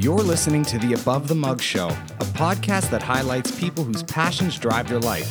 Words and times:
You're 0.00 0.22
listening 0.22 0.62
to 0.64 0.78
the 0.78 0.94
Above 0.94 1.28
the 1.28 1.34
Mug 1.34 1.60
Show, 1.60 1.88
a 1.88 2.24
podcast 2.32 2.88
that 2.88 3.02
highlights 3.02 3.60
people 3.60 3.84
whose 3.84 4.02
passions 4.02 4.58
drive 4.58 4.88
their 4.88 4.98
life. 4.98 5.30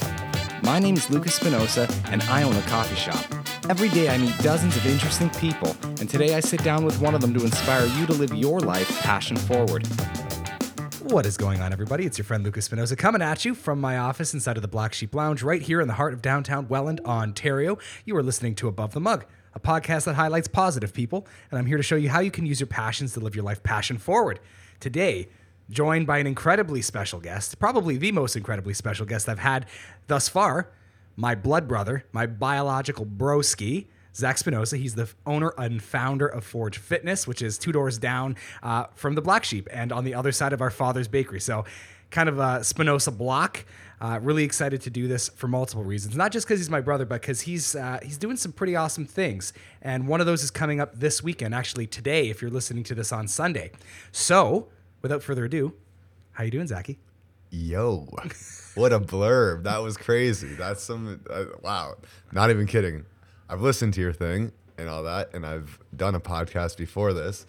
My 0.61 0.77
name 0.77 0.93
is 0.93 1.09
Lucas 1.09 1.39
Spinosa, 1.39 1.89
and 2.11 2.21
I 2.23 2.43
own 2.43 2.55
a 2.55 2.61
coffee 2.61 2.95
shop. 2.95 3.25
Every 3.68 3.89
day 3.89 4.09
I 4.09 4.20
meet 4.20 4.38
dozens 4.43 4.77
of 4.77 4.86
interesting 4.86 5.32
people, 5.32 5.75
and 6.00 6.07
today 6.07 6.36
I 6.36 6.39
sit 6.39 6.63
down 6.63 6.86
with 6.86 7.02
one 7.02 7.16
of 7.16 7.21
them 7.21 7.34
to 7.34 7.43
inspire 7.43 7.88
you 7.88 8.05
to 8.05 8.13
live 8.13 8.32
your 8.36 8.59
life 8.59 8.88
passion 9.00 9.38
forward. 9.38 9.88
What 11.01 11.25
is 11.25 11.36
going 11.36 11.61
on, 11.61 11.73
everybody? 11.73 12.05
It's 12.05 12.20
your 12.20 12.25
friend 12.25 12.43
Lucas 12.43 12.70
Spinosa 12.70 12.95
coming 12.95 13.23
at 13.23 13.43
you 13.43 13.55
from 13.55 13.81
my 13.81 13.97
office 13.97 14.36
inside 14.36 14.55
of 14.55 14.61
the 14.61 14.67
Black 14.67 14.93
Sheep 14.93 15.15
Lounge 15.15 15.41
right 15.41 15.63
here 15.63 15.81
in 15.81 15.88
the 15.88 15.95
heart 15.95 16.13
of 16.13 16.21
downtown 16.21 16.67
Welland, 16.67 17.01
Ontario. 17.05 17.79
You 18.05 18.15
are 18.17 18.21
listening 18.21 18.54
to 18.55 18.67
Above 18.67 18.93
the 18.93 18.99
Mug, 18.99 19.25
a 19.54 19.59
podcast 19.59 20.05
that 20.05 20.16
highlights 20.16 20.47
positive 20.47 20.93
people, 20.93 21.27
and 21.52 21.57
I'm 21.59 21.66
here 21.66 21.77
to 21.77 21.84
show 21.84 21.95
you 21.95 22.09
how 22.09 22.20
you 22.20 22.31
can 22.31 22.45
use 22.45 22.59
your 22.59 22.67
passions 22.67 23.13
to 23.13 23.20
live 23.20 23.35
your 23.35 23.44
life 23.45 23.63
passion 23.63 23.98
forward. 23.98 24.39
Today, 24.80 25.27
joined 25.70 26.08
by 26.08 26.17
an 26.17 26.27
incredibly 26.27 26.81
special 26.81 27.20
guest, 27.20 27.59
probably 27.59 27.98
the 27.98 28.12
most 28.12 28.35
incredibly 28.35 28.73
special 28.73 29.05
guest 29.05 29.30
I've 29.30 29.39
had 29.39 29.66
thus 30.08 30.30
far, 30.30 30.72
my 31.16 31.35
blood 31.35 31.67
brother, 31.67 32.05
my 32.12 32.25
biological 32.25 33.05
broski, 33.05 33.88
Zac 34.16 34.38
Spinosa. 34.38 34.77
He's 34.77 34.95
the 34.95 35.09
owner 35.25 35.53
and 35.58 35.81
founder 35.81 36.27
of 36.27 36.44
Forge 36.44 36.77
Fitness, 36.77 37.27
which 37.27 37.41
is 37.41 37.58
two 37.58 37.72
doors 37.72 37.97
down 37.97 38.36
uh, 38.63 38.86
from 38.95 39.16
the 39.16 39.22
Black 39.22 39.44
Sheep 39.44 39.67
and 39.72 39.91
on 39.91 40.03
the 40.03 40.13
other 40.13 40.31
side 40.31 40.53
of 40.53 40.61
our 40.61 40.72
father's 40.72 41.08
bakery. 41.08 41.39
So, 41.39 41.66
kind 42.09 42.27
of 42.27 42.39
a 42.39 42.63
Spinoza 42.63 43.11
block. 43.11 43.66
Uh, 44.02 44.17
really 44.21 44.44
excited 44.45 44.81
to 44.81 44.89
do 44.89 45.09
this 45.09 45.27
for 45.30 45.49
multiple 45.49 45.84
reasons, 45.84 46.16
not 46.16 46.31
just 46.31 46.48
because 46.48 46.59
he's 46.59 46.70
my 46.70 46.80
brother, 46.80 47.05
but 47.05 47.20
because 47.20 47.41
he's 47.41 47.76
uh, 47.76 47.99
he's 48.02 48.17
doing 48.17 48.38
some 48.38 48.53
pretty 48.53 48.75
awesome 48.75 49.05
things. 49.05 49.52
And 49.81 50.08
one 50.08 50.22
of 50.22 50.25
those 50.25 50.41
is 50.41 50.52
coming 50.52 50.80
up 50.80 50.98
this 50.98 51.22
weekend, 51.22 51.53
actually 51.53 51.85
today, 51.85 52.30
if 52.30 52.41
you're 52.41 52.52
listening 52.52 52.84
to 52.85 52.95
this 52.95 53.12
on 53.12 53.27
Sunday. 53.27 53.72
So, 54.14 54.70
without 55.02 55.22
further 55.22 55.44
ado, 55.44 55.73
how 56.31 56.45
you 56.45 56.52
doing, 56.52 56.67
Zachy? 56.67 56.97
Yo, 57.52 58.08
what 58.75 58.94
a 58.94 59.00
blurb. 59.00 59.64
That 59.64 59.81
was 59.81 59.97
crazy. 59.97 60.53
That's 60.53 60.83
some, 60.83 61.20
uh, 61.30 61.45
wow. 61.64 61.95
Not 62.31 62.52
even 62.52 62.67
kidding. 62.67 63.05
I've 63.50 63.61
listened 63.61 63.95
to 63.95 64.02
your 64.02 64.14
thing 64.14 64.52
and 64.77 64.88
all 64.88 65.03
that, 65.03 65.33
and 65.33 65.45
I've 65.45 65.80
done 65.95 66.16
a 66.16 66.20
podcast 66.20 66.77
before 66.77 67.11
this, 67.11 67.45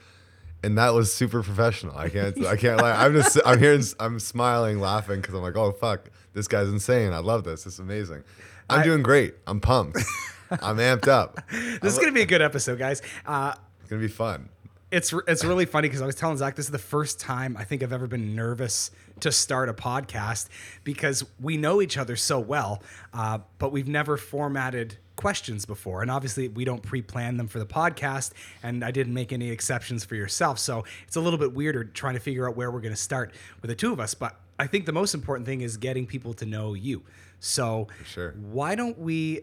and 0.65 0.79
that 0.79 0.95
was 0.95 1.13
super 1.13 1.43
professional. 1.43 1.97
I 1.97 2.09
can't, 2.09 2.45
I 2.47 2.57
can't 2.57 2.81
lie. 2.81 3.05
I'm 3.05 3.13
just, 3.13 3.39
I'm 3.45 3.59
here, 3.59 3.79
I'm 4.01 4.19
smiling, 4.19 4.81
laughing 4.81 5.21
because 5.21 5.35
I'm 5.35 5.43
like, 5.43 5.57
oh, 5.57 5.73
fuck, 5.73 6.11
this 6.33 6.49
guy's 6.49 6.69
insane. 6.69 7.13
I 7.13 7.19
love 7.19 7.45
this. 7.45 7.67
It's 7.67 7.79
amazing. 7.79 8.23
I'm 8.69 8.81
I- 8.81 8.85
doing 8.85 9.03
great. 9.03 9.35
I'm 9.47 9.61
pumped. 9.61 9.99
I'm 10.51 10.79
amped 10.79 11.07
up. 11.09 11.41
This 11.51 11.93
is 11.93 11.99
gonna 11.99 12.13
be 12.13 12.23
a 12.23 12.27
good 12.27 12.43
episode, 12.43 12.79
guys. 12.79 13.03
Uh, 13.27 13.55
It's 13.81 13.89
going 13.91 14.03
to 14.03 14.09
be 14.09 14.13
fun. 14.13 14.49
it's 14.91 15.15
it's 15.29 15.45
really 15.45 15.65
funny 15.67 15.87
because 15.89 16.03
I 16.03 16.07
was 16.07 16.17
telling 16.17 16.37
Zac 16.37 16.57
this 16.57 16.65
is 16.67 16.73
the 16.73 16.79
first 16.79 17.21
time 17.21 17.57
I 17.57 17.63
think 17.65 17.83
I've 17.85 17.93
ever 17.93 18.09
been 18.09 18.35
nervous 18.35 18.91
to 19.21 19.31
start 19.31 19.69
a 19.69 19.75
podcast 19.75 20.49
because 20.83 21.25
we 21.41 21.57
know 21.57 21.81
each 21.83 21.97
other 21.99 22.17
so 22.17 22.41
well, 22.41 22.83
uh, 23.15 23.39
but 23.59 23.71
we've 23.71 23.87
never 23.87 24.17
formatted 24.17 24.97
questions 25.15 25.67
before, 25.67 26.03
and 26.03 26.11
obviously 26.11 26.49
we 26.49 26.65
don't 26.65 26.83
pre-plan 26.83 27.37
them 27.37 27.47
for 27.47 27.59
the 27.61 27.67
podcast, 27.67 28.33
and 28.63 28.83
I 28.83 28.91
didn't 28.91 29.13
make 29.15 29.33
any 29.33 29.51
exceptions 29.51 30.05
for 30.05 30.15
yourself, 30.17 30.59
so 30.59 30.85
it's 31.07 31.17
a 31.17 31.21
little 31.21 31.39
bit 31.39 31.53
weirder 31.53 31.85
trying 31.85 32.15
to 32.15 32.21
figure 32.21 32.49
out 32.49 32.57
where 32.57 32.71
we're 32.71 32.81
going 32.81 32.95
to 32.95 33.01
start 33.01 33.33
with 33.63 33.69
the 33.69 33.75
two 33.77 33.93
of 33.93 34.01
us, 34.01 34.15
but. 34.15 34.41
I 34.61 34.67
think 34.67 34.85
the 34.85 34.93
most 34.93 35.15
important 35.15 35.47
thing 35.47 35.63
is 35.63 35.79
getting 35.79 36.07
people 36.07 36.35
to 36.35 36.45
know 36.45 36.75
you. 36.75 37.03
So, 37.39 37.89
sure. 38.05 38.33
why 38.33 38.75
don't 38.75 38.99
we 38.99 39.41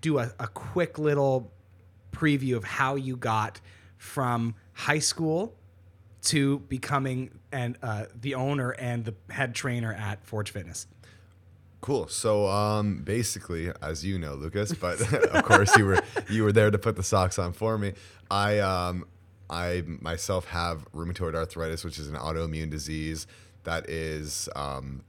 do 0.00 0.20
a, 0.20 0.32
a 0.38 0.46
quick 0.46 1.00
little 1.00 1.50
preview 2.12 2.56
of 2.56 2.62
how 2.62 2.94
you 2.94 3.16
got 3.16 3.60
from 3.96 4.54
high 4.72 5.00
school 5.00 5.56
to 6.26 6.60
becoming 6.60 7.40
and 7.50 7.76
uh, 7.82 8.04
the 8.14 8.36
owner 8.36 8.70
and 8.70 9.04
the 9.04 9.14
head 9.30 9.52
trainer 9.52 9.92
at 9.94 10.24
Forge 10.24 10.52
Fitness. 10.52 10.86
Cool. 11.80 12.06
So 12.06 12.46
um, 12.46 13.02
basically, 13.02 13.72
as 13.82 14.04
you 14.04 14.16
know, 14.16 14.34
Lucas, 14.34 14.72
but 14.74 15.00
of 15.34 15.44
course 15.44 15.76
you 15.76 15.86
were 15.86 16.00
you 16.30 16.44
were 16.44 16.52
there 16.52 16.70
to 16.70 16.78
put 16.78 16.94
the 16.94 17.02
socks 17.02 17.36
on 17.36 17.52
for 17.52 17.76
me. 17.76 17.94
I 18.30 18.60
um, 18.60 19.06
I 19.50 19.82
myself 19.86 20.46
have 20.46 20.86
rheumatoid 20.92 21.34
arthritis, 21.34 21.84
which 21.84 21.98
is 21.98 22.06
an 22.06 22.14
autoimmune 22.14 22.70
disease 22.70 23.26
that 23.64 23.88
is 23.88 24.48
um, 24.56 25.02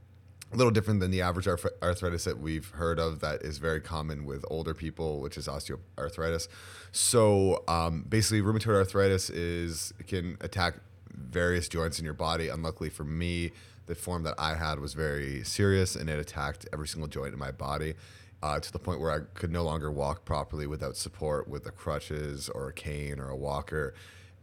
a 0.52 0.56
little 0.56 0.72
different 0.72 1.00
than 1.00 1.12
the 1.12 1.22
average 1.22 1.47
arth- 1.47 1.66
arthritis 1.81 2.24
that 2.25 2.40
we've 2.40 2.69
heard 2.69 3.00
of. 3.00 3.19
That 3.19 3.41
is 3.41 3.58
very 3.58 3.81
common 3.81 4.25
with 4.25 4.46
older 4.50 4.74
people, 4.74 5.19
which 5.19 5.38
is 5.38 5.47
osteoarthritis. 5.47 6.47
So 6.92 7.63
um, 7.68 8.06
basically, 8.08 8.42
rheumatoid 8.42 8.75
arthritis 8.75 9.30
is 9.30 9.94
can 10.08 10.38
attack 10.42 10.75
various 11.13 11.68
joints 11.68 12.00
in 12.00 12.06
your 12.06 12.13
body. 12.13 12.50
Unluckily 12.50 12.90
for 12.90 13.03
me, 13.03 13.52
the 13.86 13.96
form 13.96 14.24
that 14.24 14.36
I 14.38 14.56
had 14.56 14.80
was 14.80 14.94
very 14.94 15.44
serious 15.44 15.96
and 15.96 16.09
it 16.09 16.19
attacked 16.19 16.68
every 16.72 16.88
single 16.88 17.08
joint 17.08 17.34
in 17.34 17.40
my 17.40 17.52
body 17.52 17.96
uh, 18.42 18.59
to 18.59 18.72
the 18.72 18.80
point 18.80 19.00
where 19.00 19.12
I 19.12 19.19
could 19.34 19.52
no 19.52 19.63
longer 19.63 19.92
walk 19.92 20.25
properly 20.25 20.68
without 20.68 20.97
support 20.97 21.47
with 21.47 21.63
the 21.63 21.72
crutches 21.72 22.50
or 22.50 22.69
a 22.69 22.74
cane 22.74 23.19
or 23.19 23.30
a 23.30 23.36
walker. 23.36 23.94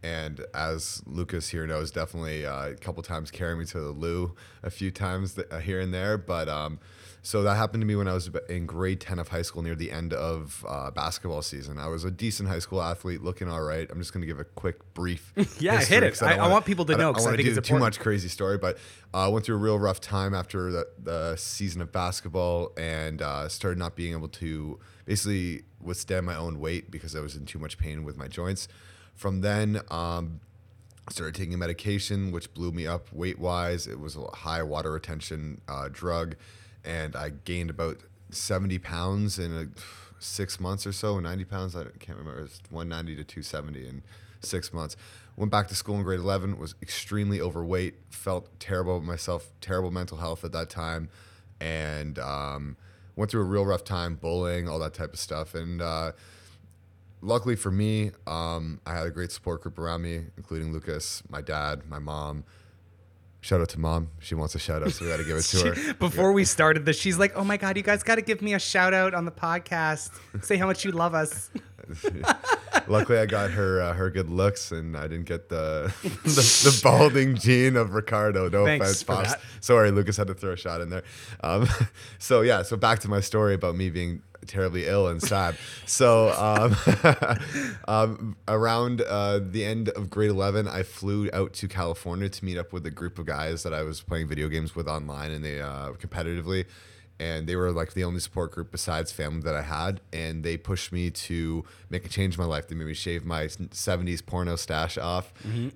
And 0.03 0.43
as 0.55 1.03
Lucas 1.05 1.49
here 1.49 1.67
knows, 1.67 1.91
definitely 1.91 2.43
uh, 2.45 2.69
a 2.69 2.75
couple 2.75 3.03
times 3.03 3.29
carrying 3.29 3.59
me 3.59 3.65
to 3.65 3.79
the 3.79 3.91
loo 3.91 4.35
a 4.63 4.71
few 4.71 4.89
times 4.89 5.35
th- 5.35 5.47
uh, 5.51 5.59
here 5.59 5.79
and 5.79 5.93
there. 5.93 6.17
But 6.17 6.49
um, 6.49 6.79
so 7.21 7.43
that 7.43 7.53
happened 7.55 7.81
to 7.81 7.85
me 7.85 7.95
when 7.95 8.07
I 8.07 8.13
was 8.13 8.31
in 8.49 8.65
grade 8.65 8.99
10 8.99 9.19
of 9.19 9.27
high 9.27 9.43
school 9.43 9.61
near 9.61 9.75
the 9.75 9.91
end 9.91 10.11
of 10.11 10.65
uh, 10.67 10.89
basketball 10.89 11.43
season. 11.43 11.77
I 11.77 11.87
was 11.87 12.03
a 12.03 12.09
decent 12.09 12.49
high 12.49 12.57
school 12.57 12.81
athlete, 12.81 13.21
looking 13.21 13.47
all 13.47 13.61
right. 13.61 13.87
I'm 13.91 13.99
just 13.99 14.11
going 14.11 14.21
to 14.21 14.27
give 14.27 14.39
a 14.39 14.43
quick 14.43 14.91
brief. 14.95 15.33
Yeah, 15.61 15.77
history 15.77 15.93
hit 15.97 16.03
it. 16.03 16.23
I- 16.23 16.33
I 16.33 16.37
wanna- 16.37 16.49
want 16.53 16.65
people 16.65 16.85
to 16.85 16.93
I 16.95 16.97
know 16.97 17.13
'cause 17.13 17.23
I 17.23 17.27
wanna 17.27 17.37
think 17.37 17.49
do 17.53 17.59
it's 17.59 17.67
too 17.67 17.75
important. 17.75 17.97
much 17.97 17.99
crazy 17.99 18.27
story, 18.27 18.57
but 18.57 18.79
I 19.13 19.25
uh, 19.25 19.29
went 19.29 19.45
through 19.45 19.57
a 19.57 19.59
real 19.59 19.77
rough 19.77 20.01
time 20.01 20.33
after 20.33 20.71
the, 20.71 20.87
the 20.97 21.35
season 21.35 21.79
of 21.79 21.91
basketball 21.91 22.71
and 22.75 23.21
uh, 23.21 23.47
started 23.49 23.77
not 23.77 23.95
being 23.95 24.13
able 24.13 24.29
to 24.29 24.79
basically 25.05 25.61
withstand 25.79 26.25
my 26.25 26.35
own 26.35 26.59
weight 26.59 26.89
because 26.89 27.15
I 27.15 27.19
was 27.19 27.35
in 27.35 27.45
too 27.45 27.59
much 27.59 27.77
pain 27.77 28.03
with 28.03 28.17
my 28.17 28.27
joints. 28.27 28.67
From 29.21 29.41
then, 29.41 29.81
um, 29.91 30.39
started 31.11 31.35
taking 31.35 31.59
medication, 31.59 32.31
which 32.31 32.51
blew 32.55 32.71
me 32.71 32.87
up 32.87 33.13
weight 33.13 33.37
wise. 33.37 33.85
It 33.85 33.99
was 33.99 34.15
a 34.15 34.25
high 34.37 34.63
water 34.63 34.93
retention 34.93 35.61
uh, 35.67 35.89
drug, 35.91 36.35
and 36.83 37.15
I 37.15 37.29
gained 37.29 37.69
about 37.69 37.99
70 38.31 38.79
pounds 38.79 39.37
in 39.37 39.55
a, 39.55 39.67
six 40.17 40.59
months 40.59 40.87
or 40.87 40.91
so. 40.91 41.19
90 41.19 41.45
pounds, 41.45 41.75
I 41.75 41.83
can't 41.99 42.17
remember. 42.17 42.39
It 42.39 42.41
was 42.41 42.61
190 42.71 43.15
to 43.17 43.23
270 43.23 43.87
in 43.87 44.01
six 44.39 44.73
months. 44.73 44.97
Went 45.35 45.51
back 45.51 45.67
to 45.67 45.75
school 45.75 45.97
in 45.97 46.01
grade 46.01 46.19
11, 46.19 46.57
was 46.57 46.73
extremely 46.81 47.39
overweight, 47.39 47.97
felt 48.09 48.59
terrible 48.59 48.95
about 48.95 49.05
myself, 49.05 49.51
terrible 49.61 49.91
mental 49.91 50.17
health 50.17 50.43
at 50.43 50.51
that 50.53 50.71
time, 50.71 51.09
and 51.59 52.17
um, 52.17 52.75
went 53.15 53.29
through 53.29 53.41
a 53.41 53.45
real 53.45 53.67
rough 53.67 53.83
time, 53.83 54.15
bullying, 54.15 54.67
all 54.67 54.79
that 54.79 54.95
type 54.95 55.13
of 55.13 55.19
stuff. 55.19 55.53
And 55.53 55.79
uh, 55.79 56.13
luckily 57.21 57.55
for 57.55 57.71
me, 57.71 58.11
um, 58.27 58.79
I 58.85 58.95
had 58.95 59.05
a 59.05 59.11
great 59.11 59.31
support 59.31 59.61
group 59.61 59.77
around 59.79 60.01
me, 60.01 60.21
including 60.37 60.73
Lucas, 60.73 61.23
my 61.29 61.41
dad, 61.41 61.83
my 61.89 61.99
mom. 61.99 62.43
Shout 63.43 63.59
out 63.59 63.69
to 63.69 63.79
mom. 63.79 64.09
She 64.19 64.35
wants 64.35 64.53
a 64.53 64.59
shout 64.59 64.83
out, 64.83 64.91
so 64.91 65.03
we 65.03 65.09
got 65.09 65.17
to 65.17 65.23
give 65.23 65.35
it 65.37 65.41
to 65.45 65.73
her. 65.73 65.93
Before 65.99 66.31
we 66.31 66.45
started 66.45 66.85
this, 66.85 66.99
she's 66.99 67.17
like, 67.17 67.31
"Oh 67.35 67.43
my 67.43 67.57
god, 67.57 67.75
you 67.75 67.81
guys 67.81 68.03
got 68.03 68.15
to 68.15 68.21
give 68.21 68.39
me 68.41 68.53
a 68.53 68.59
shout 68.59 68.93
out 68.93 69.15
on 69.15 69.25
the 69.25 69.31
podcast. 69.31 70.11
Say 70.43 70.57
how 70.57 70.67
much 70.67 70.85
you 70.85 70.91
love 70.91 71.15
us." 71.15 71.49
Luckily, 72.87 73.17
I 73.17 73.25
got 73.25 73.49
her 73.51 73.81
uh, 73.81 73.93
her 73.93 74.11
good 74.11 74.29
looks, 74.29 74.71
and 74.71 74.95
I 74.95 75.07
didn't 75.07 75.25
get 75.25 75.49
the 75.49 75.91
the, 76.03 76.29
the 76.29 76.79
balding 76.83 77.35
gene 77.35 77.75
of 77.77 77.95
Ricardo. 77.95 78.47
No 78.47 78.65
Thanks 78.65 79.01
offense, 79.01 79.03
pops. 79.03 79.31
that. 79.31 79.41
Sorry, 79.59 79.89
Lucas 79.89 80.17
had 80.17 80.27
to 80.27 80.35
throw 80.35 80.51
a 80.51 80.57
shot 80.57 80.81
in 80.81 80.89
there. 80.89 81.03
Um, 81.43 81.67
so 82.19 82.41
yeah, 82.41 82.61
so 82.61 82.77
back 82.77 82.99
to 82.99 83.07
my 83.09 83.21
story 83.21 83.55
about 83.55 83.75
me 83.75 83.89
being 83.89 84.21
terribly 84.47 84.87
ill 84.87 85.07
and 85.07 85.21
sad. 85.21 85.55
so 85.85 86.29
um, 86.31 86.75
um, 87.87 88.35
around 88.47 89.01
uh, 89.01 89.39
the 89.41 89.63
end 89.65 89.89
of 89.89 90.09
grade 90.09 90.29
11, 90.29 90.67
I 90.67 90.83
flew 90.83 91.29
out 91.33 91.53
to 91.53 91.67
California 91.67 92.29
to 92.29 92.45
meet 92.45 92.57
up 92.57 92.73
with 92.73 92.85
a 92.85 92.91
group 92.91 93.19
of 93.19 93.25
guys 93.25 93.63
that 93.63 93.73
I 93.73 93.83
was 93.83 94.01
playing 94.01 94.27
video 94.27 94.47
games 94.49 94.75
with 94.75 94.87
online 94.87 95.31
and 95.31 95.43
they 95.43 95.61
uh, 95.61 95.91
competitively. 95.93 96.65
And 97.19 97.45
they 97.45 97.55
were 97.55 97.71
like 97.71 97.93
the 97.93 98.03
only 98.03 98.19
support 98.19 98.51
group 98.51 98.71
besides 98.71 99.11
family 99.11 99.41
that 99.41 99.53
I 99.53 99.61
had. 99.61 100.01
And 100.11 100.43
they 100.43 100.57
pushed 100.57 100.91
me 100.91 101.11
to 101.11 101.63
make 101.87 102.03
a 102.03 102.09
change 102.09 102.35
in 102.35 102.41
my 102.41 102.47
life. 102.47 102.67
They 102.67 102.73
made 102.73 102.87
me 102.87 102.95
shave 102.95 103.23
my 103.25 103.43
70s 103.45 104.25
porno 104.25 104.55
stash 104.55 104.97
off. 104.97 105.31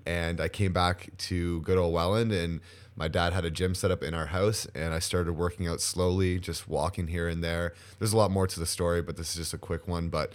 And 0.07 0.41
I 0.41 0.47
came 0.47 0.73
back 0.73 1.09
to 1.17 1.61
good 1.61 1.77
old 1.77 1.93
Welland 1.93 2.31
and 2.31 2.61
my 2.95 3.07
dad 3.07 3.33
had 3.33 3.43
a 3.45 3.51
gym 3.51 3.75
set 3.75 3.91
up 3.91 4.01
in 4.03 4.13
our 4.13 4.27
house 4.27 4.67
and 4.73 4.93
I 4.93 4.99
started 4.99 5.33
working 5.33 5.67
out 5.67 5.81
slowly, 5.81 6.39
just 6.39 6.67
walking 6.67 7.07
here 7.07 7.27
and 7.27 7.43
there. 7.43 7.73
There's 7.99 8.13
a 8.13 8.17
lot 8.17 8.31
more 8.31 8.47
to 8.47 8.59
the 8.59 8.65
story, 8.65 9.01
but 9.01 9.17
this 9.17 9.31
is 9.31 9.35
just 9.35 9.53
a 9.53 9.57
quick 9.57 9.87
one. 9.87 10.07
But 10.07 10.31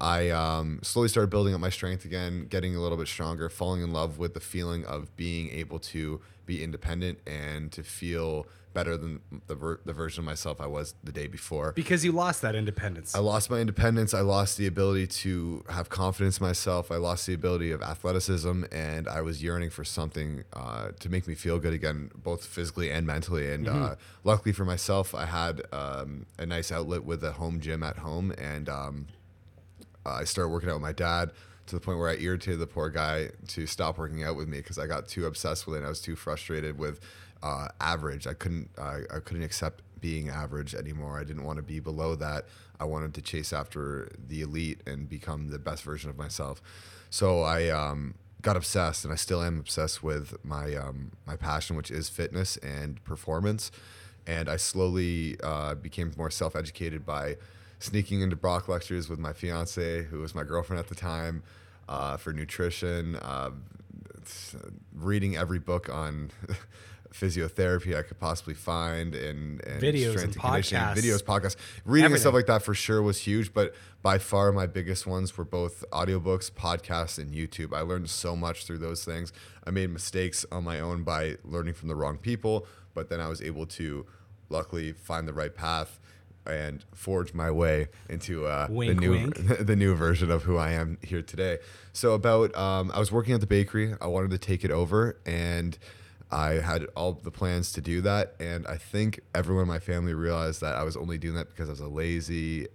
I 0.00 0.30
um, 0.30 0.80
slowly 0.82 1.08
started 1.08 1.30
building 1.30 1.54
up 1.54 1.60
my 1.60 1.70
strength 1.70 2.04
again, 2.04 2.46
getting 2.48 2.76
a 2.76 2.80
little 2.80 2.98
bit 2.98 3.08
stronger, 3.08 3.48
falling 3.48 3.82
in 3.82 3.92
love 3.92 4.18
with 4.18 4.34
the 4.34 4.40
feeling 4.40 4.84
of 4.84 5.14
being 5.16 5.50
able 5.50 5.78
to 5.78 6.20
be 6.44 6.62
independent 6.62 7.18
and 7.26 7.72
to 7.72 7.82
feel 7.82 8.46
better 8.76 8.98
than 8.98 9.22
the, 9.46 9.54
ver- 9.54 9.80
the 9.86 9.92
version 9.94 10.20
of 10.20 10.26
myself 10.26 10.60
I 10.60 10.66
was 10.66 10.94
the 11.02 11.10
day 11.10 11.28
before. 11.28 11.72
Because 11.72 12.04
you 12.04 12.12
lost 12.12 12.42
that 12.42 12.54
independence. 12.54 13.14
I 13.14 13.20
lost 13.20 13.48
my 13.50 13.58
independence. 13.58 14.12
I 14.12 14.20
lost 14.20 14.58
the 14.58 14.66
ability 14.66 15.06
to 15.06 15.64
have 15.70 15.88
confidence 15.88 16.38
in 16.40 16.46
myself. 16.46 16.92
I 16.92 16.96
lost 16.96 17.26
the 17.26 17.32
ability 17.32 17.72
of 17.72 17.80
athleticism, 17.80 18.64
and 18.70 19.08
I 19.08 19.22
was 19.22 19.42
yearning 19.42 19.70
for 19.70 19.82
something 19.82 20.44
uh, 20.52 20.90
to 21.00 21.08
make 21.08 21.26
me 21.26 21.34
feel 21.34 21.58
good 21.58 21.72
again, 21.72 22.10
both 22.14 22.44
physically 22.44 22.90
and 22.90 23.06
mentally. 23.06 23.50
And 23.50 23.66
uh, 23.66 23.94
luckily 24.24 24.52
for 24.52 24.66
myself, 24.66 25.14
I 25.14 25.24
had 25.24 25.62
um, 25.72 26.26
a 26.38 26.44
nice 26.44 26.70
outlet 26.70 27.02
with 27.02 27.24
a 27.24 27.32
home 27.32 27.60
gym 27.60 27.82
at 27.82 27.96
home, 27.96 28.30
and 28.36 28.68
um, 28.68 29.06
I 30.08 30.24
started 30.24 30.50
working 30.50 30.68
out 30.68 30.74
with 30.74 30.82
my 30.82 30.92
dad 30.92 31.32
to 31.66 31.74
the 31.74 31.80
point 31.80 31.98
where 31.98 32.08
I 32.08 32.16
irritated 32.16 32.60
the 32.60 32.66
poor 32.66 32.88
guy 32.90 33.30
to 33.48 33.66
stop 33.66 33.98
working 33.98 34.22
out 34.22 34.36
with 34.36 34.48
me 34.48 34.58
because 34.58 34.78
I 34.78 34.86
got 34.86 35.08
too 35.08 35.26
obsessed 35.26 35.66
with 35.66 35.76
it. 35.76 35.78
and 35.78 35.86
I 35.86 35.88
was 35.88 36.00
too 36.00 36.16
frustrated 36.16 36.78
with 36.78 37.00
uh, 37.42 37.68
average. 37.80 38.26
I 38.26 38.34
couldn't 38.34 38.70
I, 38.78 39.00
I 39.10 39.20
couldn't 39.20 39.42
accept 39.42 39.82
being 40.00 40.28
average 40.28 40.74
anymore. 40.74 41.18
I 41.18 41.24
didn't 41.24 41.44
want 41.44 41.56
to 41.56 41.62
be 41.62 41.80
below 41.80 42.14
that. 42.16 42.46
I 42.78 42.84
wanted 42.84 43.14
to 43.14 43.22
chase 43.22 43.52
after 43.52 44.10
the 44.28 44.42
elite 44.42 44.82
and 44.86 45.08
become 45.08 45.48
the 45.48 45.58
best 45.58 45.82
version 45.82 46.10
of 46.10 46.18
myself. 46.18 46.60
So 47.10 47.42
I 47.42 47.68
um, 47.68 48.14
got 48.42 48.56
obsessed, 48.56 49.04
and 49.04 49.12
I 49.12 49.16
still 49.16 49.42
am 49.42 49.58
obsessed 49.58 50.02
with 50.02 50.36
my 50.44 50.74
um, 50.74 51.12
my 51.26 51.36
passion, 51.36 51.76
which 51.76 51.90
is 51.90 52.08
fitness 52.08 52.56
and 52.58 53.02
performance. 53.04 53.70
And 54.26 54.48
I 54.48 54.56
slowly 54.56 55.36
uh, 55.42 55.74
became 55.76 56.12
more 56.16 56.30
self 56.30 56.56
educated 56.56 57.06
by 57.06 57.36
sneaking 57.78 58.20
into 58.20 58.36
Brock 58.36 58.68
lectures 58.68 59.08
with 59.08 59.18
my 59.18 59.32
fiance, 59.32 60.04
who 60.04 60.20
was 60.20 60.34
my 60.34 60.44
girlfriend 60.44 60.80
at 60.80 60.88
the 60.88 60.94
time, 60.94 61.42
uh, 61.88 62.16
for 62.16 62.32
nutrition, 62.32 63.16
uh, 63.16 63.50
reading 64.94 65.36
every 65.36 65.58
book 65.58 65.88
on 65.88 66.30
physiotherapy 67.12 67.96
I 67.96 68.02
could 68.02 68.18
possibly 68.18 68.54
find 68.54 69.14
and, 69.14 69.62
and 69.64 69.82
Videos 69.82 70.10
strength 70.10 70.34
and 70.34 70.36
conditioning, 70.36 70.82
podcasts. 70.82 70.96
videos, 70.96 71.22
podcasts, 71.22 71.56
reading 71.84 72.12
and 72.12 72.20
stuff 72.20 72.34
like 72.34 72.46
that 72.46 72.62
for 72.62 72.74
sure 72.74 73.02
was 73.02 73.18
huge. 73.20 73.54
But 73.54 73.74
by 74.02 74.18
far, 74.18 74.52
my 74.52 74.66
biggest 74.66 75.06
ones 75.06 75.36
were 75.36 75.44
both 75.44 75.84
audiobooks, 75.92 76.50
podcasts, 76.50 77.18
and 77.18 77.32
YouTube. 77.32 77.74
I 77.74 77.80
learned 77.80 78.10
so 78.10 78.36
much 78.36 78.66
through 78.66 78.78
those 78.78 79.04
things. 79.04 79.32
I 79.66 79.70
made 79.70 79.90
mistakes 79.90 80.44
on 80.52 80.64
my 80.64 80.80
own 80.80 81.04
by 81.04 81.36
learning 81.44 81.74
from 81.74 81.88
the 81.88 81.94
wrong 81.96 82.18
people, 82.18 82.66
but 82.94 83.08
then 83.08 83.20
I 83.20 83.28
was 83.28 83.40
able 83.40 83.66
to 83.66 84.06
luckily 84.48 84.92
find 84.92 85.26
the 85.26 85.32
right 85.32 85.54
path 85.54 85.98
and 86.46 86.84
forge 86.94 87.34
my 87.34 87.50
way 87.50 87.88
into 88.08 88.46
uh, 88.46 88.66
the 88.66 88.94
new 88.94 89.10
wink. 89.10 89.34
the 89.66 89.76
new 89.76 89.94
version 89.94 90.30
of 90.30 90.44
who 90.44 90.56
I 90.56 90.72
am 90.72 90.98
here 91.02 91.22
today. 91.22 91.58
So 91.92 92.12
about 92.12 92.54
um, 92.56 92.90
I 92.94 92.98
was 92.98 93.10
working 93.10 93.34
at 93.34 93.40
the 93.40 93.46
bakery. 93.46 93.94
I 94.00 94.06
wanted 94.06 94.30
to 94.30 94.38
take 94.38 94.64
it 94.64 94.70
over, 94.70 95.18
and 95.26 95.78
I 96.30 96.54
had 96.54 96.86
all 96.96 97.12
the 97.12 97.30
plans 97.30 97.72
to 97.72 97.80
do 97.80 98.00
that. 98.02 98.34
And 98.40 98.66
I 98.66 98.76
think 98.76 99.20
everyone 99.34 99.62
in 99.62 99.68
my 99.68 99.78
family 99.78 100.14
realized 100.14 100.60
that 100.60 100.74
I 100.76 100.82
was 100.82 100.96
only 100.96 101.18
doing 101.18 101.34
that 101.36 101.48
because 101.48 101.68
I 101.68 101.72
was 101.72 101.80
a 101.80 101.88
lazy. 101.88 102.66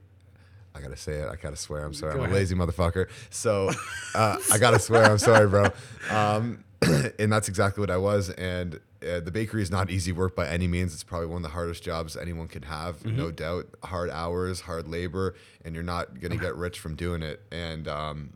I 0.74 0.80
gotta 0.80 0.96
say 0.96 1.14
it. 1.16 1.28
I 1.30 1.36
gotta 1.36 1.58
swear. 1.58 1.84
I'm 1.84 1.94
sorry. 1.94 2.14
Go 2.14 2.20
I'm 2.20 2.26
ahead. 2.26 2.36
a 2.36 2.40
lazy 2.40 2.56
motherfucker. 2.56 3.08
So 3.30 3.72
uh, 4.16 4.38
I 4.52 4.58
gotta 4.58 4.80
swear. 4.80 5.04
I'm 5.04 5.18
sorry, 5.18 5.48
bro. 5.48 5.70
Um, 6.10 6.64
and 7.20 7.32
that's 7.32 7.48
exactly 7.48 7.82
what 7.82 7.92
I 7.92 7.98
was. 7.98 8.30
And 8.32 8.80
uh, 9.08 9.20
the 9.20 9.32
bakery 9.32 9.62
is 9.62 9.72
not 9.72 9.90
easy 9.90 10.12
work 10.12 10.36
by 10.36 10.48
any 10.48 10.68
means. 10.68 10.94
It's 10.94 11.04
probably 11.04 11.28
one 11.28 11.38
of 11.38 11.44
the 11.44 11.50
hardest 11.50 11.84
jobs 11.84 12.16
anyone 12.18 12.48
can 12.48 12.64
have, 12.64 12.98
Mm-hmm. 13.00 13.18
no 13.18 13.32
doubt. 13.32 13.68
Hard 13.84 14.10
hours, 14.10 14.62
hard 14.62 14.88
labor, 14.88 15.36
and 15.64 15.74
you're 15.76 15.84
not 15.84 16.20
gonna 16.20 16.38
get 16.38 16.56
rich 16.56 16.80
from 16.80 16.96
doing 16.96 17.22
it. 17.24 17.42
And 17.52 17.88
um, 17.88 18.30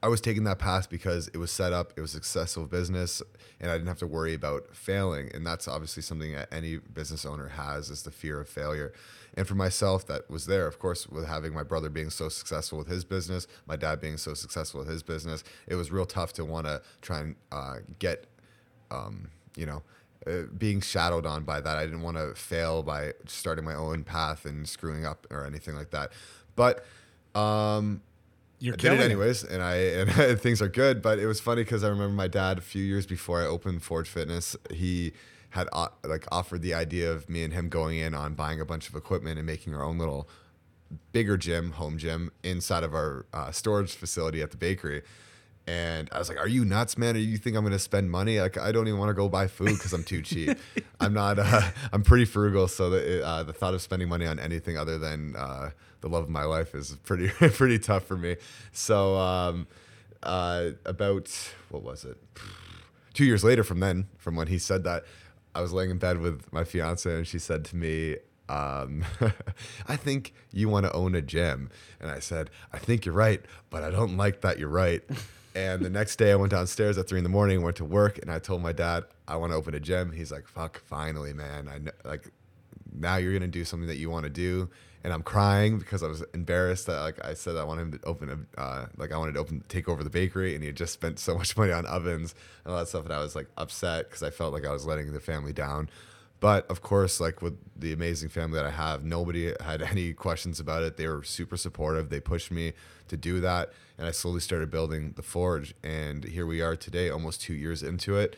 I 0.00 0.08
was 0.08 0.20
taking 0.20 0.44
that 0.44 0.58
path 0.58 0.88
because 0.88 1.28
it 1.28 1.38
was 1.38 1.50
set 1.50 1.72
up, 1.72 1.92
it 1.96 2.00
was 2.00 2.12
a 2.12 2.18
successful 2.18 2.66
business, 2.66 3.20
and 3.60 3.70
I 3.70 3.74
didn't 3.74 3.88
have 3.88 3.98
to 3.98 4.06
worry 4.06 4.32
about 4.32 4.76
failing. 4.76 5.30
And 5.34 5.44
that's 5.44 5.66
obviously 5.66 6.02
something 6.02 6.32
that 6.32 6.52
any 6.52 6.76
business 6.76 7.26
owner 7.26 7.48
has 7.48 7.90
is 7.90 8.04
the 8.04 8.12
fear 8.12 8.40
of 8.40 8.48
failure. 8.48 8.92
And 9.34 9.46
for 9.46 9.56
myself, 9.56 10.06
that 10.06 10.30
was 10.30 10.46
there, 10.46 10.66
of 10.66 10.78
course, 10.78 11.08
with 11.08 11.26
having 11.26 11.52
my 11.52 11.64
brother 11.64 11.88
being 11.88 12.10
so 12.10 12.28
successful 12.28 12.78
with 12.78 12.86
his 12.86 13.04
business, 13.04 13.48
my 13.66 13.74
dad 13.74 14.00
being 14.00 14.18
so 14.18 14.34
successful 14.34 14.80
with 14.80 14.88
his 14.88 15.02
business, 15.02 15.42
it 15.66 15.74
was 15.74 15.90
real 15.90 16.06
tough 16.06 16.32
to 16.34 16.44
want 16.44 16.66
to 16.66 16.80
try 17.02 17.20
and 17.20 17.36
uh, 17.50 17.76
get, 17.98 18.26
um, 18.92 19.30
you 19.56 19.66
know, 19.66 19.82
uh, 20.26 20.42
being 20.56 20.80
shadowed 20.80 21.26
on 21.26 21.42
by 21.42 21.60
that. 21.60 21.76
I 21.76 21.84
didn't 21.84 22.02
want 22.02 22.16
to 22.16 22.34
fail 22.34 22.82
by 22.84 23.14
starting 23.26 23.64
my 23.64 23.74
own 23.74 24.04
path 24.04 24.44
and 24.44 24.68
screwing 24.68 25.04
up 25.04 25.26
or 25.30 25.44
anything 25.44 25.74
like 25.74 25.90
that. 25.90 26.12
But 26.54 26.84
um, 27.34 28.02
You're 28.60 28.74
I 28.74 28.76
did 28.76 28.92
it. 29.00 29.00
anyways, 29.00 29.44
and 29.44 29.62
I 29.62 29.74
and 29.76 30.40
things 30.40 30.60
are 30.60 30.68
good. 30.68 31.00
But 31.02 31.18
it 31.18 31.26
was 31.26 31.40
funny 31.40 31.62
because 31.62 31.84
I 31.84 31.88
remember 31.88 32.14
my 32.14 32.28
dad 32.28 32.58
a 32.58 32.62
few 32.62 32.82
years 32.82 33.06
before 33.06 33.40
I 33.42 33.46
opened 33.46 33.82
Forge 33.82 34.08
Fitness, 34.08 34.56
he 34.72 35.12
had 35.50 35.68
uh, 35.72 35.88
like 36.04 36.26
offered 36.30 36.62
the 36.62 36.74
idea 36.74 37.10
of 37.10 37.28
me 37.28 37.44
and 37.44 37.52
him 37.52 37.68
going 37.68 37.98
in 37.98 38.14
on 38.14 38.34
buying 38.34 38.60
a 38.60 38.64
bunch 38.64 38.88
of 38.88 38.94
equipment 38.94 39.38
and 39.38 39.46
making 39.46 39.74
our 39.74 39.82
own 39.82 39.98
little 39.98 40.28
bigger 41.12 41.36
gym, 41.36 41.72
home 41.72 41.98
gym 41.98 42.30
inside 42.42 42.82
of 42.82 42.94
our 42.94 43.26
uh, 43.32 43.50
storage 43.50 43.92
facility 43.92 44.42
at 44.42 44.50
the 44.50 44.56
bakery. 44.56 45.02
And 45.68 46.08
I 46.12 46.18
was 46.18 46.30
like, 46.30 46.38
"Are 46.38 46.48
you 46.48 46.64
nuts, 46.64 46.96
man? 46.96 47.14
Or 47.14 47.18
you 47.18 47.36
think 47.36 47.54
I'm 47.54 47.62
gonna 47.62 47.78
spend 47.78 48.10
money? 48.10 48.40
Like, 48.40 48.56
I 48.56 48.72
don't 48.72 48.88
even 48.88 48.98
want 48.98 49.10
to 49.10 49.14
go 49.14 49.28
buy 49.28 49.48
food 49.48 49.74
because 49.74 49.92
I'm 49.92 50.02
too 50.02 50.22
cheap. 50.22 50.56
I'm 51.00 51.12
not. 51.12 51.38
Uh, 51.38 51.60
I'm 51.92 52.02
pretty 52.02 52.24
frugal, 52.24 52.68
so 52.68 52.88
the 52.88 53.22
uh, 53.24 53.42
the 53.42 53.52
thought 53.52 53.74
of 53.74 53.82
spending 53.82 54.08
money 54.08 54.26
on 54.26 54.38
anything 54.38 54.78
other 54.78 54.96
than 54.96 55.36
uh, 55.36 55.70
the 56.00 56.08
love 56.08 56.22
of 56.22 56.30
my 56.30 56.44
life 56.44 56.74
is 56.74 56.96
pretty 57.04 57.28
pretty 57.50 57.78
tough 57.78 58.04
for 58.04 58.16
me. 58.16 58.36
So, 58.72 59.18
um, 59.18 59.66
uh, 60.22 60.70
about 60.86 61.52
what 61.68 61.82
was 61.82 62.06
it? 62.06 62.16
Two 63.12 63.26
years 63.26 63.44
later 63.44 63.62
from 63.62 63.80
then, 63.80 64.08
from 64.16 64.36
when 64.36 64.46
he 64.46 64.56
said 64.56 64.84
that, 64.84 65.04
I 65.54 65.60
was 65.60 65.74
laying 65.74 65.90
in 65.90 65.98
bed 65.98 66.18
with 66.18 66.50
my 66.50 66.64
fiance, 66.64 67.12
and 67.12 67.26
she 67.26 67.38
said 67.38 67.66
to 67.66 67.76
me, 67.76 68.16
um, 68.48 69.04
I 69.86 69.96
think 69.96 70.32
you 70.50 70.70
want 70.70 70.86
to 70.86 70.92
own 70.94 71.14
a 71.14 71.20
gym. 71.20 71.68
And 72.00 72.10
I 72.10 72.20
said, 72.20 72.48
I 72.72 72.78
think 72.78 73.04
you're 73.04 73.14
right, 73.14 73.42
but 73.68 73.82
I 73.82 73.90
don't 73.90 74.16
like 74.16 74.40
that 74.40 74.58
you're 74.58 74.70
right. 74.70 75.02
And 75.58 75.84
the 75.84 75.90
next 75.90 76.16
day 76.16 76.30
I 76.30 76.36
went 76.36 76.52
downstairs 76.52 76.96
at 76.98 77.08
three 77.08 77.18
in 77.18 77.24
the 77.24 77.30
morning, 77.30 77.62
went 77.62 77.76
to 77.76 77.84
work, 77.84 78.18
and 78.18 78.30
I 78.30 78.38
told 78.38 78.62
my 78.62 78.72
dad, 78.72 79.04
I 79.26 79.36
want 79.36 79.52
to 79.52 79.56
open 79.56 79.74
a 79.74 79.80
gym. 79.80 80.12
He's 80.12 80.30
like, 80.30 80.46
fuck, 80.46 80.80
finally, 80.84 81.32
man. 81.32 81.68
I 81.68 81.78
know, 81.78 81.90
like, 82.04 82.30
now 82.94 83.16
you're 83.16 83.32
going 83.32 83.42
to 83.42 83.48
do 83.48 83.64
something 83.64 83.88
that 83.88 83.96
you 83.96 84.08
want 84.08 84.22
to 84.24 84.30
do. 84.30 84.70
And 85.02 85.12
I'm 85.12 85.22
crying 85.22 85.78
because 85.78 86.02
I 86.02 86.06
was 86.06 86.22
embarrassed 86.34 86.86
that 86.86 87.00
like 87.00 87.24
I 87.24 87.34
said 87.34 87.56
I 87.56 87.62
wanted 87.62 87.82
him 87.82 87.92
to 87.92 88.04
open 88.04 88.46
a 88.56 88.60
uh, 88.60 88.86
like 88.96 89.12
I 89.12 89.16
wanted 89.16 89.34
to 89.34 89.38
open 89.38 89.62
take 89.68 89.88
over 89.88 90.02
the 90.02 90.10
bakery 90.10 90.54
and 90.54 90.62
he 90.62 90.66
had 90.66 90.76
just 90.76 90.92
spent 90.92 91.20
so 91.20 91.36
much 91.36 91.56
money 91.56 91.70
on 91.70 91.86
ovens 91.86 92.34
and 92.64 92.72
all 92.72 92.78
that 92.80 92.88
stuff 92.88 93.04
and 93.04 93.14
I 93.14 93.20
was 93.20 93.36
like 93.36 93.46
upset 93.56 94.08
because 94.08 94.24
I 94.24 94.30
felt 94.30 94.52
like 94.52 94.66
I 94.66 94.72
was 94.72 94.86
letting 94.86 95.12
the 95.12 95.20
family 95.20 95.52
down. 95.52 95.88
But 96.40 96.70
of 96.70 96.82
course, 96.82 97.20
like 97.20 97.42
with 97.42 97.58
the 97.76 97.92
amazing 97.92 98.28
family 98.28 98.56
that 98.58 98.66
I 98.66 98.70
have, 98.70 99.04
nobody 99.04 99.52
had 99.60 99.82
any 99.90 100.12
questions 100.12 100.60
about 100.60 100.82
it. 100.82 100.96
They 100.96 101.08
were 101.08 101.22
super 101.24 101.56
supportive. 101.56 102.10
They 102.10 102.20
pushed 102.20 102.50
me 102.50 102.74
to 103.08 103.16
do 103.16 103.40
that. 103.40 103.72
And 103.96 104.06
I 104.06 104.12
slowly 104.12 104.40
started 104.40 104.70
building 104.70 105.14
the 105.16 105.22
forge. 105.22 105.74
And 105.82 106.24
here 106.24 106.46
we 106.46 106.60
are 106.60 106.76
today, 106.76 107.10
almost 107.10 107.40
two 107.40 107.54
years 107.54 107.82
into 107.82 108.16
it. 108.16 108.36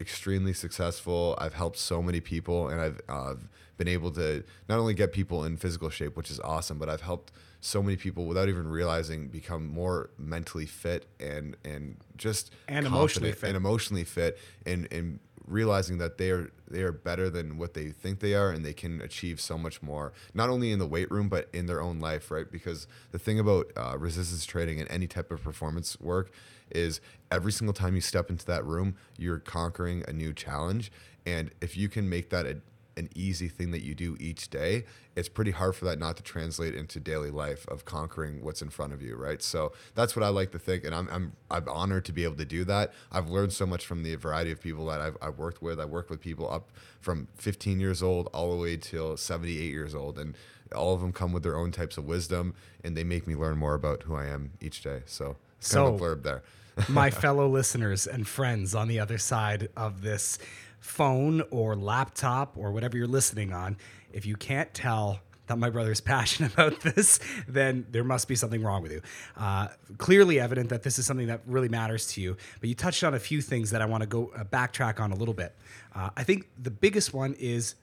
Extremely 0.00 0.52
successful. 0.52 1.34
I've 1.38 1.54
helped 1.54 1.78
so 1.78 2.02
many 2.02 2.20
people 2.20 2.68
and 2.68 2.80
I've 2.80 3.00
uh, 3.08 3.34
been 3.78 3.88
able 3.88 4.10
to 4.12 4.44
not 4.68 4.78
only 4.78 4.94
get 4.94 5.12
people 5.12 5.44
in 5.44 5.56
physical 5.56 5.88
shape, 5.90 6.16
which 6.16 6.30
is 6.30 6.38
awesome, 6.40 6.78
but 6.78 6.88
I've 6.88 7.00
helped 7.00 7.32
so 7.60 7.82
many 7.82 7.96
people 7.96 8.26
without 8.26 8.48
even 8.48 8.68
realizing 8.68 9.26
become 9.28 9.66
more 9.66 10.10
mentally 10.16 10.66
fit 10.66 11.06
and 11.18 11.56
and 11.64 11.96
just 12.16 12.52
And 12.68 12.86
emotionally 12.86 13.32
fit. 13.32 13.48
and 13.48 13.56
emotionally 13.56 14.04
fit 14.04 14.38
and 14.64 14.86
and 14.92 15.18
realizing 15.48 15.98
that 15.98 16.18
they 16.18 16.30
are 16.30 16.50
they 16.70 16.82
are 16.82 16.92
better 16.92 17.30
than 17.30 17.56
what 17.56 17.74
they 17.74 17.88
think 17.88 18.20
they 18.20 18.34
are 18.34 18.50
and 18.50 18.64
they 18.64 18.72
can 18.72 19.00
achieve 19.00 19.40
so 19.40 19.56
much 19.56 19.82
more 19.82 20.12
not 20.34 20.50
only 20.50 20.70
in 20.70 20.78
the 20.78 20.86
weight 20.86 21.10
room 21.10 21.28
but 21.28 21.48
in 21.52 21.66
their 21.66 21.80
own 21.80 21.98
life 21.98 22.30
right? 22.30 22.50
Because 22.50 22.86
the 23.12 23.18
thing 23.18 23.38
about 23.38 23.70
uh, 23.76 23.96
resistance 23.98 24.44
training 24.44 24.80
and 24.80 24.90
any 24.90 25.06
type 25.06 25.30
of 25.30 25.42
performance 25.42 25.98
work 26.00 26.30
is 26.70 27.00
every 27.30 27.52
single 27.52 27.72
time 27.72 27.94
you 27.94 28.00
step 28.00 28.30
into 28.30 28.44
that 28.46 28.64
room 28.64 28.94
you're 29.16 29.38
conquering 29.38 30.04
a 30.06 30.12
new 30.12 30.32
challenge. 30.32 30.92
And 31.26 31.50
if 31.60 31.76
you 31.76 31.88
can 31.88 32.08
make 32.08 32.30
that 32.30 32.46
a, 32.46 32.58
an 32.98 33.08
easy 33.14 33.48
thing 33.48 33.70
that 33.70 33.82
you 33.82 33.94
do 33.94 34.16
each 34.20 34.50
day, 34.50 34.84
it's 35.16 35.28
pretty 35.28 35.52
hard 35.52 35.74
for 35.74 35.84
that 35.86 35.98
not 35.98 36.16
to 36.16 36.22
translate 36.22 36.74
into 36.74 37.00
daily 37.00 37.30
life 37.30 37.66
of 37.68 37.84
conquering 37.84 38.42
what's 38.44 38.60
in 38.60 38.68
front 38.68 38.92
of 38.92 39.00
you, 39.00 39.16
right? 39.16 39.42
So 39.42 39.72
that's 39.94 40.14
what 40.14 40.24
I 40.24 40.28
like 40.28 40.50
to 40.52 40.58
think, 40.58 40.84
and 40.84 40.94
I'm 40.94 41.08
I'm 41.10 41.32
I'm 41.50 41.68
honored 41.68 42.04
to 42.06 42.12
be 42.12 42.24
able 42.24 42.36
to 42.36 42.44
do 42.44 42.64
that. 42.64 42.92
I've 43.10 43.30
learned 43.30 43.52
so 43.52 43.66
much 43.66 43.86
from 43.86 44.02
the 44.02 44.14
variety 44.16 44.52
of 44.52 44.60
people 44.60 44.86
that 44.86 45.00
I've, 45.00 45.16
I've 45.22 45.38
worked 45.38 45.62
with. 45.62 45.80
I 45.80 45.84
worked 45.84 46.10
with 46.10 46.20
people 46.20 46.50
up 46.50 46.70
from 47.00 47.28
15 47.36 47.80
years 47.80 48.02
old 48.02 48.28
all 48.34 48.54
the 48.54 48.60
way 48.60 48.76
till 48.76 49.16
78 49.16 49.70
years 49.70 49.94
old, 49.94 50.18
and 50.18 50.34
all 50.74 50.94
of 50.94 51.00
them 51.00 51.12
come 51.12 51.32
with 51.32 51.42
their 51.42 51.56
own 51.56 51.72
types 51.72 51.96
of 51.96 52.04
wisdom, 52.04 52.54
and 52.84 52.96
they 52.96 53.04
make 53.04 53.26
me 53.26 53.34
learn 53.34 53.56
more 53.56 53.74
about 53.74 54.02
who 54.02 54.14
I 54.14 54.26
am 54.26 54.52
each 54.60 54.82
day. 54.82 55.02
So 55.06 55.36
it's 55.58 55.72
kind 55.72 55.88
of 55.88 56.00
a 56.00 56.04
blurb 56.04 56.22
there. 56.22 56.42
my 56.88 57.10
fellow 57.24 57.48
listeners 57.48 58.06
and 58.06 58.26
friends 58.26 58.74
on 58.74 58.88
the 58.88 59.00
other 59.00 59.18
side 59.18 59.68
of 59.76 60.02
this 60.02 60.38
phone 60.80 61.42
or 61.50 61.76
laptop 61.76 62.56
or 62.56 62.72
whatever 62.72 62.96
you're 62.96 63.06
listening 63.06 63.52
on, 63.52 63.76
if 64.12 64.26
you 64.26 64.36
can't 64.36 64.72
tell 64.72 65.20
that 65.48 65.58
my 65.58 65.70
brother 65.70 65.90
is 65.90 66.00
passionate 66.14 66.52
about 66.52 66.80
this, 66.80 67.18
then 67.46 67.86
there 67.90 68.04
must 68.04 68.28
be 68.28 68.34
something 68.34 68.62
wrong 68.62 68.82
with 68.82 68.92
you. 68.92 69.02
Uh, 69.36 69.68
clearly 69.96 70.38
evident 70.38 70.68
that 70.68 70.82
this 70.82 70.98
is 70.98 71.06
something 71.06 71.26
that 71.26 71.40
really 71.46 71.68
matters 71.68 72.06
to 72.12 72.20
you. 72.20 72.36
But 72.60 72.68
you 72.68 72.74
touched 72.74 73.02
on 73.02 73.14
a 73.14 73.18
few 73.18 73.40
things 73.40 73.70
that 73.70 73.82
I 73.82 73.86
want 73.86 74.02
to 74.02 74.06
go 74.06 74.30
uh, 74.36 74.44
backtrack 74.44 75.00
on 75.00 75.10
a 75.10 75.16
little 75.16 75.34
bit. 75.34 75.54
Uh, 75.94 76.10
I 76.16 76.24
think 76.24 76.48
the 76.62 76.70
biggest 76.70 77.12
one 77.12 77.34
is 77.38 77.74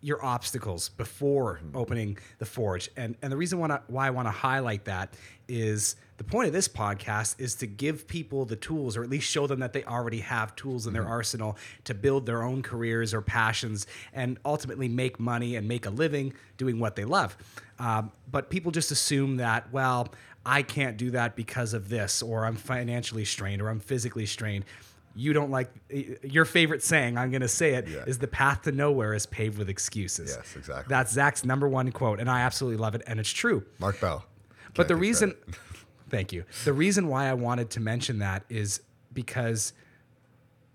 your 0.00 0.24
obstacles 0.24 0.88
before 0.90 1.60
opening 1.74 2.18
the 2.38 2.46
forge. 2.46 2.90
And 2.96 3.16
and 3.22 3.32
the 3.32 3.36
reason 3.36 3.58
why 3.58 3.68
I, 3.68 3.80
why 3.86 4.06
I 4.06 4.10
want 4.10 4.26
to 4.28 4.32
highlight 4.32 4.84
that 4.86 5.14
is 5.48 5.96
the 6.16 6.24
point 6.24 6.46
of 6.46 6.52
this 6.52 6.68
podcast 6.68 7.34
is 7.38 7.54
to 7.56 7.66
give 7.66 8.06
people 8.06 8.44
the 8.44 8.56
tools 8.56 8.96
or 8.96 9.02
at 9.02 9.10
least 9.10 9.28
show 9.28 9.46
them 9.46 9.60
that 9.60 9.72
they 9.72 9.84
already 9.84 10.20
have 10.20 10.54
tools 10.54 10.86
in 10.86 10.92
their 10.92 11.06
arsenal 11.06 11.56
to 11.84 11.94
build 11.94 12.26
their 12.26 12.42
own 12.42 12.62
careers 12.62 13.12
or 13.12 13.22
passions 13.22 13.86
and 14.12 14.38
ultimately 14.44 14.88
make 14.88 15.18
money 15.18 15.56
and 15.56 15.66
make 15.66 15.86
a 15.86 15.90
living 15.90 16.32
doing 16.56 16.78
what 16.78 16.94
they 16.94 17.04
love. 17.04 17.36
Um, 17.78 18.12
but 18.30 18.50
people 18.50 18.70
just 18.70 18.90
assume 18.90 19.38
that, 19.38 19.72
well, 19.72 20.12
I 20.44 20.62
can't 20.62 20.96
do 20.96 21.10
that 21.12 21.36
because 21.36 21.74
of 21.74 21.88
this, 21.88 22.22
or 22.22 22.44
I'm 22.44 22.56
financially 22.56 23.24
strained, 23.24 23.60
or 23.60 23.68
I'm 23.68 23.80
physically 23.80 24.26
strained 24.26 24.64
you 25.16 25.32
don't 25.32 25.50
like 25.50 25.70
your 26.22 26.44
favorite 26.44 26.82
saying 26.82 27.18
i'm 27.18 27.30
going 27.30 27.40
to 27.42 27.48
say 27.48 27.74
it 27.74 27.88
Yeah. 27.88 28.04
is 28.06 28.18
the 28.18 28.28
path 28.28 28.62
to 28.62 28.72
nowhere 28.72 29.12
is 29.14 29.26
paved 29.26 29.58
with 29.58 29.68
excuses 29.68 30.34
Yes, 30.36 30.54
exactly. 30.56 30.86
that's 30.88 31.12
zac's 31.12 31.44
number 31.44 31.68
one 31.68 31.90
quote 31.92 32.20
and 32.20 32.30
i 32.30 32.40
absolutely 32.42 32.78
love 32.78 32.94
it 32.94 33.02
and 33.06 33.18
it's 33.18 33.30
true 33.30 33.64
Mark 33.78 34.00
Bell. 34.00 34.24
but 34.68 34.74
Can't 34.82 34.88
the 34.88 34.96
reason 34.96 35.34
thank 36.10 36.32
you 36.32 36.44
the 36.64 36.72
reason 36.72 37.08
why 37.08 37.26
i 37.28 37.34
wanted 37.34 37.70
to 37.70 37.80
mention 37.80 38.20
that 38.20 38.44
is 38.48 38.80
because 39.12 39.72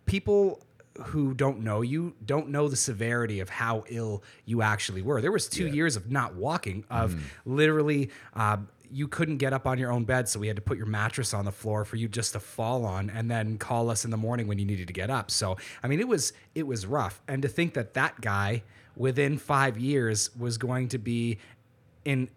people 0.06 0.62
who 1.08 1.34
don't 1.34 1.60
know 1.60 1.82
you 1.82 2.14
don't 2.26 2.50
know 2.50 2.68
the 2.70 2.76
severity 2.76 3.40
of 3.42 3.50
how 3.50 3.84
ill 3.90 4.24
you 4.46 4.62
actually 4.62 5.02
were 5.02 5.22
there 5.22 5.32
was 5.32 5.48
two 5.50 5.68
Yeah. 5.68 5.74
years 5.74 5.96
of 5.96 6.10
not 6.12 6.36
walking 6.36 6.86
of 6.90 7.16
literally 7.46 8.12
uh, 8.34 8.58
you 8.92 9.08
couldn't 9.08 9.38
get 9.38 9.54
up 9.54 9.66
on 9.68 9.78
your 9.78 9.92
own 9.92 10.04
bed 10.04 10.28
so 10.30 10.40
we 10.40 10.48
had 10.48 10.56
to 10.56 10.62
put 10.62 10.78
your 10.78 10.86
mattress 10.88 11.34
on 11.34 11.46
the 11.46 11.52
floor 11.52 11.86
for 11.86 11.96
you 11.96 12.08
just 12.08 12.34
to 12.34 12.40
fall 12.40 12.86
on 12.86 13.10
and 13.10 13.30
then 13.30 13.58
call 13.58 13.90
us 13.90 14.06
in 14.06 14.12
the 14.12 14.18
morning 14.18 14.48
when 14.48 14.58
you 14.60 14.66
needed 14.66 14.88
to 14.88 14.94
get 14.94 15.10
up 15.10 15.30
so 15.32 15.58
i 15.84 15.88
mean 15.88 16.00
it 16.00 16.08
was 16.08 16.34
it 16.54 16.66
was 16.68 16.86
rough 16.86 17.22
and 17.28 17.42
to 17.42 17.48
think 17.48 17.74
that 17.74 17.94
that 17.94 18.20
guy 18.22 18.62
within 18.96 19.38
five 19.38 19.78
years 19.78 20.30
was 20.38 20.58
going 20.58 20.88
to 20.88 20.98
be 20.98 21.38
in 22.06 22.30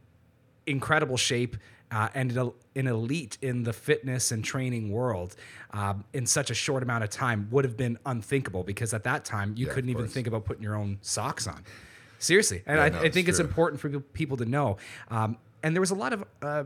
incredible 0.67 1.17
shape 1.17 1.57
uh, 1.91 2.09
and 2.15 2.37
an 2.37 2.53
elite 2.87 3.39
in 3.41 3.63
the 3.63 3.73
fitness 3.73 4.31
and 4.31 4.45
training 4.45 4.91
world 4.91 5.35
um, 5.71 6.05
in 6.13 6.27
such 6.27 6.51
a 6.51 6.55
short 6.55 6.83
amount 6.83 7.03
of 7.03 7.09
time 7.09 7.49
would 7.51 7.65
have 7.65 7.77
been 7.79 7.99
unthinkable 8.05 8.63
because 8.63 8.93
at 8.93 9.05
that 9.05 9.25
time 9.25 9.55
you 9.57 9.67
Yeah, 9.67 9.73
couldn't 9.73 9.89
even 9.91 10.07
think 10.07 10.27
about 10.27 10.45
putting 10.45 10.63
your 10.63 10.77
own 10.77 10.99
socks 11.01 11.47
on. 11.47 11.65
Seriously, 12.19 12.63
and 12.67 12.77
Yeah, 12.77 12.85
I, 12.85 12.89
no, 12.91 12.99
I 13.01 13.09
think 13.09 13.29
it's 13.29 13.39
true. 13.39 13.47
important 13.47 13.81
for 13.81 13.89
people 14.01 14.37
to 14.37 14.45
know. 14.45 14.77
Um, 15.11 15.39
and 15.63 15.75
there 15.75 15.81
was 15.81 15.91
a 15.91 15.97
lot 15.97 16.13
of. 16.13 16.25
Uh, 16.43 16.65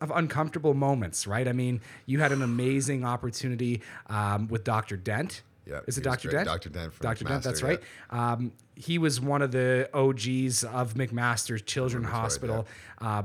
of 0.00 0.10
uncomfortable 0.10 0.74
moments, 0.74 1.26
right? 1.26 1.48
I 1.48 1.52
mean, 1.52 1.80
you 2.04 2.18
had 2.18 2.30
an 2.32 2.42
amazing 2.42 3.04
opportunity 3.14 3.80
um, 4.08 4.48
with 4.48 4.62
Dr. 4.62 4.96
Dent. 4.96 5.42
Yeah, 5.66 5.80
is 5.86 5.96
it 5.96 6.04
Dr. 6.04 6.30
Dent? 6.30 6.46
Dr. 6.46 6.68
Dent 6.68 6.92
from 6.92 7.04
Dr. 7.04 7.24
Dent, 7.24 7.42
that's 7.42 7.62
McMaster, 7.62 7.68
right. 7.68 7.80
Um, 8.10 8.52
he 8.76 8.98
was 8.98 9.20
one 9.20 9.40
of 9.40 9.52
the 9.52 9.88
OGs 9.94 10.64
of 10.64 10.94
McMaster's 10.94 11.62
Children's 11.62 12.06
right, 12.06 12.12
Hospital. 12.12 12.66
Uh, 13.00 13.22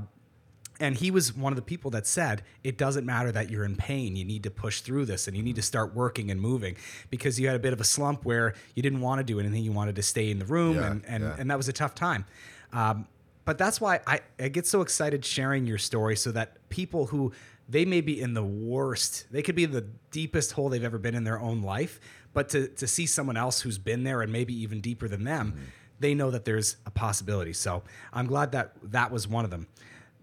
and 0.79 0.95
he 0.95 1.11
was 1.11 1.35
one 1.35 1.51
of 1.51 1.57
the 1.57 1.61
people 1.63 1.91
that 1.91 2.07
said, 2.07 2.43
it 2.63 2.77
doesn't 2.77 3.05
matter 3.05 3.31
that 3.31 3.49
you're 3.49 3.65
in 3.65 3.75
pain. 3.75 4.15
You 4.15 4.23
need 4.23 4.43
to 4.43 4.51
push 4.51 4.79
through 4.81 5.05
this 5.05 5.27
and 5.27 5.35
you 5.35 5.43
need 5.43 5.57
to 5.57 5.61
start 5.61 5.93
working 5.93 6.31
and 6.31 6.39
moving 6.39 6.77
because 7.09 7.39
you 7.39 7.47
had 7.47 7.55
a 7.55 7.59
bit 7.59 7.73
of 7.73 7.81
a 7.81 7.83
slump 7.83 8.23
where 8.23 8.53
you 8.75 8.81
didn't 8.81 9.01
want 9.01 9.19
to 9.19 9.23
do 9.25 9.39
anything. 9.39 9.63
You 9.63 9.73
wanted 9.73 9.97
to 9.97 10.03
stay 10.03 10.31
in 10.31 10.39
the 10.39 10.45
room. 10.45 10.75
Yeah, 10.75 10.91
and, 10.91 11.05
and, 11.05 11.23
yeah. 11.23 11.35
and 11.37 11.51
that 11.51 11.57
was 11.57 11.67
a 11.67 11.73
tough 11.73 11.95
time. 11.95 12.25
Um, 12.71 13.07
but 13.49 13.57
that's 13.57 13.81
why 13.81 13.99
I, 14.05 14.19
I 14.39 14.49
get 14.49 14.67
so 14.67 14.81
excited 14.81 15.25
sharing 15.25 15.65
your 15.65 15.79
story 15.79 16.15
so 16.15 16.31
that 16.33 16.69
people 16.69 17.07
who 17.07 17.33
they 17.67 17.83
may 17.83 17.99
be 17.99 18.21
in 18.21 18.35
the 18.35 18.43
worst, 18.43 19.25
they 19.31 19.41
could 19.41 19.55
be 19.55 19.65
the 19.65 19.87
deepest 20.11 20.51
hole 20.51 20.69
they've 20.69 20.83
ever 20.83 20.99
been 20.99 21.15
in 21.15 21.23
their 21.23 21.39
own 21.39 21.63
life, 21.63 21.99
but 22.31 22.49
to, 22.49 22.67
to 22.67 22.85
see 22.85 23.07
someone 23.07 23.37
else 23.37 23.59
who's 23.61 23.79
been 23.79 24.03
there 24.03 24.21
and 24.21 24.31
maybe 24.31 24.53
even 24.53 24.81
deeper 24.81 25.07
than 25.07 25.23
them, 25.23 25.53
Mm-hmm. 25.53 25.63
they 25.99 26.13
know 26.13 26.29
that 26.29 26.45
there's 26.45 26.77
a 26.85 26.91
possibility. 26.91 27.53
So 27.53 27.81
I'm 28.13 28.27
glad 28.27 28.51
that 28.51 28.73
that 28.83 29.11
was 29.11 29.27
one 29.27 29.45
of 29.45 29.49
them. 29.49 29.65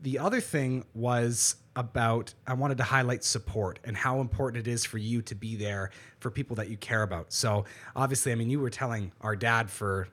The 0.03 0.21
other 0.21 0.41
thing 0.41 0.85
was 0.95 1.57
about 1.75 2.33
I 2.47 2.55
wanted 2.55 2.79
to 2.79 2.85
highlight 2.85 3.25
support 3.25 3.81
and 3.83 3.97
how 3.97 4.21
important 4.21 4.69
it 4.69 4.71
is 4.71 4.85
for 4.85 4.99
you 4.99 5.21
to 5.23 5.35
be 5.35 5.57
there 5.57 5.91
for 6.21 6.31
people 6.31 6.55
that 6.57 6.69
you 6.69 6.77
care 6.77 7.03
about. 7.03 7.33
So 7.33 7.65
obviously, 7.97 8.31
I 8.31 8.37
mean, 8.37 8.51
you 8.51 8.61
were 8.61 8.71
telling 8.71 9.11
our 9.21 9.35
dad 9.35 9.69
for 9.69 10.07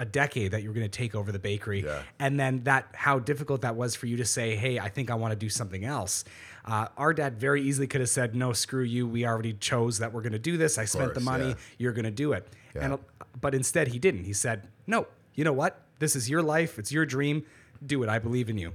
a 0.00 0.04
decade 0.06 0.52
that 0.52 0.62
you 0.62 0.70
were 0.70 0.74
going 0.74 0.88
to 0.88 0.98
take 0.98 1.14
over 1.14 1.30
the 1.30 1.38
bakery. 1.38 1.84
Yeah. 1.84 2.02
and 2.18 2.40
then 2.40 2.64
that 2.64 2.86
how 2.94 3.18
difficult 3.18 3.60
that 3.60 3.76
was 3.76 3.94
for 3.94 4.06
you 4.06 4.16
to 4.16 4.24
say 4.24 4.56
hey 4.56 4.78
i 4.78 4.88
think 4.88 5.10
i 5.10 5.14
want 5.14 5.32
to 5.32 5.36
do 5.36 5.48
something 5.48 5.84
else. 5.84 6.24
Uh, 6.64 6.86
our 6.96 7.12
dad 7.14 7.38
very 7.38 7.62
easily 7.62 7.86
could 7.86 8.00
have 8.00 8.10
said 8.10 8.34
no 8.34 8.52
screw 8.52 8.82
you. 8.82 9.06
We 9.06 9.26
already 9.26 9.54
chose 9.54 9.98
that 9.98 10.12
we're 10.12 10.20
going 10.20 10.32
to 10.32 10.38
do 10.38 10.56
this. 10.56 10.76
I 10.78 10.84
spent 10.84 11.14
the 11.14 11.20
money. 11.20 11.48
yeah. 11.48 11.54
you're 11.78 11.92
going 11.92 12.04
to 12.04 12.10
do 12.10 12.32
it. 12.32 12.48
Yeah. 12.74 12.84
and 12.84 12.98
but 13.40 13.54
instead 13.54 13.88
he 13.88 13.98
didn't. 13.98 14.24
He 14.24 14.32
said 14.32 14.68
no 14.86 15.06
you 15.34 15.44
know 15.44 15.52
what? 15.52 15.82
This 15.98 16.16
is 16.16 16.28
your 16.30 16.42
life. 16.42 16.78
It's 16.78 16.92
your 16.92 17.06
dream. 17.06 17.44
Do 17.84 18.02
it. 18.02 18.08
I 18.08 18.18
believe 18.18 18.48
in 18.50 18.58
you. 18.58 18.72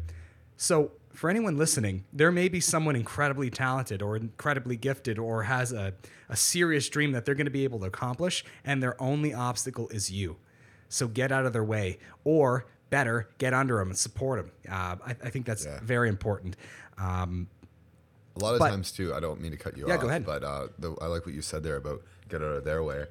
So 0.57 0.91
for 1.13 1.29
anyone 1.29 1.57
listening 1.57 2.03
there 2.11 2.31
may 2.31 2.49
be 2.49 2.59
someone 2.59 2.95
incredibly 2.95 3.49
talented 3.49 4.01
or 4.01 4.15
incredibly 4.17 4.75
gifted 4.75 5.17
or 5.17 5.43
has 5.43 5.71
a, 5.71 5.93
a 6.29 6.35
serious 6.35 6.89
dream 6.89 7.13
that 7.13 7.25
they're 7.25 7.35
going 7.35 7.45
to 7.45 7.51
be 7.51 7.63
able 7.63 7.79
to 7.79 7.85
accomplish 7.85 8.43
and 8.63 8.83
their 8.83 9.01
only 9.01 9.33
obstacle 9.33 9.87
is 9.89 10.11
you 10.11 10.35
so 10.89 11.07
get 11.07 11.31
out 11.31 11.45
of 11.45 11.53
their 11.53 11.63
way, 11.63 11.97
or 12.23 12.65
better, 12.89 13.27
get 13.37 13.53
under 13.53 13.77
them 13.77 13.89
and 13.89 13.97
support 13.97 14.39
them. 14.39 14.51
Uh, 14.71 14.95
I, 15.05 15.11
I 15.23 15.29
think 15.29 15.45
that's 15.45 15.65
Yeah. 15.65 15.79
very 15.81 16.09
important. 16.09 16.55
Um, 16.97 17.47
A 18.37 18.39
lot 18.39 18.53
of 18.53 18.59
But- 18.59 18.69
times 18.69 18.91
too, 18.91 19.13
I 19.13 19.19
don't 19.21 19.39
mean 19.41 19.51
to 19.51 19.57
cut 19.57 19.77
you 19.77 19.87
Yeah, 19.87 19.95
off. 19.95 20.01
go 20.01 20.09
ahead. 20.09 20.25
But 20.25 20.43
uh, 20.43 20.67
the, 20.77 20.93
I 21.01 21.07
like 21.07 21.25
what 21.25 21.33
you 21.33 21.41
said 21.41 21.63
there 21.63 21.77
about 21.77 22.03
get 22.27 22.41
out 22.41 22.49
of 22.51 22.63
their 22.65 22.83
way. 22.83 23.05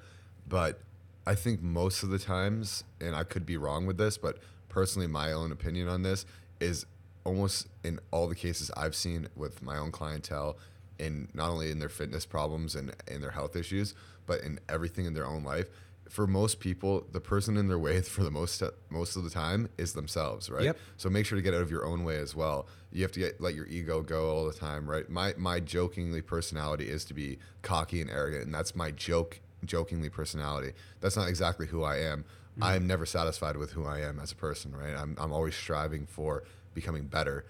But 0.46 0.80
I 1.26 1.34
think 1.34 1.62
most 1.62 2.02
of 2.02 2.10
the 2.10 2.18
times, 2.18 2.84
and 3.00 3.16
I 3.16 3.24
could 3.24 3.46
be 3.46 3.56
wrong 3.56 3.86
with 3.86 3.96
this, 3.96 4.18
but 4.18 4.38
personally, 4.68 5.06
my 5.06 5.32
own 5.32 5.50
opinion 5.50 5.88
on 5.88 6.02
this 6.02 6.26
is 6.60 6.84
almost 7.24 7.68
in 7.82 8.00
all 8.10 8.26
the 8.28 8.34
cases 8.34 8.70
I've 8.76 8.94
seen 8.94 9.28
with 9.34 9.62
my 9.62 9.78
own 9.78 9.90
clientele, 9.90 10.58
in 10.98 11.28
not 11.32 11.48
only 11.48 11.70
in 11.70 11.78
their 11.78 11.88
fitness 11.88 12.26
problems 12.26 12.74
and 12.74 12.94
in 13.08 13.22
their 13.22 13.30
health 13.30 13.56
issues, 13.56 13.94
but 14.26 14.42
in 14.42 14.60
everything 14.68 15.06
in 15.06 15.14
their 15.14 15.26
own 15.26 15.42
life. 15.42 15.66
For 16.14 16.28
most 16.28 16.60
people, 16.60 17.08
the 17.10 17.20
person 17.20 17.56
in 17.56 17.66
their 17.66 17.78
way 17.78 18.00
for 18.16 18.22
the 18.22 18.30
most 18.30 18.62
most 18.88 19.16
of 19.16 19.24
the 19.24 19.30
time 19.30 19.68
is 19.76 19.94
themselves, 19.94 20.48
right? 20.48 20.62
Yep. 20.62 20.78
So 20.96 21.10
make 21.10 21.26
sure 21.26 21.34
to 21.34 21.42
get 21.42 21.54
out 21.54 21.60
of 21.60 21.72
your 21.72 21.84
own 21.84 22.04
way 22.04 22.18
as 22.18 22.36
well. 22.36 22.68
You 22.92 23.02
have 23.02 23.10
to 23.12 23.18
get 23.18 23.40
let 23.40 23.56
your 23.56 23.66
ego 23.66 24.00
go 24.00 24.30
all 24.30 24.46
the 24.46 24.52
time, 24.52 24.88
right? 24.88 25.08
My 25.10 25.34
my 25.36 25.58
jokingly 25.58 26.22
personality 26.22 26.88
is 26.88 27.04
to 27.06 27.14
be 27.14 27.38
cocky 27.62 28.00
and 28.00 28.08
arrogant, 28.08 28.44
and 28.44 28.54
that's 28.54 28.76
my 28.76 28.92
joke 28.92 29.40
jokingly 29.64 30.08
personality. 30.08 30.72
That's 31.00 31.16
not 31.16 31.28
exactly 31.28 31.66
who 31.66 31.82
I 31.82 31.96
am. 31.98 32.24
I'm 32.62 32.86
never 32.86 33.04
satisfied 33.04 33.56
with 33.56 33.72
who 33.72 33.84
I 33.84 34.02
am 34.02 34.20
as 34.20 34.30
a 34.30 34.36
person, 34.36 34.76
right? 34.76 34.94
I'm 34.94 35.16
I'm 35.18 35.32
always 35.32 35.56
striving 35.56 36.06
for 36.06 36.44
becoming 36.74 37.06
better, 37.06 37.44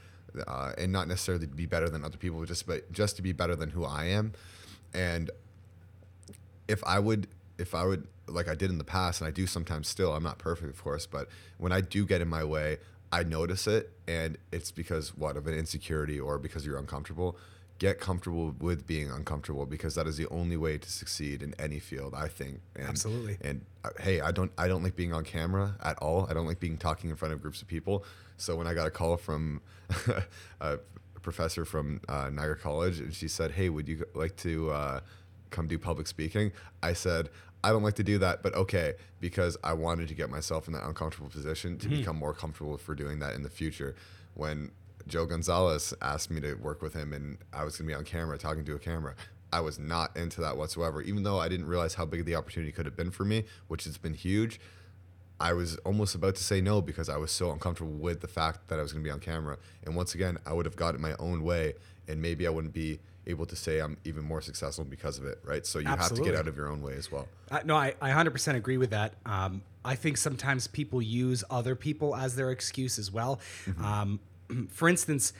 uh, 0.47 0.73
and 0.79 0.91
not 0.91 1.07
necessarily 1.07 1.47
to 1.47 1.55
be 1.55 1.67
better 1.67 1.91
than 1.91 2.03
other 2.03 2.17
people, 2.17 2.39
but 2.39 2.49
just 2.49 2.67
but 2.67 2.91
just 2.91 3.17
to 3.17 3.23
be 3.23 3.33
better 3.33 3.55
than 3.55 3.69
who 3.69 3.85
I 3.85 4.07
am. 4.07 4.33
And 4.95 5.31
if 6.67 6.83
I 6.85 6.99
would 6.99 7.29
if 7.59 7.75
I 7.75 7.85
would 7.85 8.07
like 8.27 8.49
I 8.49 8.55
did 8.55 8.71
in 8.71 8.79
the 8.79 8.85
past 8.85 9.21
and 9.21 9.29
I 9.29 9.31
do 9.31 9.47
sometimes 9.47 9.89
still, 9.89 10.13
I'm 10.15 10.23
not 10.23 10.39
perfect 10.39 10.71
of 10.71 10.83
course, 10.83 11.07
but 11.07 11.29
when 11.59 11.73
I 11.73 11.81
do 11.81 12.07
get 12.07 12.21
in 12.21 12.29
my 12.29 12.45
way, 12.45 12.79
I 13.13 13.23
notice 13.23 13.67
it 13.67 13.93
and 14.09 14.39
it's 14.53 14.71
because 14.71 15.17
what 15.17 15.37
of 15.37 15.47
an 15.47 15.55
insecurity 15.55 16.19
or 16.19 16.39
because 16.39 16.67
you're 16.67 16.79
uncomfortable. 16.79 17.37
Get 17.79 17.99
comfortable 17.99 18.55
with 18.61 18.87
being 18.87 19.11
uncomfortable 19.11 19.67
because 19.67 19.97
that 19.97 20.07
is 20.07 20.17
the 20.17 20.29
only 20.29 20.57
way 20.57 20.79
to 20.79 20.91
succeed 20.91 21.43
in 21.43 21.55
any 21.59 21.81
field, 21.81 22.15
I 22.17 22.29
think. 22.29 22.61
And, 22.77 22.87
Absolutely. 22.87 23.37
And 23.41 23.65
uh, 23.85 23.91
hey, 24.01 24.21
I 24.21 24.31
don't 24.31 24.53
I 24.57 24.69
don't 24.69 24.85
like 24.85 24.95
being 24.95 25.13
on 25.13 25.25
camera 25.25 25.77
at 25.83 25.99
all. 25.99 26.27
I 26.31 26.35
don't 26.35 26.47
like 26.47 26.61
being 26.61 26.79
talking 26.79 27.11
in 27.11 27.17
front 27.17 27.35
of 27.35 27.43
groups 27.43 27.63
of 27.63 27.69
people. 27.69 28.05
So 28.37 28.57
when 28.57 28.69
I 28.69 28.75
got 28.75 28.87
a 28.87 28.91
call 28.91 29.17
from 29.17 29.61
a 30.61 30.79
professor 31.23 31.65
from 31.65 32.01
uh, 32.09 32.31
Niagara 32.31 32.57
College 32.57 33.01
and 33.01 33.13
she 33.13 33.27
said, 33.27 33.51
"Hey, 33.51 33.69
would 33.69 33.89
you 33.89 34.05
like 34.15 34.37
to 34.37 34.71
uh, 34.71 35.01
come 35.55 35.67
do 35.67 35.79
public 35.79 36.07
speaking?" 36.07 36.53
I 36.83 36.93
said, 36.93 37.31
"I 37.63 37.71
don't 37.71 37.83
like 37.83 37.95
to 37.95 38.05
do 38.05 38.19
that, 38.19 38.43
but 38.43 38.55
okay," 38.55 38.95
because 39.21 39.57
I 39.65 39.73
wanted 39.73 40.09
to 40.09 40.15
get 40.15 40.29
myself 40.31 40.67
in 40.67 40.75
that 40.75 40.85
uncomfortable 40.85 41.31
position 41.31 41.79
to 41.79 41.89
hmm. 41.89 41.97
become 41.97 42.17
more 42.17 42.35
comfortable 42.35 42.77
for 42.77 42.95
doing 42.95 43.21
that 43.21 43.35
in 43.35 43.43
the 43.43 43.51
future. 43.51 43.95
When 44.35 44.73
Joe 45.07 45.27
Gonzalez 45.27 45.95
asked 46.01 46.31
me 46.31 46.41
to 46.41 46.55
work 46.55 46.83
with 46.83 46.95
him 46.95 47.13
and 47.13 47.39
I 47.53 47.65
was 47.65 47.77
going 47.77 47.89
to 47.89 47.95
be 47.95 47.99
on 47.99 48.05
camera 48.05 48.39
talking 48.39 48.65
to 48.65 48.75
a 48.75 48.79
camera, 48.79 49.15
I 49.53 49.61
was 49.61 49.79
not 49.79 50.17
into 50.17 50.41
that 50.41 50.57
whatsoever. 50.57 51.03
Even 51.03 51.23
though 51.23 51.39
I 51.39 51.49
didn't 51.49 51.67
realize 51.67 51.95
how 51.95 52.05
big 52.05 52.25
the 52.25 52.35
opportunity 52.35 52.73
could 52.73 52.87
have 52.87 52.97
been 52.97 53.11
for 53.11 53.25
me, 53.25 53.45
which 53.69 53.85
has 53.85 53.99
been 53.99 54.15
huge. 54.15 54.61
I 55.41 55.53
was 55.53 55.77
almost 55.79 56.15
about 56.15 56.37
to 56.37 56.45
say 56.45 56.61
no 56.61 56.81
because 56.81 57.09
I 57.09 57.17
was 57.17 57.31
so 57.31 57.51
uncomfortable 57.51 57.93
with 57.93 58.21
the 58.21 58.29
fact 58.29 58.69
that 58.69 58.79
I 58.79 58.83
was 58.83 58.93
going 58.93 59.05
to 59.05 59.09
be 59.09 59.13
on 59.13 59.21
camera. 59.21 59.59
And 59.85 59.95
once 59.95 60.15
again, 60.15 60.39
I 60.47 60.53
would 60.53 60.65
have 60.65 60.77
got 60.77 60.95
it 60.95 61.01
my 61.01 61.15
own 61.19 61.43
way, 61.43 61.75
and 62.09 62.23
maybe 62.23 62.47
I 62.47 62.51
wouldn't 62.51 62.73
be 62.73 63.01
able 63.27 63.47
to 63.47 63.57
say 63.57 63.79
I'm 63.81 63.97
even 64.05 64.25
more 64.25 64.41
successful 64.41 64.85
because 64.85 65.19
of 65.19 65.25
it, 65.25 65.39
right? 65.45 65.65
So 65.67 65.79
you 65.79 65.87
have 65.89 66.13
to 66.13 66.23
get 66.23 66.35
out 66.35 66.49
of 66.49 66.57
your 66.57 66.69
own 66.69 66.83
way 66.83 66.95
as 66.95 67.11
well. 67.11 67.29
Uh, 67.51 67.61
no, 67.65 67.77
I, 67.77 67.95
I 68.01 68.11
100% 68.11 68.55
agree 68.55 68.77
with 68.77 68.91
that. 68.91 69.15
Um, 69.27 69.63
I 69.85 69.95
think 69.95 70.17
sometimes 70.17 70.67
people 70.67 71.01
use 71.03 71.45
other 71.51 71.75
people 71.75 72.17
as 72.17 72.37
their 72.37 72.51
excuse 72.51 72.99
as 72.99 73.11
well. 73.11 73.41
Um, 73.83 74.21
for 74.71 74.89
instance, 74.89 75.33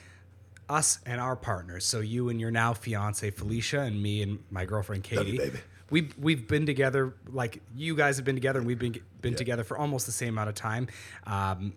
us 0.69 0.99
and 1.05 1.21
our 1.21 1.35
partners. 1.35 1.85
So 1.85 1.99
you 1.99 2.29
and 2.29 2.39
your 2.39 2.51
now 2.51 2.73
fiance 2.73 3.29
Felicia, 3.31 3.81
and 3.81 4.01
me 4.01 4.21
and 4.23 4.39
my 4.49 4.65
girlfriend 4.65 5.03
Katie. 5.03 5.37
baby. 5.37 5.59
We've 5.91 6.17
we've 6.17 6.47
been 6.47 6.65
together 6.65 7.13
like 7.31 7.61
you 7.75 7.95
guys 7.95 8.15
have 8.15 8.25
been 8.25 8.35
together, 8.35 8.57
and 8.57 8.67
we've 8.67 8.79
been 8.79 8.95
been 9.21 9.33
Yeah. 9.33 9.37
together 9.37 9.63
for 9.63 9.77
almost 9.77 10.07
the 10.07 10.11
same 10.11 10.29
amount 10.29 10.49
of 10.49 10.55
time. 10.55 10.87
Um, 11.27 11.73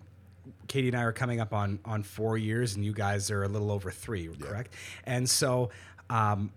Katie 0.66 0.88
and 0.88 0.96
I 0.96 1.02
are 1.02 1.12
coming 1.12 1.40
up 1.40 1.52
on 1.52 1.78
on 1.84 2.02
four 2.02 2.38
years, 2.38 2.74
and 2.74 2.82
you 2.84 2.94
guys 2.94 3.30
are 3.30 3.42
a 3.44 3.48
little 3.48 3.70
over 3.70 3.90
three, 3.90 4.26
correct? 4.40 4.72
And 5.04 5.28
so, 5.28 5.68
um, 6.10 6.52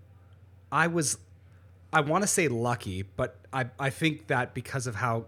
I 0.70 0.86
was, 0.86 1.18
I 1.92 2.00
want 2.00 2.22
to 2.22 2.28
say 2.28 2.48
lucky, 2.48 3.02
but 3.02 3.36
I 3.52 3.66
I 3.78 3.90
think 3.90 4.28
that 4.28 4.54
because 4.54 4.86
of 4.86 4.94
how 4.94 5.26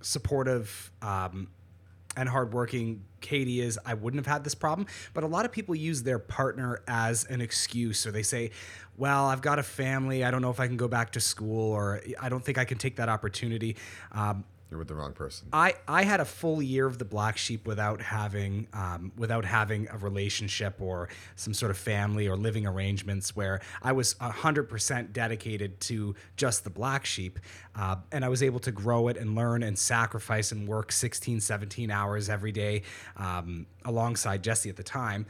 supportive 0.00 0.90
um, 1.02 1.48
and 2.16 2.28
hardworking 2.28 3.04
Katie 3.20 3.60
is, 3.60 3.78
I 3.84 3.94
wouldn't 3.94 4.24
have 4.24 4.32
had 4.32 4.44
this 4.44 4.54
problem. 4.54 4.86
But 5.14 5.24
a 5.24 5.26
lot 5.26 5.44
of 5.44 5.52
people 5.52 5.74
use 5.74 6.02
their 6.02 6.18
partner 6.18 6.82
as 6.86 7.24
an 7.24 7.40
excuse, 7.40 8.06
or 8.06 8.10
they 8.10 8.22
say, 8.22 8.50
"Well, 8.96 9.26
I've 9.26 9.42
got 9.42 9.58
a 9.58 9.62
family. 9.62 10.24
I 10.24 10.30
don't 10.30 10.42
know 10.42 10.50
if 10.50 10.60
I 10.60 10.66
can 10.66 10.76
go 10.76 10.88
back 10.88 11.12
to 11.12 11.20
school, 11.20 11.72
or 11.72 12.00
I 12.20 12.28
don't 12.28 12.44
think 12.44 12.58
I 12.58 12.64
can 12.64 12.78
take 12.78 12.96
that 12.96 13.08
opportunity." 13.08 13.76
Um, 14.12 14.44
You're 14.70 14.78
with 14.78 14.88
the 14.88 14.96
wrong 14.96 15.12
person. 15.12 15.46
I, 15.52 15.74
I 15.86 16.02
had 16.02 16.18
a 16.18 16.24
full 16.24 16.60
year 16.60 16.86
of 16.86 16.98
the 16.98 17.04
black 17.04 17.36
sheep 17.36 17.68
without 17.68 18.00
having 18.00 18.66
um, 18.72 19.12
without 19.16 19.44
having 19.44 19.86
a 19.92 19.96
relationship 19.98 20.80
or 20.80 21.08
some 21.36 21.54
sort 21.54 21.70
of 21.70 21.78
family 21.78 22.26
or 22.26 22.36
living 22.36 22.66
arrangements 22.66 23.36
where 23.36 23.60
I 23.80 23.92
was 23.92 24.14
100% 24.14 25.12
dedicated 25.12 25.80
to 25.82 26.16
just 26.36 26.64
the 26.64 26.70
black 26.70 27.06
sheep 27.06 27.38
uh, 27.76 27.96
and 28.10 28.24
I 28.24 28.28
was 28.28 28.42
able 28.42 28.58
to 28.60 28.72
grow 28.72 29.06
it 29.06 29.16
and 29.16 29.36
learn 29.36 29.62
and 29.62 29.78
sacrifice 29.78 30.50
and 30.50 30.66
work 30.66 30.90
16 30.90 31.40
17 31.40 31.90
hours 31.92 32.28
every 32.28 32.52
day 32.52 32.82
um, 33.16 33.66
alongside 33.84 34.42
Jesse 34.42 34.68
at 34.68 34.76
the 34.76 34.82
time 34.82 35.26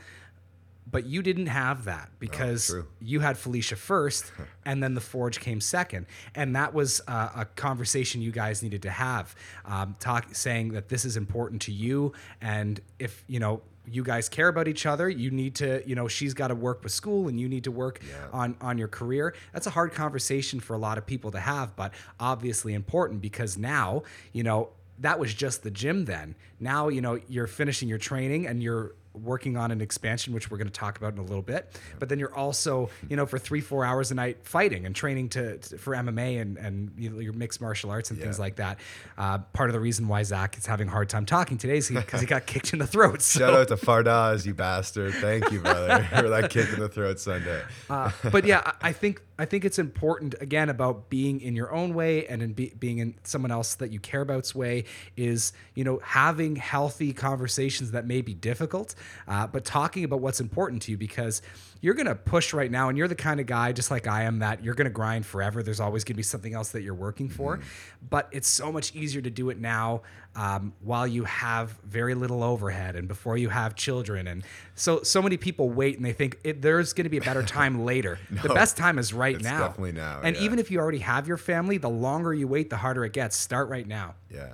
but 0.90 1.04
you 1.04 1.22
didn't 1.22 1.46
have 1.46 1.84
that 1.84 2.10
because 2.18 2.68
true. 2.68 2.86
you 3.00 3.20
had 3.20 3.36
Felicia 3.36 3.76
first, 3.76 4.32
and 4.64 4.82
then 4.82 4.94
the 4.94 5.00
Forge 5.00 5.40
came 5.40 5.60
second, 5.60 6.06
and 6.34 6.54
that 6.54 6.72
was 6.72 7.00
uh, 7.08 7.30
a 7.34 7.44
conversation 7.44 8.22
you 8.22 8.32
guys 8.32 8.62
needed 8.62 8.82
to 8.82 8.90
have, 8.90 9.34
um, 9.64 9.96
talk 9.98 10.34
saying 10.34 10.72
that 10.72 10.88
this 10.88 11.04
is 11.04 11.16
important 11.16 11.62
to 11.62 11.72
you, 11.72 12.12
and 12.40 12.80
if 12.98 13.24
you 13.26 13.40
know 13.40 13.62
you 13.88 14.02
guys 14.02 14.28
care 14.28 14.48
about 14.48 14.66
each 14.68 14.84
other, 14.84 15.08
you 15.08 15.30
need 15.30 15.54
to, 15.54 15.80
you 15.86 15.94
know, 15.94 16.08
she's 16.08 16.34
got 16.34 16.48
to 16.48 16.54
work 16.54 16.82
with 16.82 16.92
school, 16.92 17.28
and 17.28 17.38
you 17.38 17.48
need 17.48 17.64
to 17.64 17.70
work 17.70 18.00
on 18.32 18.56
on 18.60 18.78
your 18.78 18.88
career. 18.88 19.34
That's 19.52 19.66
a 19.66 19.70
hard 19.70 19.92
conversation 19.92 20.60
for 20.60 20.74
a 20.74 20.78
lot 20.78 20.98
of 20.98 21.06
people 21.06 21.30
to 21.32 21.40
have, 21.40 21.74
but 21.76 21.92
obviously 22.20 22.74
important 22.74 23.20
because 23.20 23.56
now, 23.58 24.02
you 24.32 24.42
know, 24.42 24.70
that 25.00 25.18
was 25.18 25.34
just 25.34 25.62
the 25.62 25.70
gym 25.70 26.04
then. 26.04 26.34
Now, 26.58 26.88
you 26.88 27.00
know, 27.00 27.18
you're 27.28 27.46
finishing 27.46 27.88
your 27.88 27.98
training 27.98 28.46
and 28.46 28.62
you're 28.62 28.94
working 29.22 29.56
on 29.56 29.70
an 29.70 29.80
expansion, 29.80 30.32
which 30.32 30.50
we're 30.50 30.56
going 30.56 30.68
to 30.68 30.72
talk 30.72 30.98
about 30.98 31.12
in 31.12 31.18
a 31.18 31.22
little 31.22 31.42
bit. 31.42 31.78
But 31.98 32.08
then 32.08 32.18
you're 32.18 32.34
also, 32.34 32.90
you 33.08 33.16
know, 33.16 33.26
for 33.26 33.38
three, 33.38 33.60
four 33.60 33.84
hours 33.84 34.10
a 34.10 34.14
night 34.14 34.38
fighting 34.42 34.86
and 34.86 34.94
training 34.94 35.28
to, 35.30 35.58
to- 35.58 35.78
for 35.78 35.94
MMA 35.94 36.40
and 36.40 36.56
and 36.56 36.92
you 36.96 37.10
know, 37.10 37.18
your 37.18 37.32
mixed 37.32 37.60
martial 37.60 37.90
arts 37.90 38.10
and 38.10 38.18
things 38.18 38.38
like 38.38 38.56
that. 38.56 38.78
Uh, 39.18 39.38
part 39.52 39.68
of 39.68 39.74
the 39.74 39.80
reason 39.80 40.08
why 40.08 40.22
Zac 40.22 40.58
is 40.58 40.66
having 40.66 40.88
a 40.88 40.90
hard 40.90 41.08
time 41.08 41.26
talking 41.26 41.58
today 41.58 41.76
is 41.78 41.90
because 41.90 42.20
he, 42.20 42.26
got 42.26 42.46
kicked 42.46 42.72
in 42.72 42.78
the 42.78 42.86
throat. 42.86 43.22
So. 43.22 43.40
Shout 43.40 43.54
out 43.54 43.68
to 43.68 43.76
Fardaz, 43.76 44.46
you 44.46 44.54
bastard. 44.54 45.14
Thank 45.14 45.50
you, 45.52 45.60
brother, 45.60 46.02
for 46.16 46.28
that 46.28 46.50
kick 46.50 46.72
in 46.72 46.80
the 46.80 46.88
throat 46.88 47.20
Sunday. 47.20 47.62
Uh, 47.90 48.10
but 48.30 48.44
yeah, 48.44 48.72
I 48.80 48.86
I 48.86 48.92
think 48.92 49.20
I 49.38 49.44
think 49.44 49.64
it's 49.64 49.78
important 49.78 50.34
again 50.40 50.68
about 50.70 51.10
being 51.10 51.40
in 51.40 51.56
your 51.56 51.72
own 51.72 51.92
way 51.92 52.26
and 52.28 52.42
in 52.42 52.52
be, 52.52 52.72
being 52.78 52.98
in 52.98 53.14
someone 53.24 53.50
else 53.50 53.74
that 53.74 53.90
you 53.90 54.00
care 54.00 54.24
about's 54.24 54.54
way 54.54 54.84
is 55.16 55.52
you 55.74 55.84
know 55.84 56.00
having 56.02 56.56
healthy 56.56 57.12
conversations 57.12 57.90
that 57.90 58.06
may 58.06 58.22
be 58.22 58.32
difficult, 58.32 58.94
uh, 59.28 59.46
but 59.46 59.64
talking 59.64 60.04
about 60.04 60.20
what's 60.20 60.40
important 60.40 60.82
to 60.82 60.90
you 60.90 60.96
because 60.96 61.42
you're 61.80 61.94
gonna 61.94 62.14
push 62.14 62.52
right 62.52 62.70
now 62.70 62.88
and 62.88 62.96
you're 62.96 63.08
the 63.08 63.14
kind 63.14 63.38
of 63.38 63.46
guy 63.46 63.72
just 63.72 63.90
like 63.90 64.06
I 64.06 64.22
am 64.22 64.38
that 64.40 64.64
you're 64.64 64.74
gonna 64.74 64.90
grind 64.90 65.26
forever. 65.26 65.62
There's 65.62 65.80
always 65.80 66.04
gonna 66.04 66.16
be 66.16 66.22
something 66.22 66.54
else 66.54 66.70
that 66.70 66.82
you're 66.82 66.94
working 66.94 67.28
for, 67.28 67.60
but 68.08 68.28
it's 68.32 68.48
so 68.48 68.72
much 68.72 68.94
easier 68.94 69.20
to 69.20 69.30
do 69.30 69.50
it 69.50 69.58
now 69.60 70.02
um, 70.34 70.72
while 70.82 71.06
you 71.06 71.24
have 71.24 71.70
very 71.84 72.14
little 72.14 72.42
overhead 72.42 72.96
and 72.96 73.08
before 73.08 73.36
you 73.38 73.48
have 73.48 73.74
children 73.74 74.26
and 74.26 74.42
so 74.74 75.02
so 75.02 75.22
many 75.22 75.36
people 75.36 75.70
wait 75.70 75.96
and 75.96 76.04
they 76.04 76.12
think 76.12 76.38
it, 76.44 76.60
there's 76.62 76.92
going 76.92 77.04
to 77.04 77.10
be 77.10 77.16
a 77.18 77.22
better 77.22 77.42
time 77.42 77.84
later. 77.84 78.18
the 78.42 78.48
best 78.50 78.76
time 78.76 78.98
is 78.98 79.12
right 79.14 79.36
it's 79.36 79.44
now. 79.44 79.60
definitely 79.68 79.92
now, 79.92 80.20
And 80.22 80.36
yeah. 80.36 80.42
even 80.42 80.58
if 80.58 80.70
you 80.70 80.78
already 80.78 80.98
have 80.98 81.26
your 81.28 81.36
family, 81.38 81.78
the 81.78 81.88
longer 81.90 82.34
you 82.34 82.48
wait, 82.48 82.70
the 82.70 82.76
harder 82.76 83.04
it 83.04 83.12
gets. 83.12 83.36
Start 83.36 83.68
right 83.68 83.86
now. 83.86 84.14
Yeah. 84.30 84.52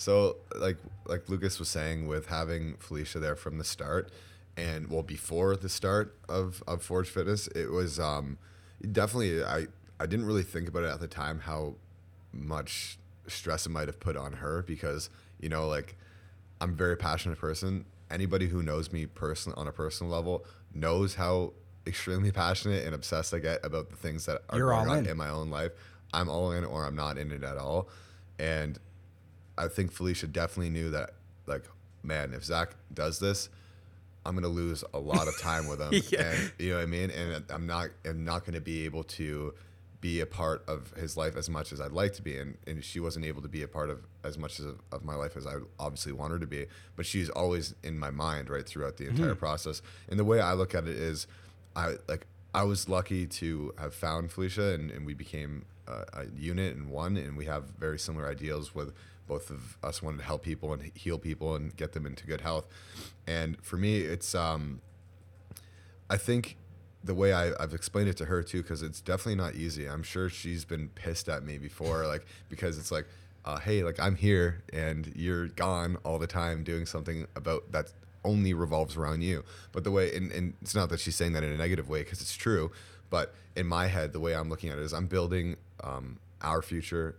So 0.00 0.36
like 0.58 0.78
like 1.04 1.28
Lucas 1.28 1.58
was 1.58 1.68
saying 1.68 2.06
with 2.06 2.28
having 2.28 2.76
Felicia 2.78 3.18
there 3.18 3.36
from 3.36 3.58
the 3.58 3.64
start 3.64 4.10
and 4.56 4.88
well 4.88 5.02
before 5.02 5.56
the 5.56 5.68
start 5.68 6.16
of, 6.26 6.62
of 6.66 6.82
Forge 6.82 7.10
Fitness, 7.10 7.48
it 7.48 7.70
was 7.70 8.00
um 8.00 8.38
definitely 8.92 9.44
I 9.44 9.66
I 10.00 10.06
didn't 10.06 10.24
really 10.24 10.42
think 10.42 10.68
about 10.68 10.84
it 10.84 10.86
at 10.86 11.00
the 11.00 11.06
time 11.06 11.40
how 11.40 11.74
much 12.32 12.98
stress 13.26 13.66
it 13.66 13.68
might 13.68 13.88
have 13.88 14.00
put 14.00 14.16
on 14.16 14.32
her 14.32 14.62
because, 14.66 15.10
you 15.38 15.50
know, 15.50 15.68
like 15.68 15.98
I'm 16.62 16.70
a 16.70 16.76
very 16.76 16.96
passionate 16.96 17.38
person. 17.38 17.84
Anybody 18.10 18.46
who 18.46 18.62
knows 18.62 18.90
me 18.94 19.04
person 19.04 19.52
on 19.54 19.68
a 19.68 19.72
personal 19.72 20.10
level 20.10 20.46
knows 20.74 21.16
how 21.16 21.52
extremely 21.86 22.32
passionate 22.46 22.86
and 22.86 22.94
obsessed 22.94 23.34
I 23.34 23.38
get 23.38 23.62
about 23.62 23.90
the 23.90 23.96
things 23.96 24.24
that 24.24 24.44
are 24.48 24.56
You're 24.56 24.70
going 24.70 24.88
on 24.88 24.98
in. 25.00 25.08
in 25.08 25.18
my 25.18 25.28
own 25.28 25.50
life. 25.50 25.72
I'm 26.14 26.30
all 26.30 26.52
in 26.52 26.64
or 26.64 26.86
I'm 26.86 26.96
not 26.96 27.18
in 27.18 27.32
it 27.32 27.44
at 27.44 27.58
all. 27.58 27.90
And 28.38 28.78
I 29.64 29.68
think 29.68 29.92
Felicia 29.92 30.26
definitely 30.26 30.70
knew 30.70 30.90
that, 30.90 31.10
like, 31.46 31.64
man, 32.02 32.32
if 32.32 32.44
Zac 32.44 32.70
does 32.92 33.18
this, 33.18 33.48
I'm 34.24 34.34
gonna 34.34 34.48
lose 34.48 34.84
a 34.92 34.98
lot 34.98 35.28
of 35.28 35.38
time 35.38 35.66
with 35.66 35.80
him. 35.80 35.92
Yeah. 36.10 36.22
And 36.22 36.52
you 36.58 36.70
know 36.70 36.76
what 36.76 36.82
I 36.82 36.86
mean? 36.86 37.10
And 37.10 37.44
I'm 37.50 37.66
not 37.66 37.88
I'm 38.04 38.24
not 38.24 38.44
gonna 38.44 38.60
be 38.60 38.84
able 38.84 39.04
to 39.04 39.54
be 40.00 40.20
a 40.20 40.26
part 40.26 40.64
of 40.66 40.92
his 40.94 41.16
life 41.16 41.36
as 41.36 41.50
much 41.50 41.72
as 41.72 41.80
I'd 41.80 41.92
like 41.92 42.14
to 42.14 42.22
be. 42.22 42.38
And, 42.38 42.56
and 42.66 42.82
she 42.82 43.00
wasn't 43.00 43.26
able 43.26 43.42
to 43.42 43.48
be 43.48 43.62
a 43.62 43.68
part 43.68 43.90
of 43.90 43.98
as 44.24 44.38
much 44.38 44.58
as 44.58 44.66
of 44.92 45.04
my 45.04 45.14
life 45.14 45.36
as 45.36 45.46
I 45.46 45.56
obviously 45.78 46.12
want 46.12 46.32
her 46.32 46.38
to 46.38 46.46
be. 46.46 46.66
But 46.96 47.04
she's 47.04 47.28
always 47.28 47.74
in 47.82 47.98
my 47.98 48.10
mind, 48.10 48.48
right, 48.48 48.66
throughout 48.66 48.96
the 48.96 49.08
entire 49.08 49.30
mm-hmm. 49.30 49.38
process. 49.38 49.82
And 50.08 50.18
the 50.18 50.24
way 50.24 50.40
I 50.40 50.54
look 50.54 50.74
at 50.74 50.84
it 50.84 50.96
is 50.96 51.26
I 51.76 51.96
like 52.08 52.26
I 52.54 52.64
was 52.64 52.88
lucky 52.88 53.26
to 53.26 53.74
have 53.78 53.94
found 53.94 54.32
Felicia 54.32 54.74
and, 54.74 54.90
and 54.90 55.06
we 55.06 55.14
became 55.14 55.66
a, 55.86 56.20
a 56.20 56.26
unit 56.36 56.74
and 56.76 56.88
one 56.90 57.16
and 57.16 57.36
we 57.36 57.44
have 57.44 57.64
very 57.78 57.98
similar 57.98 58.28
ideals 58.28 58.74
with 58.74 58.92
both 59.30 59.48
of 59.48 59.78
us 59.84 60.02
wanted 60.02 60.18
to 60.18 60.24
help 60.24 60.42
people 60.42 60.72
and 60.72 60.90
heal 60.92 61.16
people 61.16 61.54
and 61.54 61.76
get 61.76 61.92
them 61.92 62.04
into 62.04 62.26
good 62.26 62.40
health. 62.40 62.66
And 63.28 63.56
for 63.62 63.76
me, 63.76 63.98
it's 63.98 64.34
um, 64.34 64.80
I 66.10 66.16
think 66.16 66.56
the 67.04 67.14
way 67.14 67.32
I, 67.32 67.52
I've 67.60 67.72
explained 67.72 68.08
it 68.08 68.16
to 68.16 68.24
her 68.24 68.42
too, 68.42 68.60
because 68.62 68.82
it's 68.82 69.00
definitely 69.00 69.36
not 69.36 69.54
easy. 69.54 69.88
I'm 69.88 70.02
sure 70.02 70.28
she's 70.28 70.64
been 70.64 70.88
pissed 70.88 71.28
at 71.28 71.44
me 71.44 71.58
before, 71.58 72.08
like 72.08 72.26
because 72.48 72.76
it's 72.76 72.90
like, 72.90 73.06
uh, 73.44 73.60
hey, 73.60 73.84
like 73.84 74.00
I'm 74.00 74.16
here 74.16 74.64
and 74.72 75.12
you're 75.14 75.46
gone 75.46 75.96
all 76.04 76.18
the 76.18 76.26
time 76.26 76.64
doing 76.64 76.84
something 76.84 77.28
about 77.36 77.70
that 77.70 77.92
only 78.24 78.52
revolves 78.52 78.96
around 78.96 79.22
you. 79.22 79.44
But 79.70 79.84
the 79.84 79.92
way, 79.92 80.12
and, 80.16 80.32
and 80.32 80.54
it's 80.60 80.74
not 80.74 80.88
that 80.88 80.98
she's 80.98 81.14
saying 81.14 81.34
that 81.34 81.44
in 81.44 81.52
a 81.52 81.56
negative 81.56 81.88
way, 81.88 82.00
because 82.02 82.20
it's 82.20 82.36
true. 82.36 82.72
But 83.10 83.32
in 83.54 83.68
my 83.68 83.86
head, 83.86 84.12
the 84.12 84.20
way 84.20 84.34
I'm 84.34 84.48
looking 84.50 84.70
at 84.70 84.78
it 84.78 84.82
is 84.82 84.92
I'm 84.92 85.06
building 85.06 85.56
um, 85.84 86.18
our 86.42 86.62
future 86.62 87.14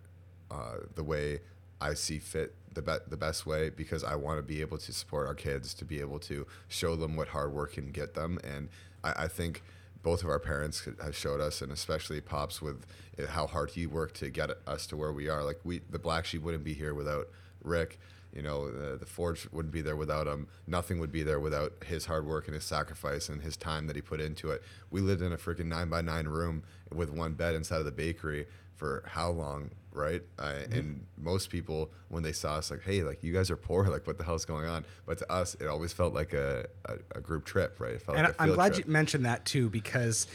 uh, 0.51 0.79
the 0.95 1.03
way 1.05 1.39
I 1.81 1.95
see 1.95 2.19
fit, 2.19 2.53
the 2.73 2.81
be- 2.81 2.97
the 3.07 3.17
best 3.17 3.45
way, 3.45 3.69
because 3.69 4.03
I 4.03 4.15
want 4.15 4.37
to 4.37 4.43
be 4.43 4.61
able 4.61 4.77
to 4.77 4.93
support 4.93 5.27
our 5.27 5.33
kids, 5.35 5.73
to 5.75 5.85
be 5.85 5.99
able 5.99 6.19
to 6.19 6.45
show 6.67 6.95
them 6.95 7.15
what 7.15 7.29
hard 7.29 7.51
work 7.51 7.73
can 7.73 7.91
get 7.91 8.13
them, 8.13 8.39
and 8.43 8.69
I, 9.03 9.23
I 9.23 9.27
think 9.27 9.63
both 10.03 10.23
of 10.23 10.29
our 10.29 10.39
parents 10.39 10.87
have 11.03 11.15
showed 11.15 11.41
us, 11.41 11.61
and 11.61 11.71
especially 11.71 12.21
pops 12.21 12.61
with 12.61 12.85
eh, 13.17 13.25
how 13.27 13.47
hard 13.47 13.71
he 13.71 13.85
worked 13.85 14.15
to 14.15 14.29
get 14.29 14.49
us 14.67 14.87
to 14.87 14.97
where 14.97 15.11
we 15.11 15.29
are. 15.29 15.43
Like 15.43 15.59
we, 15.63 15.81
the 15.89 15.99
black 15.99 16.25
sheep 16.25 16.41
wouldn't 16.41 16.63
be 16.63 16.73
here 16.73 16.93
without 16.93 17.27
Rick. 17.63 17.99
You 18.33 18.41
know, 18.41 18.71
the, 18.71 18.97
the 18.97 19.05
forge 19.05 19.47
wouldn't 19.51 19.73
be 19.73 19.81
there 19.81 19.95
without 19.97 20.27
him. 20.27 20.47
Nothing 20.67 20.99
would 20.99 21.11
be 21.11 21.23
there 21.23 21.39
without 21.39 21.73
his 21.85 22.05
hard 22.05 22.25
work 22.25 22.47
and 22.47 22.55
his 22.55 22.63
sacrifice 22.63 23.27
and 23.29 23.41
his 23.41 23.57
time 23.57 23.87
that 23.87 23.95
he 23.95 24.01
put 24.01 24.21
into 24.21 24.51
it. 24.51 24.63
We 24.89 25.01
lived 25.01 25.21
in 25.21 25.33
a 25.33 25.37
freaking 25.37 25.65
nine 25.65 25.89
by 25.89 26.01
nine 26.01 26.27
room 26.27 26.63
with 26.93 27.09
one 27.11 27.33
bed 27.33 27.55
inside 27.55 27.79
of 27.79 27.85
the 27.85 27.91
bakery 27.91 28.47
for 28.75 29.03
how 29.05 29.29
long, 29.31 29.69
right? 29.91 30.23
Uh, 30.39 30.53
And 30.71 31.05
most 31.17 31.49
people, 31.49 31.91
when 32.09 32.23
they 32.23 32.31
saw 32.31 32.55
us, 32.55 32.71
like, 32.71 32.81
hey, 32.83 33.03
like 33.03 33.21
you 33.23 33.31
guys 33.33 33.51
are 33.51 33.57
poor, 33.57 33.85
like 33.89 34.07
what 34.07 34.17
the 34.17 34.23
hell's 34.23 34.45
going 34.45 34.65
on? 34.65 34.85
But 35.05 35.17
to 35.19 35.31
us, 35.31 35.55
it 35.59 35.67
always 35.67 35.91
felt 35.93 36.13
like 36.13 36.33
a, 36.33 36.65
a, 36.85 36.93
a 37.15 37.21
group 37.21 37.45
trip, 37.45 37.79
right? 37.79 37.93
It 37.93 38.01
felt 38.01 38.17
And 38.17 38.27
like 38.27 38.35
I'm 38.39 38.53
glad 38.53 38.73
trip. 38.73 38.87
you 38.87 38.91
mentioned 38.93 39.25
that 39.25 39.45
too, 39.45 39.69
because 39.69 40.27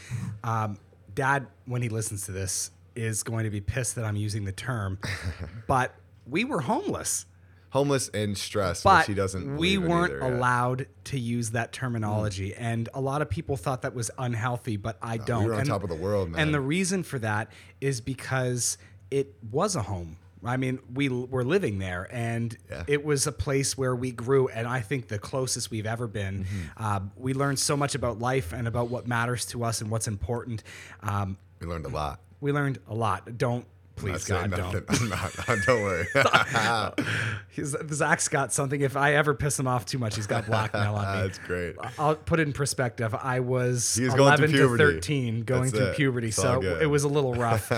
um, 0.43 0.77
Dad, 1.15 1.47
when 1.65 1.81
he 1.81 1.89
listens 1.89 2.25
to 2.27 2.31
this, 2.31 2.71
is 2.95 3.21
going 3.23 3.43
to 3.43 3.49
be 3.51 3.61
pissed 3.61 3.95
that 3.95 4.05
I'm 4.05 4.15
using 4.15 4.43
the 4.45 4.51
term. 4.51 4.97
but 5.67 5.93
we 6.27 6.43
were 6.45 6.61
homeless. 6.61 7.25
Homeless 7.71 8.09
and 8.09 8.37
stressed, 8.37 8.83
But 8.83 8.99
which 8.99 9.07
he 9.07 9.13
doesn't. 9.13 9.57
we 9.57 9.77
weren't 9.77 10.13
either, 10.13 10.19
yeah. 10.29 10.37
allowed 10.37 10.87
to 11.05 11.19
use 11.19 11.51
that 11.51 11.73
terminology, 11.73 12.55
and 12.55 12.87
a 12.93 13.01
lot 13.01 13.21
of 13.21 13.29
people 13.29 13.57
thought 13.57 13.81
that 13.81 13.93
was 13.93 14.09
unhealthy. 14.17 14.77
But 14.77 14.97
I 15.01 15.17
don't. 15.17 15.43
we 15.43 15.49
were 15.49 15.53
on 15.55 15.59
and, 15.61 15.69
top 15.69 15.83
of 15.83 15.89
the 15.89 15.95
world, 15.95 16.29
man. 16.31 16.41
And 16.41 16.53
the 16.53 16.61
reason 16.61 17.03
for 17.03 17.19
that 17.19 17.51
is 17.81 17.99
because 18.01 18.77
it 19.11 19.33
was 19.51 19.75
a 19.75 19.81
home. 19.81 20.17
I 20.45 20.55
mean, 20.55 20.79
we 20.93 21.09
l- 21.09 21.25
were 21.27 21.43
living 21.43 21.79
there, 21.79 22.07
and 22.11 22.55
Yeah. 22.69 22.83
it 22.87 23.03
was 23.03 23.27
a 23.27 23.31
place 23.31 23.77
where 23.77 23.95
we 23.95 24.11
grew. 24.11 24.47
And 24.47 24.65
I 24.67 24.79
think 24.81 25.07
the 25.09 25.19
closest 25.19 25.69
we've 25.71 25.85
ever 25.87 26.07
been. 26.07 26.45
Mm-hmm. 26.45 26.83
Uh, 26.83 26.99
we 27.17 27.33
learned 27.33 27.59
so 27.59 27.75
much 27.75 27.95
about 27.95 28.19
life 28.19 28.53
and 28.53 28.67
about 28.67 28.89
what 28.89 29.07
matters 29.07 29.45
to 29.47 29.63
us 29.63 29.81
and 29.81 29.89
what's 29.89 30.07
important. 30.07 30.63
Um, 31.01 31.37
We 31.59 31.67
learned 31.67 31.85
a 31.85 31.89
lot. 31.89 32.19
we 32.39 32.51
learned 32.51 32.79
a 32.87 32.93
lot. 32.93 33.37
Don't 33.37 33.65
please, 33.97 34.23
God, 34.25 34.51
nothing. 34.51 34.85
don't. 34.87 35.01
I'm 35.01 35.09
not. 35.09 35.35
Don't 35.65 35.81
worry. 35.81 36.07
He's, 37.49 37.75
Zac's 37.91 38.27
got 38.27 38.53
something. 38.53 38.79
If 38.81 38.95
I 38.95 39.15
ever 39.15 39.33
piss 39.33 39.59
him 39.59 39.67
off 39.67 39.85
too 39.85 39.97
much, 39.97 40.15
he's 40.15 40.27
got 40.27 40.45
blackmail 40.45 40.95
on 40.95 41.17
me. 41.17 41.23
That's 41.23 41.39
great. 41.39 41.75
I'll 41.97 42.15
put 42.15 42.39
it 42.39 42.47
in 42.47 42.53
perspective. 42.53 43.13
I 43.15 43.39
was, 43.41 43.95
He 43.95 44.05
was 44.05 44.13
11 44.13 44.51
to 44.51 44.77
13 44.77 45.41
going 45.43 45.63
That's 45.63 45.73
through 45.73 45.85
it. 45.87 45.95
puberty, 45.95 46.27
It's 46.27 46.37
so 46.37 46.61
it 46.61 46.85
was 46.85 47.03
a 47.03 47.07
little 47.09 47.33
rough. 47.33 47.71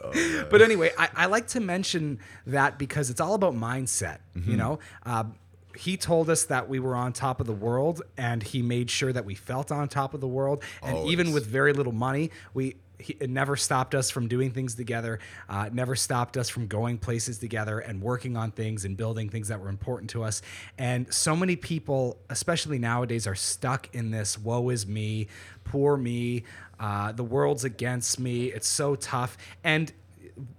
Oh, 0.00 0.44
but 0.50 0.62
anyway, 0.62 0.92
I, 0.96 1.08
I 1.16 1.26
like 1.26 1.48
to 1.48 1.60
mention 1.60 2.20
that 2.46 2.78
because 2.78 3.10
it's 3.10 3.20
all 3.20 3.34
about 3.34 3.54
mindset. 3.54 4.18
Mm-hmm. 4.36 4.50
You 4.50 4.56
know, 4.56 4.78
um, 5.04 5.34
he 5.76 5.96
told 5.96 6.30
us 6.30 6.44
that 6.44 6.68
we 6.68 6.78
were 6.78 6.94
on 6.94 7.12
top 7.12 7.40
of 7.40 7.46
the 7.46 7.52
world, 7.52 8.02
and 8.16 8.42
he 8.42 8.62
made 8.62 8.90
sure 8.90 9.12
that 9.12 9.24
we 9.24 9.34
felt 9.34 9.70
on 9.72 9.88
top 9.88 10.14
of 10.14 10.20
the 10.20 10.28
world. 10.28 10.62
And 10.82 11.08
even 11.08 11.32
with 11.32 11.46
very 11.46 11.72
little 11.72 11.92
money, 11.92 12.30
we 12.54 12.76
he, 12.98 13.16
it 13.20 13.30
never 13.30 13.56
stopped 13.56 13.94
us 13.94 14.10
from 14.10 14.28
doing 14.28 14.50
things 14.50 14.74
together. 14.74 15.18
Uh, 15.48 15.64
it 15.68 15.74
never 15.74 15.94
stopped 15.94 16.36
us 16.36 16.48
from 16.48 16.66
going 16.66 16.98
places 16.98 17.38
together 17.38 17.78
and 17.78 18.02
working 18.02 18.36
on 18.36 18.50
things 18.50 18.84
and 18.84 18.96
building 18.96 19.28
things 19.28 19.48
that 19.48 19.60
were 19.60 19.68
important 19.68 20.10
to 20.10 20.24
us. 20.24 20.42
And 20.78 21.12
so 21.12 21.36
many 21.36 21.56
people, 21.56 22.18
especially 22.28 22.78
nowadays, 22.78 23.26
are 23.26 23.34
stuck 23.34 23.94
in 23.94 24.10
this 24.10 24.38
"woe 24.38 24.68
is 24.70 24.86
me," 24.86 25.28
"poor 25.64 25.96
me," 25.96 26.44
uh, 26.80 27.12
"the 27.12 27.24
world's 27.24 27.64
against 27.64 28.18
me." 28.18 28.46
It's 28.46 28.68
so 28.68 28.94
tough. 28.94 29.36
And 29.62 29.92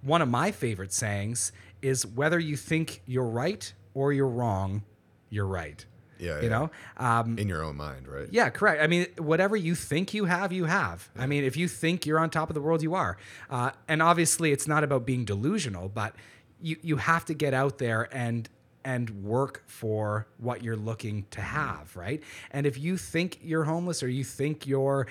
one 0.02 0.22
of 0.22 0.28
my 0.28 0.50
favorite 0.50 0.92
sayings 0.92 1.52
is, 1.82 2.06
"Whether 2.06 2.38
you 2.38 2.56
think 2.56 3.02
you're 3.06 3.24
right 3.24 3.72
or 3.94 4.12
you're 4.12 4.28
wrong, 4.28 4.82
you're 5.28 5.46
right." 5.46 5.84
Yeah, 6.20 6.36
you 6.36 6.42
yeah. 6.44 6.48
know. 6.48 6.70
Um, 6.96 7.38
In 7.38 7.48
your 7.48 7.62
own 7.64 7.76
mind, 7.76 8.06
right? 8.06 8.28
yeah, 8.30 8.50
correct. 8.50 8.82
I 8.82 8.86
mean, 8.86 9.06
whatever 9.18 9.56
you 9.56 9.74
think 9.74 10.14
you 10.14 10.26
have, 10.26 10.52
you 10.52 10.66
have. 10.66 11.08
I 11.18 11.26
mean, 11.26 11.44
if 11.44 11.56
you 11.56 11.66
think 11.68 12.06
you're 12.06 12.18
on 12.18 12.30
top 12.30 12.50
of 12.50 12.54
the 12.54 12.60
world, 12.60 12.82
you 12.82 12.94
are. 12.94 13.16
Uh, 13.48 13.70
and 13.88 14.02
obviously, 14.02 14.52
it's 14.52 14.68
not 14.68 14.84
about 14.84 15.06
being 15.06 15.24
delusional, 15.24 15.88
but 15.88 16.14
you 16.60 16.76
you 16.82 16.96
have 16.96 17.24
to 17.26 17.34
get 17.34 17.54
out 17.54 17.78
there 17.78 18.08
and 18.12 18.48
and 18.84 19.10
work 19.22 19.62
for 19.66 20.26
what 20.38 20.62
you're 20.64 20.76
looking 20.76 21.26
to 21.30 21.40
have, 21.40 21.94
right? 21.96 22.22
And 22.50 22.66
if 22.66 22.78
you 22.78 22.96
think 22.96 23.38
you're 23.42 23.64
homeless 23.64 24.02
or 24.02 24.08
you 24.08 24.24
think 24.24 24.66
you're 24.66 25.06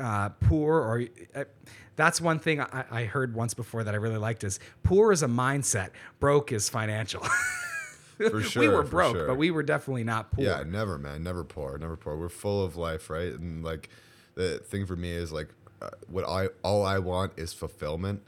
uh, 0.00 0.30
poor, 0.30 0.74
or 0.80 1.04
uh, 1.34 1.44
that's 1.96 2.20
one 2.20 2.40
thing 2.40 2.60
I, 2.60 2.84
I 2.90 3.04
heard 3.04 3.34
once 3.34 3.54
before 3.54 3.84
that 3.84 3.94
I 3.94 3.98
really 3.98 4.18
liked 4.18 4.42
is 4.42 4.58
poor 4.82 5.12
is 5.12 5.22
a 5.22 5.28
mindset, 5.28 5.90
broke 6.18 6.50
is 6.52 6.68
financial. 6.68 7.22
For 8.30 8.42
sure. 8.42 8.60
we 8.60 8.68
were 8.68 8.82
broke, 8.82 9.16
sure. 9.16 9.26
but 9.26 9.36
we 9.36 9.50
were 9.50 9.62
definitely 9.62 10.04
not 10.04 10.30
poor. 10.30 10.44
Yeah, 10.44 10.62
never, 10.66 10.98
man. 10.98 11.22
Never 11.22 11.44
poor. 11.44 11.76
Never 11.78 11.96
poor. 11.96 12.16
We're 12.16 12.28
full 12.28 12.64
of 12.64 12.76
life, 12.76 13.10
right? 13.10 13.32
And 13.32 13.64
like, 13.64 13.88
the 14.34 14.58
thing 14.58 14.86
for 14.86 14.96
me 14.96 15.10
is 15.10 15.32
like, 15.32 15.48
uh, 15.82 15.90
what 16.06 16.24
I 16.28 16.48
all 16.62 16.84
I 16.84 16.98
want 16.98 17.32
is 17.36 17.52
fulfillment, 17.52 18.22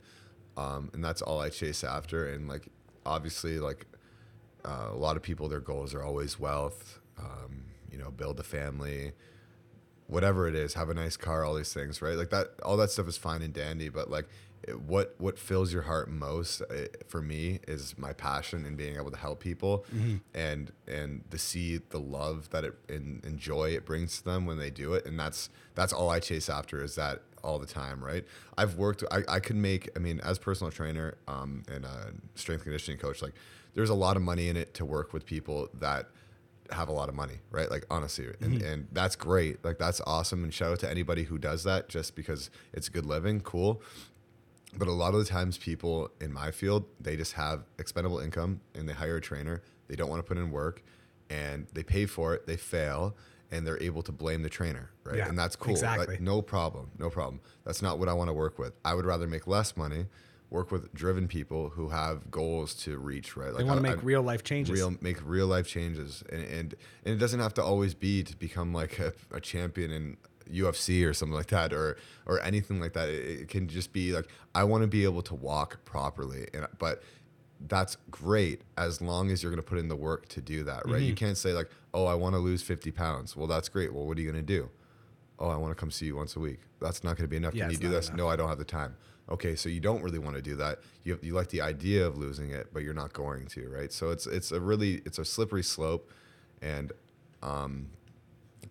um, 0.57 0.91
and 0.93 1.05
that's 1.05 1.23
all 1.23 1.41
I 1.41 1.51
chase 1.51 1.85
after. 1.85 2.29
And 2.29 2.49
like, 2.49 2.69
obviously, 3.05 3.59
like, 3.59 3.87
uh, 4.65 4.89
a 4.91 4.97
lot 4.97 5.17
of 5.17 5.23
people, 5.23 5.49
their 5.49 5.61
goals 5.61 5.95
are 5.95 6.03
always 6.03 6.39
wealth. 6.39 7.01
Um, 7.19 7.67
you 7.91 7.99
know, 7.99 8.11
build 8.11 8.39
a 8.39 8.43
family, 8.43 9.13
whatever 10.07 10.47
it 10.47 10.55
is, 10.55 10.75
have 10.75 10.91
a 10.91 10.95
nice 10.95 11.17
car, 11.17 11.45
all 11.45 11.55
these 11.55 11.73
things, 11.73 12.03
right? 12.03 12.17
Like 12.17 12.31
that, 12.31 12.49
all 12.63 12.77
that 12.77 12.91
stuff 12.91 13.09
is 13.09 13.17
fine 13.17 13.43
and 13.43 13.53
dandy, 13.53 13.89
but 13.89 14.11
like, 14.11 14.29
what 14.87 15.15
what 15.19 15.39
fills 15.39 15.73
your 15.73 15.83
heart 15.83 16.11
most 16.11 16.61
uh, 16.63 16.87
for 17.07 17.23
me 17.23 17.61
is 17.69 17.97
my 17.99 18.13
passion 18.13 18.65
in 18.65 18.77
being 18.77 18.97
able 18.97 19.11
to 19.11 19.17
help 19.17 19.41
people 19.41 19.85
and 20.35 20.73
and 20.87 21.23
to 21.31 21.39
see 21.39 21.79
the 21.91 21.99
love 22.01 22.51
that 22.51 22.65
it 22.65 22.75
and, 22.89 23.25
and 23.25 23.39
joy 23.39 23.71
it 23.71 23.85
brings 23.85 24.19
to 24.19 24.25
them 24.25 24.47
when 24.47 24.59
they 24.59 24.71
do 24.71 24.95
it 24.95 25.07
and 25.07 25.19
that's 25.19 25.51
that's 25.75 25.93
all 25.93 26.11
I 26.11 26.21
chase 26.21 26.49
after 26.49 26.83
is 26.83 26.95
that 26.97 27.23
all 27.45 27.59
the 27.59 27.67
time 27.67 28.03
right 28.03 28.25
I've 28.59 28.77
worked 28.77 29.05
I, 29.11 29.23
I 29.29 29.41
could 29.41 29.57
make 29.57 29.91
I 29.95 30.01
mean 30.01 30.21
as 30.21 30.39
personal 30.39 30.71
trainer 30.73 31.15
um, 31.29 31.63
and 31.73 31.85
a 31.85 32.13
strength 32.35 32.65
conditioning 32.65 32.99
coach 32.99 33.23
like 33.23 33.35
there's 33.75 33.91
a 33.91 33.95
lot 33.95 34.17
of 34.17 34.23
money 34.23 34.49
in 34.49 34.57
it 34.57 34.75
to 34.75 34.85
work 34.85 35.13
with 35.13 35.27
people 35.27 35.69
that 35.75 36.09
have 36.73 36.89
a 36.89 36.93
lot 36.93 37.09
of 37.09 37.15
money, 37.15 37.35
right? 37.51 37.71
Like 37.71 37.85
honestly, 37.91 38.27
and, 38.41 38.61
and 38.63 38.89
that's 38.93 39.17
great. 39.17 39.65
Like 39.65 39.79
that's 39.79 40.01
awesome. 40.07 40.45
And 40.45 40.53
shout 40.53 40.73
out 40.73 40.81
to 40.81 40.91
anybody 40.91 41.25
who 41.25 41.39
does 41.39 41.65
that 41.65 41.89
just 41.89 42.17
because 42.17 42.51
it's 42.73 42.89
good 42.89 43.07
living, 43.07 43.41
cool. 43.41 43.83
But 44.79 44.89
a 44.89 44.93
lot 44.93 45.15
of 45.15 45.21
the 45.21 45.27
times, 45.27 45.59
people 45.59 46.11
in 46.21 46.33
my 46.33 46.51
field, 46.51 46.85
they 47.01 47.17
just 47.17 47.33
have 47.35 47.65
expendable 47.79 48.19
income 48.19 48.61
and 48.75 48.89
they 48.89 48.93
hire 48.93 49.17
a 49.17 49.21
trainer. 49.21 49.63
They 49.89 49.97
don't 49.97 50.11
want 50.11 50.21
to 50.21 50.29
put 50.29 50.37
in 50.37 50.51
work 50.51 50.83
and 51.31 51.67
they 51.73 51.83
pay 51.83 52.07
for 52.07 52.35
it, 52.35 52.47
they 52.47 52.57
fail, 52.57 53.17
and 53.51 53.67
they're 53.67 53.83
able 53.83 54.03
to 54.03 54.13
blame 54.13 54.43
the 54.43 54.49
trainer, 54.49 54.91
right? 55.05 55.17
Yeah, 55.19 55.29
and 55.29 55.39
that's 55.39 55.57
cool. 55.57 55.73
exactly. 55.73 56.07
Like, 56.07 56.21
no 56.21 56.43
problem, 56.43 56.91
no 56.99 57.11
problem. 57.11 57.41
That's 57.65 57.83
not 57.83 57.99
what 57.99 58.09
I 58.09 58.13
want 58.13 58.29
to 58.29 58.35
work 58.35 58.59
with. 58.59 58.75
I 58.85 58.95
would 58.95 59.05
rather 59.07 59.27
make 59.27 59.47
less 59.47 59.77
money, 59.77 60.07
work 60.51 60.71
with 60.71 60.93
driven 60.95 61.27
people 61.27 61.71
who 61.71 61.89
have 61.89 62.31
goals 62.31 62.75
to 62.85 62.99
reach, 62.99 63.37
right? 63.37 63.49
Like 63.49 63.59
They 63.59 63.65
want 63.65 63.79
to 63.79 63.83
make 63.83 63.99
I- 63.99 64.03
real 64.03 64.23
life 64.23 64.45
changes. 64.45 64.73
real 64.73 64.95
make 65.01 65.19
real 65.25 65.47
life 65.49 65.67
changes 65.67 66.23
and, 66.31 66.43
and 66.45 66.75
and 67.05 67.15
it 67.15 67.19
doesn't 67.19 67.41
have 67.41 67.55
to 67.55 67.63
always 67.65 67.95
be 67.95 68.23
to 68.23 68.37
become 68.37 68.73
like 68.73 68.99
a, 69.01 69.13
a 69.33 69.41
champion 69.41 69.91
in 69.91 70.17
UFC 70.53 71.09
or 71.09 71.13
something 71.15 71.35
like 71.37 71.49
that 71.49 71.73
or 71.73 71.97
or 72.27 72.41
anything 72.43 72.81
like 72.81 72.93
that 72.93 73.09
it, 73.09 73.41
it 73.43 73.49
can 73.49 73.69
just 73.69 73.93
be 73.93 74.13
like 74.13 74.29
I 74.55 74.65
want 74.65 74.83
to 74.83 74.87
be 74.87 75.05
able 75.05 75.23
to 75.23 75.35
walk 75.35 75.85
properly 75.85 76.47
and 76.55 76.67
but 76.79 77.03
that's 77.69 77.97
great 78.11 78.61
as 78.77 79.01
long 79.01 79.31
as 79.31 79.43
you're 79.43 79.51
going 79.51 79.63
to 79.63 79.67
put 79.69 79.79
in 79.79 79.89
the 79.89 79.97
work 79.97 80.29
to 80.29 80.41
do 80.43 80.63
that 80.65 80.87
right? 80.87 81.01
You 81.01 81.09
Mm-hmm. 81.15 81.25
can't 81.27 81.39
say 81.39 81.53
like 81.53 81.71
oh 81.95 82.05
I 82.07 82.15
want 82.15 82.35
to 82.35 82.39
lose 82.39 82.63
50 82.63 82.91
pounds. 82.91 83.35
Well 83.37 83.47
that's 83.47 83.69
great. 83.69 83.93
Well 83.95 84.07
what 84.07 84.19
are 84.19 84.21
you 84.21 84.31
going 84.31 84.45
to 84.45 84.53
do? 84.55 84.69
Oh 85.39 85.49
I 85.49 85.57
want 85.57 85.71
to 85.71 85.75
come 85.75 85.91
see 85.91 86.07
you 86.07 86.17
once 86.17 86.37
a 86.37 86.41
week. 86.41 86.61
That's 86.81 87.03
not 87.03 87.17
going 87.17 87.25
to 87.25 87.29
be 87.29 87.37
enough. 87.37 87.55
Yeah, 87.55 87.65
can 87.65 87.73
you 87.73 87.79
do 87.79 87.89
this? 87.89 88.09
enough. 88.09 88.19
no 88.19 88.29
I 88.29 88.37
don't 88.37 88.49
have 88.49 88.59
the 88.59 88.65
time. 88.65 88.97
Okay 89.31 89.57
so 89.57 89.69
you 89.69 89.81
don't 89.81 90.03
really 90.03 90.19
want 90.19 90.37
to 90.37 90.43
do 90.43 90.55
that. 90.57 90.79
You, 91.05 91.19
you 91.23 91.35
like 91.35 91.49
the 91.49 91.61
idea 91.63 92.07
of 92.07 92.17
losing 92.19 92.51
it 92.51 92.69
but 92.73 92.83
you're 92.83 92.95
not 92.95 93.13
going 93.13 93.47
to 93.49 93.69
right? 93.69 93.93
So 93.93 94.11
it's 94.11 94.27
it's 94.27 94.53
a 94.53 94.61
really 94.61 95.03
it's 95.07 95.19
a 95.19 95.25
slippery 95.25 95.65
slope 95.65 96.11
and 96.63 96.93
um, 97.43 97.89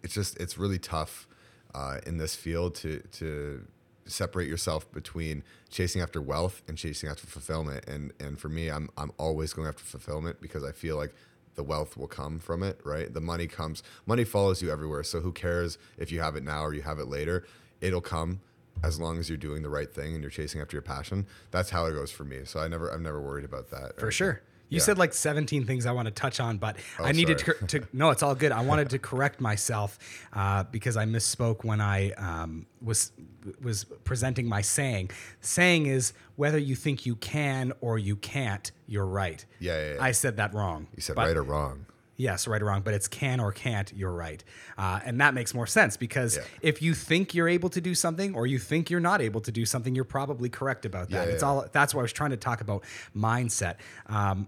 it's 0.04 0.14
just 0.14 0.38
it's 0.40 0.58
really 0.58 0.80
tough 0.80 1.28
uh, 1.76 2.00
in 2.08 2.18
this 2.18 2.36
field 2.36 2.74
to 2.76 3.02
to 3.12 3.68
separate 4.08 4.48
yourself 4.48 4.90
between 4.92 5.44
chasing 5.70 6.02
after 6.02 6.22
wealth 6.22 6.62
and 6.68 6.78
chasing 6.78 7.10
after 7.10 7.28
fulfillment. 7.28 7.86
And 7.88 8.14
and 8.20 8.40
for 8.40 8.50
me 8.50 8.70
I'm 8.70 8.90
I'm 8.98 9.12
always 9.18 9.54
going 9.54 9.68
after 9.68 9.84
fulfillment 9.84 10.42
because 10.42 10.64
I 10.64 10.72
feel 10.72 10.96
like 10.96 11.14
the 11.56 11.64
wealth 11.64 11.98
will 11.98 12.08
come 12.08 12.40
from 12.40 12.64
it 12.64 12.80
right? 12.84 13.14
The 13.14 13.22
money 13.22 13.48
comes 13.48 13.84
money 14.06 14.24
follows 14.24 14.62
you 14.62 14.72
everywhere. 14.72 15.04
So 15.04 15.20
who 15.20 15.32
cares 15.32 15.78
if 15.98 16.12
you 16.12 16.22
have 16.22 16.36
it 16.36 16.44
now 16.44 16.64
or 16.64 16.74
you 16.74 16.82
have 16.84 17.00
it 17.00 17.08
later? 17.08 17.46
It'll 17.82 18.02
come 18.02 18.40
as 18.84 19.00
long 19.00 19.18
as 19.20 19.30
you're 19.30 19.38
doing 19.38 19.62
the 19.62 19.70
right 19.70 19.92
thing 19.92 20.14
and 20.14 20.22
you're 20.22 20.30
chasing 20.30 20.62
after 20.62 20.76
your 20.76 20.82
passion. 20.82 21.26
That's 21.52 21.70
how 21.70 21.86
it 21.86 21.94
goes 21.94 22.12
for 22.12 22.24
me. 22.24 22.42
So 22.46 22.60
I 22.60 22.68
never 22.68 22.90
I'm 22.90 23.04
never 23.04 23.22
worried 23.22 23.46
about 23.46 23.70
that 23.72 24.00
For 24.00 24.12
sure. 24.12 24.42
You 24.69 24.78
Yeah. 24.78 24.84
said 24.84 24.97
like 24.97 25.13
17 25.13 25.65
things 25.65 25.86
I 25.86 25.91
want 25.91 26.08
to 26.08 26.12
touch 26.12 26.39
on, 26.39 26.58
but 26.58 26.78
Oh, 26.99 27.06
I 27.06 27.12
needed 27.12 27.38
to, 27.39 27.54
to. 27.67 27.88
No, 27.93 28.10
it's 28.10 28.23
all 28.23 28.34
good. 28.36 28.51
I 28.51 28.62
wanted 28.62 28.89
to 28.91 28.99
correct 29.12 29.39
myself 29.39 29.99
uh, 30.34 30.63
because 30.63 30.97
I 30.97 31.06
misspoke 31.06 31.63
when 31.63 31.82
I 31.82 32.12
um, 32.13 32.65
was 32.82 33.12
was 33.62 33.84
presenting 34.04 34.47
my 34.49 34.62
saying. 34.62 35.12
Saying 35.41 35.86
is 35.86 36.13
whether 36.36 36.58
you 36.58 36.75
think 36.75 37.06
you 37.06 37.15
can 37.17 37.73
or 37.80 37.99
you 37.99 38.15
can't, 38.15 38.71
you're 38.88 39.06
right. 39.06 39.45
Yeah, 39.60 39.78
yeah, 39.78 39.93
yeah. 39.95 40.04
I 40.04 40.12
said 40.12 40.38
that 40.38 40.54
wrong. 40.54 40.88
you 40.95 41.01
said 41.01 41.15
right 41.17 41.38
or 41.38 41.43
wrong 41.43 41.85
Yes, 42.17 42.47
right 42.47 42.62
or 42.62 42.65
wrong, 42.65 42.82
but 42.82 42.93
it's 42.93 43.08
can 43.08 43.39
or 43.39 43.51
can't, 43.51 43.91
you're 43.93 44.13
right. 44.13 44.43
Uh, 44.78 44.99
and 45.04 45.19
that 45.19 45.34
makes 45.34 45.54
more 45.54 45.67
sense 45.67 45.97
because 45.97 46.38
Yeah. 46.38 46.43
if 46.62 46.82
you 46.82 46.93
think 46.93 47.34
you're 47.34 47.49
able 47.49 47.69
to 47.69 47.82
do 47.82 47.93
something 47.93 48.36
or 48.36 48.47
you 48.47 48.58
think 48.58 48.89
you're 48.89 49.01
not 49.01 49.21
able 49.21 49.41
to 49.41 49.51
do 49.51 49.65
something, 49.65 49.93
you're 49.95 50.06
probably 50.06 50.49
correct 50.49 50.86
about 50.86 51.10
that. 51.10 51.28
Yeah, 51.28 51.34
it's 51.34 51.43
yeah. 51.43 51.49
all 51.49 51.65
that's 51.71 51.93
why 51.93 51.99
I 51.99 52.04
was 52.04 52.13
trying 52.13 52.32
to 52.32 52.38
talk 52.38 52.62
about 52.62 52.84
mindset. 53.15 53.75
Um, 54.08 54.47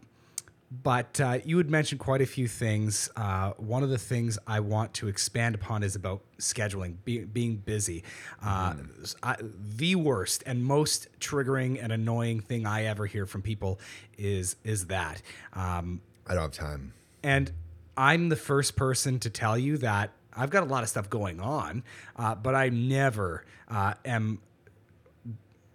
but 0.84 1.20
uh, 1.22 1.40
you 1.46 1.58
had 1.58 1.70
mentioned 1.70 2.00
quite 2.00 2.22
a 2.22 2.26
few 2.26 2.48
things. 2.48 3.10
Uh, 3.16 3.52
one 3.58 3.84
of 3.84 3.90
the 3.90 3.98
things 3.98 4.38
I 4.46 4.60
want 4.60 4.94
to 4.96 5.08
expand 5.08 5.56
upon 5.56 5.82
is 5.82 5.96
about 5.96 6.22
scheduling, 6.40 6.96
be, 7.06 7.20
being 7.24 7.56
busy. 7.58 8.04
Uh, 8.44 8.76
I, 9.24 9.38
the 9.42 9.96
worst 9.96 10.44
and 10.46 10.64
most 10.64 11.08
triggering 11.22 11.82
and 11.82 11.94
annoying 11.94 12.42
thing 12.42 12.66
I 12.66 12.84
ever 12.86 13.06
hear 13.06 13.26
from 13.26 13.42
people 13.42 13.80
is 14.18 14.58
is 14.64 14.88
that. 14.88 15.22
Um, 15.54 16.02
I 16.28 16.34
don't 16.34 16.44
have 16.44 16.52
time 16.52 16.94
and 17.24 17.52
I'm 17.96 18.30
the 18.30 18.36
first 18.36 18.76
person 18.76 19.20
to 19.20 19.30
tell 19.30 19.58
you 19.58 19.78
that 19.78 20.12
I've 20.36 20.50
got 20.52 20.64
a 20.64 20.68
lot 20.68 20.84
of 20.84 20.90
stuff 20.90 21.10
going 21.10 21.40
on, 21.40 21.84
uh, 22.16 22.36
but 22.36 22.54
I 22.54 22.70
never 22.70 23.44
uh, 23.70 23.96
am 24.06 24.40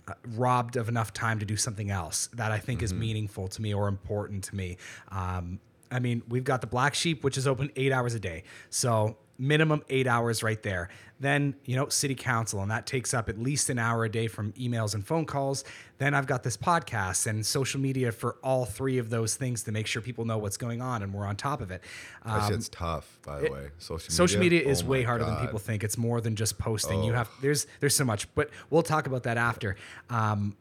uh, 0.07 0.15
robbed 0.37 0.77
of 0.77 0.89
enough 0.89 1.13
time 1.13 1.39
to 1.41 1.47
do 1.47 1.57
something 1.57 1.91
else 1.91 2.29
that 2.35 2.53
I 2.53 2.59
think 2.59 2.79
Mm-hmm. 2.79 2.85
is 2.85 2.95
meaningful 2.95 3.49
to 3.49 3.63
me 3.63 3.75
or 3.75 3.89
important 3.89 4.45
to 4.45 4.57
me. 4.57 4.77
Um, 5.11 5.59
I 5.91 5.99
mean, 5.99 6.23
we've 6.29 6.45
got 6.45 6.61
the 6.61 6.67
Black 6.67 6.95
Sheep, 6.95 7.23
which 7.23 7.37
is 7.37 7.47
open 7.47 7.71
eight 7.77 7.93
hours 7.93 8.15
a 8.15 8.21
day. 8.21 8.45
So 8.71 9.17
minimum 9.43 9.83
eight 9.89 10.07
hours 10.07 10.43
right 10.43 10.63
there. 10.63 10.89
Then, 11.19 11.55
you 11.65 11.77
know, 11.77 11.89
city 11.89 12.15
council, 12.17 12.63
and 12.63 12.71
that 12.71 12.85
takes 12.87 13.15
up 13.15 13.29
at 13.29 13.39
least 13.39 13.71
an 13.71 13.79
hour 13.79 14.05
a 14.05 14.09
day 14.09 14.27
from 14.27 14.53
emails 14.55 14.95
and 14.95 15.07
phone 15.07 15.25
calls. 15.25 15.63
Then 15.99 16.15
I've 16.15 16.27
got 16.27 16.43
this 16.43 16.57
podcast 16.57 17.27
and 17.29 17.45
social 17.47 17.81
media 17.81 18.11
for 18.11 18.37
all 18.43 18.65
three 18.65 18.99
of 18.99 19.09
those 19.11 19.37
things 19.37 19.63
to 19.65 19.73
make 19.73 19.87
sure 19.87 20.03
people 20.03 20.25
know 20.25 20.39
what's 20.39 20.57
going 20.57 20.81
on 20.83 21.03
and 21.03 21.13
we're 21.15 21.27
on 21.27 21.37
top 21.37 21.61
of 21.61 21.71
it. 21.71 21.81
That 22.25 22.43
Um, 22.43 22.51
shit's 22.53 22.69
tough, 22.69 23.19
by 23.25 23.41
the 23.41 23.51
way. 23.53 23.69
Social 23.79 23.97
media. 24.05 24.11
social 24.17 24.41
media 24.41 24.61
is 24.63 24.83
Oh 24.83 24.87
way 24.87 25.03
harder 25.05 25.25
than 25.25 25.35
God. 25.35 25.43
Oh. 25.43 25.47
people 25.47 25.59
think. 25.61 25.85
It's 25.85 25.99
more 25.99 26.21
than 26.21 26.35
just 26.35 26.59
posting. 26.59 27.05
You 27.05 27.13
have 27.13 27.29
there's 27.41 27.67
there's 27.81 27.95
so 27.95 28.05
much, 28.05 28.33
but 28.35 28.51
we'll 28.71 28.83
talk 28.83 29.07
about 29.07 29.23
that 29.25 29.37
after. 29.39 29.77
Um, 30.11 30.57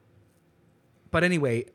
but 1.10 1.24
anyway, 1.24 1.66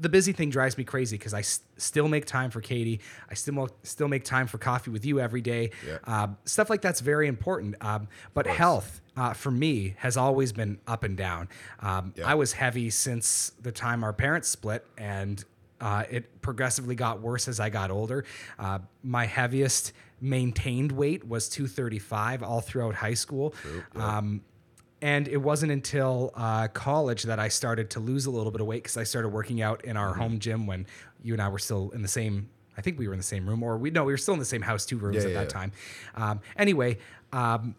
the 0.00 0.08
busy 0.08 0.32
thing 0.32 0.50
drives 0.50 0.76
me 0.78 0.84
crazy 0.84 1.16
because 1.16 1.34
I 1.34 1.40
s- 1.40 1.60
still 1.76 2.08
make 2.08 2.24
time 2.26 2.50
for 2.50 2.60
Katie. 2.60 3.00
I 3.30 3.34
still 3.34 3.54
mo- 3.54 3.68
still 3.82 4.08
make 4.08 4.24
time 4.24 4.46
for 4.46 4.58
coffee 4.58 4.90
with 4.90 5.04
you 5.04 5.20
every 5.20 5.40
day. 5.40 5.70
Yeah. 5.86 5.98
Um, 6.04 6.36
stuff 6.44 6.70
like 6.70 6.82
that's 6.82 7.00
very 7.00 7.28
important. 7.28 7.76
Um, 7.80 8.08
but 8.34 8.46
health 8.46 9.00
uh, 9.16 9.32
for 9.34 9.50
me 9.50 9.94
has 9.98 10.16
always 10.16 10.52
been 10.52 10.78
up 10.86 11.04
and 11.04 11.16
down. 11.16 11.48
Um, 11.80 12.12
Yeah. 12.16 12.28
I 12.28 12.34
was 12.34 12.52
heavy 12.52 12.90
since 12.90 13.52
the 13.62 13.72
time 13.72 14.02
our 14.04 14.12
parents 14.12 14.48
split, 14.48 14.84
and 14.96 15.44
uh, 15.80 16.04
it 16.10 16.40
progressively 16.42 16.94
got 16.96 17.20
worse 17.20 17.46
as 17.48 17.60
I 17.60 17.70
got 17.70 17.90
older. 17.90 18.24
Uh, 18.58 18.80
my 19.02 19.26
heaviest 19.26 19.92
maintained 20.20 20.90
weight 20.90 21.26
was 21.28 21.48
235 21.48 22.42
all 22.42 22.60
throughout 22.60 22.94
high 22.96 23.14
school. 23.14 23.54
Um, 23.94 24.42
and 25.00 25.28
it 25.28 25.36
wasn't 25.38 25.70
until 25.72 26.32
uh, 26.34 26.68
college 26.68 27.22
that 27.24 27.38
I 27.38 27.48
started 27.48 27.90
to 27.90 28.00
lose 28.00 28.26
a 28.26 28.30
little 28.30 28.50
bit 28.50 28.60
of 28.60 28.66
weight 28.66 28.82
because 28.82 28.96
I 28.96 29.04
started 29.04 29.28
working 29.28 29.62
out 29.62 29.84
in 29.84 29.96
our 29.96 30.14
home 30.14 30.38
gym 30.38 30.66
when 30.66 30.86
you 31.22 31.32
and 31.34 31.42
I 31.42 31.48
were 31.48 31.58
still 31.58 31.90
in 31.90 32.02
the 32.02 32.08
same. 32.08 32.48
I 32.76 32.80
think 32.80 32.98
we 32.98 33.06
were 33.08 33.14
in 33.14 33.18
the 33.18 33.24
same 33.24 33.48
room, 33.48 33.62
or 33.62 33.76
we 33.76 33.90
no, 33.90 34.04
we 34.04 34.12
were 34.12 34.16
still 34.18 34.34
in 34.34 34.40
the 34.40 34.46
same 34.46 34.62
house, 34.62 34.86
two 34.86 34.98
rooms 34.98 35.16
Yeah, 35.16 35.22
at 35.22 35.28
yeah, 35.30 35.34
that 35.38 35.42
yeah. 35.44 35.48
time. 35.48 35.72
Um, 36.14 36.40
anyway, 36.56 36.98
um, 37.32 37.74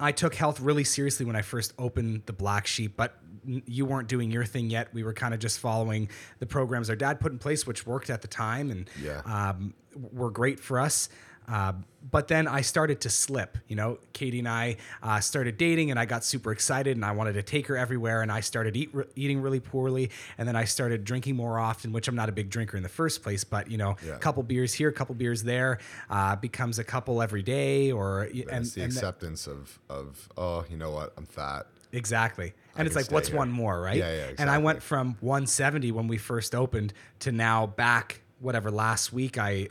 I 0.00 0.12
took 0.12 0.34
health 0.34 0.60
really 0.60 0.84
seriously 0.84 1.26
when 1.26 1.36
I 1.36 1.42
first 1.42 1.74
opened 1.78 2.22
the 2.26 2.32
Black 2.32 2.66
Sheep, 2.66 2.94
but 2.96 3.18
n- 3.46 3.62
you 3.66 3.84
weren't 3.86 4.08
doing 4.08 4.30
your 4.30 4.44
thing 4.44 4.68
yet. 4.70 4.92
We 4.92 5.04
were 5.04 5.12
kind 5.12 5.32
of 5.34 5.40
just 5.40 5.60
following 5.60 6.08
the 6.40 6.46
programs 6.46 6.90
our 6.90 6.96
dad 6.96 7.20
put 7.20 7.32
in 7.32 7.38
place, 7.38 7.66
which 7.66 7.86
worked 7.86 8.10
at 8.10 8.20
the 8.22 8.28
time 8.28 8.70
and 8.70 8.90
Yeah. 9.00 9.20
um, 9.26 9.74
were 10.12 10.30
great 10.30 10.58
for 10.58 10.80
us. 10.80 11.08
Uh, 11.48 11.72
but 12.10 12.28
then 12.28 12.48
I 12.48 12.62
started 12.62 13.00
to 13.02 13.10
slip. 13.10 13.58
You 13.68 13.76
know, 13.76 13.98
Katie 14.12 14.40
and 14.40 14.48
I 14.48 14.76
uh, 15.02 15.20
started 15.20 15.56
dating, 15.56 15.90
and 15.90 15.98
I 16.00 16.04
got 16.04 16.24
super 16.24 16.50
excited, 16.52 16.96
and 16.96 17.04
I 17.04 17.12
wanted 17.12 17.34
to 17.34 17.42
take 17.42 17.66
her 17.68 17.76
everywhere. 17.76 18.22
And 18.22 18.30
I 18.32 18.40
started 18.40 18.76
eat, 18.76 18.90
re- 18.92 19.04
eating 19.14 19.40
really 19.40 19.60
poorly, 19.60 20.10
and 20.38 20.46
then 20.48 20.56
I 20.56 20.64
started 20.64 21.04
drinking 21.04 21.36
more 21.36 21.58
often, 21.58 21.92
which 21.92 22.08
I'm 22.08 22.14
not 22.16 22.28
a 22.28 22.32
big 22.32 22.50
drinker 22.50 22.76
in 22.76 22.82
the 22.82 22.88
first 22.88 23.22
place. 23.22 23.44
But 23.44 23.70
you 23.70 23.78
know, 23.78 23.96
Yeah. 24.04 24.14
a 24.14 24.18
couple 24.18 24.42
beers 24.42 24.74
here, 24.74 24.88
a 24.88 24.92
couple 24.92 25.14
beers 25.14 25.42
there, 25.44 25.78
uh, 26.10 26.36
becomes 26.36 26.78
a 26.78 26.84
couple 26.84 27.22
every 27.22 27.42
day, 27.42 27.92
or 27.92 28.22
and, 28.22 28.32
And 28.50 28.64
it's 28.64 28.74
the 28.74 28.82
and 28.82 28.92
th- 28.92 28.96
acceptance 29.02 29.46
of 29.46 29.78
of 29.88 30.28
oh, 30.36 30.64
you 30.70 30.76
know 30.76 30.90
what, 30.90 31.12
I'm 31.16 31.26
fat. 31.26 31.66
Exactly. 31.92 32.54
And 32.74 32.86
it's 32.86 32.96
like, 32.96 33.10
what's 33.10 33.28
here. 33.28 33.36
one 33.36 33.50
more, 33.52 33.78
right? 33.80 33.98
Yeah, 33.98 34.14
yeah, 34.14 34.30
And 34.38 34.48
I 34.48 34.56
went 34.56 34.82
from 34.82 35.16
170 35.20 35.92
when 35.92 36.08
we 36.08 36.16
first 36.16 36.54
opened 36.54 36.94
to 37.18 37.30
now 37.32 37.66
back, 37.66 38.22
whatever, 38.40 38.70
last 38.70 39.12
week 39.12 39.36
I, 39.36 39.68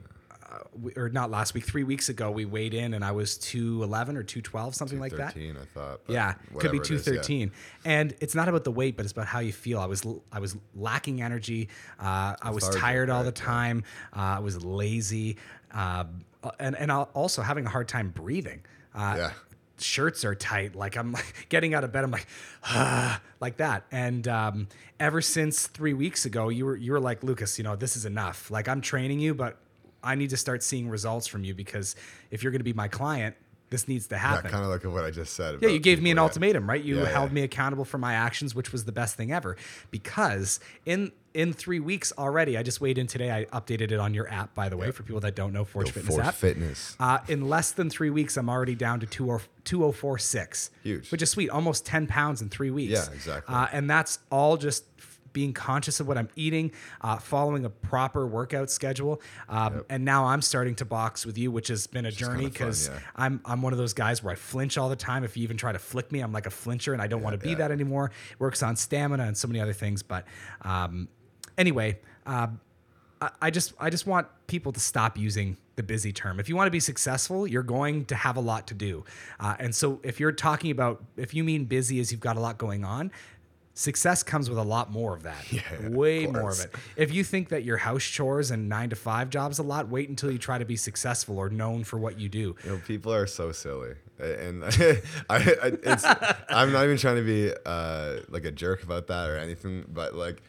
or 0.95 1.09
not 1.09 1.31
last 1.31 1.53
week, 1.53 1.65
three 1.65 1.83
weeks 1.83 2.09
ago, 2.09 2.31
we 2.31 2.45
weighed 2.45 2.73
in 2.73 2.93
and 2.93 3.03
I 3.03 3.11
was 3.11 3.37
211 3.37 4.17
or 4.17 4.23
212, 4.23 4.75
something 4.75 4.99
like 4.99 5.13
that. 5.17 5.33
13, 5.33 5.57
I 5.57 5.65
thought. 5.65 6.01
Yeah, 6.07 6.33
could 6.33 6.71
be 6.71 6.77
whatever 6.77 6.77
it 6.77 6.81
is, 6.83 7.07
yeah. 7.07 7.21
213. 7.21 7.51
And 7.85 8.15
it's 8.19 8.35
not 8.35 8.47
about 8.49 8.63
the 8.63 8.71
weight, 8.71 8.95
but 8.97 9.05
it's 9.05 9.11
about 9.13 9.27
how 9.27 9.39
you 9.39 9.53
feel. 9.53 9.79
I 9.79 9.85
was 9.85 10.05
I 10.31 10.39
was 10.39 10.55
lacking 10.75 11.21
energy. 11.21 11.69
Uh, 11.99 12.35
I 12.41 12.51
was 12.51 12.67
tired 12.69 13.09
all 13.09 13.23
the 13.23 13.31
time. 13.31 13.83
Uh, 14.15 14.19
I 14.19 14.39
was 14.39 14.63
lazy. 14.63 15.37
Um, 15.71 16.25
and 16.59 16.75
and 16.75 16.91
also 16.91 17.41
having 17.41 17.65
a 17.65 17.69
hard 17.69 17.87
time 17.87 18.09
breathing. 18.09 18.61
Uh, 18.93 19.15
Yeah. 19.17 19.31
Shirts 19.79 20.23
are 20.25 20.35
tight. 20.35 20.75
Like 20.75 20.95
I'm 20.95 21.11
like 21.11 21.45
getting 21.49 21.73
out 21.73 21.83
of 21.83 21.91
bed. 21.91 22.03
I'm 22.03 22.11
like, 22.11 22.27
ah, 22.65 23.19
like 23.39 23.57
that. 23.57 23.83
And 23.91 24.27
um, 24.27 24.67
ever 24.99 25.21
since 25.21 25.65
three 25.65 25.93
weeks 25.95 26.25
ago, 26.25 26.49
you 26.49 26.65
were 26.67 26.75
you 26.75 26.91
were 26.91 26.99
like 26.99 27.23
Lucas. 27.23 27.57
You 27.57 27.63
know, 27.63 27.75
this 27.75 27.95
is 27.95 28.05
enough. 28.05 28.51
Like 28.51 28.67
I'm 28.67 28.81
training 28.81 29.19
you, 29.19 29.33
but 29.33 29.57
I 30.03 30.15
need 30.15 30.29
to 30.31 30.37
start 30.37 30.63
seeing 30.63 30.89
results 30.89 31.27
from 31.27 31.43
you 31.43 31.53
because 31.53 31.95
if 32.31 32.43
you're 32.43 32.51
going 32.51 32.59
to 32.59 32.65
be 32.65 32.73
my 32.73 32.87
client, 32.87 33.35
this 33.69 33.87
needs 33.87 34.07
to 34.07 34.17
happen. 34.17 34.45
Yeah, 34.45 34.51
kind 34.51 34.65
of 34.65 34.69
like 34.69 34.83
what 34.83 35.05
I 35.05 35.11
just 35.11 35.33
said. 35.33 35.59
Yeah, 35.61 35.69
you 35.69 35.79
gave 35.79 36.01
me 36.01 36.11
an 36.11 36.17
yeah. 36.17 36.23
ultimatum, 36.23 36.67
right? 36.69 36.83
You 36.83 36.97
Yeah, 36.97 37.03
yeah. 37.03 37.09
held 37.09 37.31
me 37.31 37.41
accountable 37.41 37.85
for 37.85 37.97
my 37.97 38.13
actions, 38.13 38.53
which 38.53 38.73
was 38.73 38.83
the 38.83 38.91
best 38.91 39.15
thing 39.15 39.31
ever. 39.31 39.55
Because 39.91 40.59
in 40.85 41.11
in 41.33 41.53
three 41.53 41.79
weeks 41.79 42.11
already, 42.17 42.57
I 42.57 42.63
just 42.63 42.81
weighed 42.81 42.97
in 42.97 43.07
today. 43.07 43.31
I 43.31 43.45
updated 43.57 43.91
it 43.93 43.99
on 43.99 44.13
your 44.13 44.29
app, 44.29 44.53
by 44.53 44.67
the 44.67 44.75
way, 44.75 44.91
for 44.91 45.03
people 45.03 45.21
that 45.21 45.33
don't 45.33 45.53
know 45.53 45.63
Forge 45.63 45.85
Go 45.85 45.91
Fitness 45.93 46.15
Forge 46.15 46.25
app. 46.25 46.33
Fitness. 46.33 46.97
Uh, 46.99 47.19
in 47.29 47.47
less 47.47 47.71
than 47.71 47.89
three 47.89 48.09
weeks, 48.09 48.35
I'm 48.35 48.49
already 48.49 48.75
down 48.75 48.99
to 48.99 49.05
two 49.05 49.29
or 49.29 49.41
two 49.63 49.85
oh 49.85 49.93
four 49.93 50.17
six. 50.17 50.71
Huge. 50.83 51.09
which 51.09 51.21
is 51.21 51.29
sweet. 51.31 51.49
Almost 51.49 51.85
ten 51.85 52.07
pounds 52.07 52.41
in 52.41 52.49
three 52.49 52.71
weeks. 52.71 52.91
Yeah, 52.91 53.13
exactly. 53.13 53.55
Uh, 53.55 53.67
and 53.71 53.89
that's 53.89 54.19
all 54.29 54.57
just 54.57 54.83
being 55.33 55.53
conscious 55.53 55.99
of 55.99 56.07
what 56.07 56.17
I'm 56.17 56.29
eating, 56.35 56.71
uh, 57.01 57.17
following 57.17 57.65
a 57.65 57.69
proper 57.69 58.25
workout 58.27 58.69
schedule, 58.69 59.21
um, 59.49 59.85
and 59.89 60.05
now 60.05 60.25
I'm 60.25 60.41
starting 60.41 60.75
to 60.75 60.85
box 60.85 61.25
with 61.25 61.37
you, 61.37 61.51
which 61.51 61.67
has 61.69 61.87
been 61.87 62.05
a 62.05 62.11
journey 62.11 62.45
because 62.45 62.89
yeah. 62.89 62.99
I'm 63.15 63.41
I'm 63.45 63.61
one 63.61 63.73
of 63.73 63.79
those 63.79 63.93
guys 63.93 64.23
where 64.23 64.33
I 64.33 64.35
flinch 64.35 64.77
all 64.77 64.89
the 64.89 64.95
time. 64.95 65.23
If 65.23 65.37
you 65.37 65.43
even 65.43 65.57
try 65.57 65.71
to 65.71 65.79
flick 65.79 66.11
me, 66.11 66.19
I'm 66.19 66.33
like 66.33 66.45
a 66.45 66.51
flincher, 66.51 66.93
and 66.93 67.01
I 67.01 67.07
don't 67.07 67.21
want 67.21 67.39
to 67.39 67.43
be 67.43 67.51
yeah. 67.51 67.55
that 67.55 67.71
anymore. 67.71 68.11
It 68.31 68.39
Works 68.39 68.63
on 68.63 68.75
stamina 68.75 69.23
and 69.23 69.37
so 69.37 69.47
many 69.47 69.59
other 69.59 69.73
things. 69.73 70.03
But 70.03 70.25
um, 70.61 71.07
anyway, 71.57 71.99
uh, 72.25 72.47
I, 73.21 73.29
I 73.43 73.49
just 73.51 73.73
I 73.79 73.89
just 73.89 74.05
want 74.07 74.27
people 74.47 74.71
to 74.71 74.79
stop 74.79 75.17
using 75.17 75.57
the 75.75 75.83
busy 75.83 76.11
term. 76.11 76.39
If 76.39 76.49
you 76.49 76.55
want 76.55 76.67
to 76.67 76.71
be 76.71 76.79
successful, 76.79 77.47
you're 77.47 77.63
going 77.63 78.05
to 78.05 78.15
have 78.15 78.37
a 78.37 78.41
lot 78.41 78.67
to 78.67 78.73
do. 78.73 79.05
Uh, 79.39 79.55
and 79.59 79.73
so 79.73 79.99
if 80.03 80.19
you're 80.19 80.31
talking 80.31 80.71
about 80.71 81.03
if 81.17 81.33
you 81.33 81.43
mean 81.43 81.65
busy 81.65 81.99
as 81.99 82.11
you've 82.11 82.21
got 82.21 82.37
a 82.37 82.39
lot 82.39 82.57
going 82.57 82.83
on. 82.83 83.11
Success 83.81 84.21
comes 84.21 84.47
with 84.47 84.59
a 84.59 84.63
lot 84.63 84.91
more 84.91 85.15
of 85.15 85.23
that. 85.23 85.51
Yeah, 85.51 85.61
of 85.73 85.87
way 85.93 86.27
more 86.27 86.51
of 86.51 86.59
it. 86.59 86.75
If 86.95 87.11
you 87.11 87.23
think 87.23 87.49
that 87.49 87.63
your 87.63 87.77
house 87.77 88.03
chores 88.03 88.51
and 88.51 88.69
nine 88.69 88.91
to 88.91 88.95
five 88.95 89.31
jobs 89.31 89.57
a 89.57 89.63
lot, 89.63 89.89
wait 89.89 90.07
until 90.07 90.31
you 90.31 90.37
try 90.37 90.59
to 90.59 90.65
be 90.65 90.75
successful 90.75 91.39
or 91.39 91.49
known 91.49 91.83
for 91.83 91.97
what 91.97 92.19
you 92.19 92.29
do. 92.29 92.55
You 92.63 92.69
know, 92.69 92.81
people 92.85 93.11
are 93.11 93.25
so 93.25 93.51
silly, 93.51 93.95
and 94.19 94.63
I, 94.65 94.99
I, 95.29 95.71
it's, 95.81 96.05
I'm 96.49 96.71
not 96.71 96.83
even 96.83 96.97
trying 96.97 97.15
to 97.15 97.23
be 97.23 97.51
uh, 97.65 98.17
like 98.29 98.45
a 98.45 98.51
jerk 98.51 98.83
about 98.83 99.07
that 99.07 99.31
or 99.31 99.37
anything, 99.37 99.85
but 99.91 100.13
like, 100.13 100.43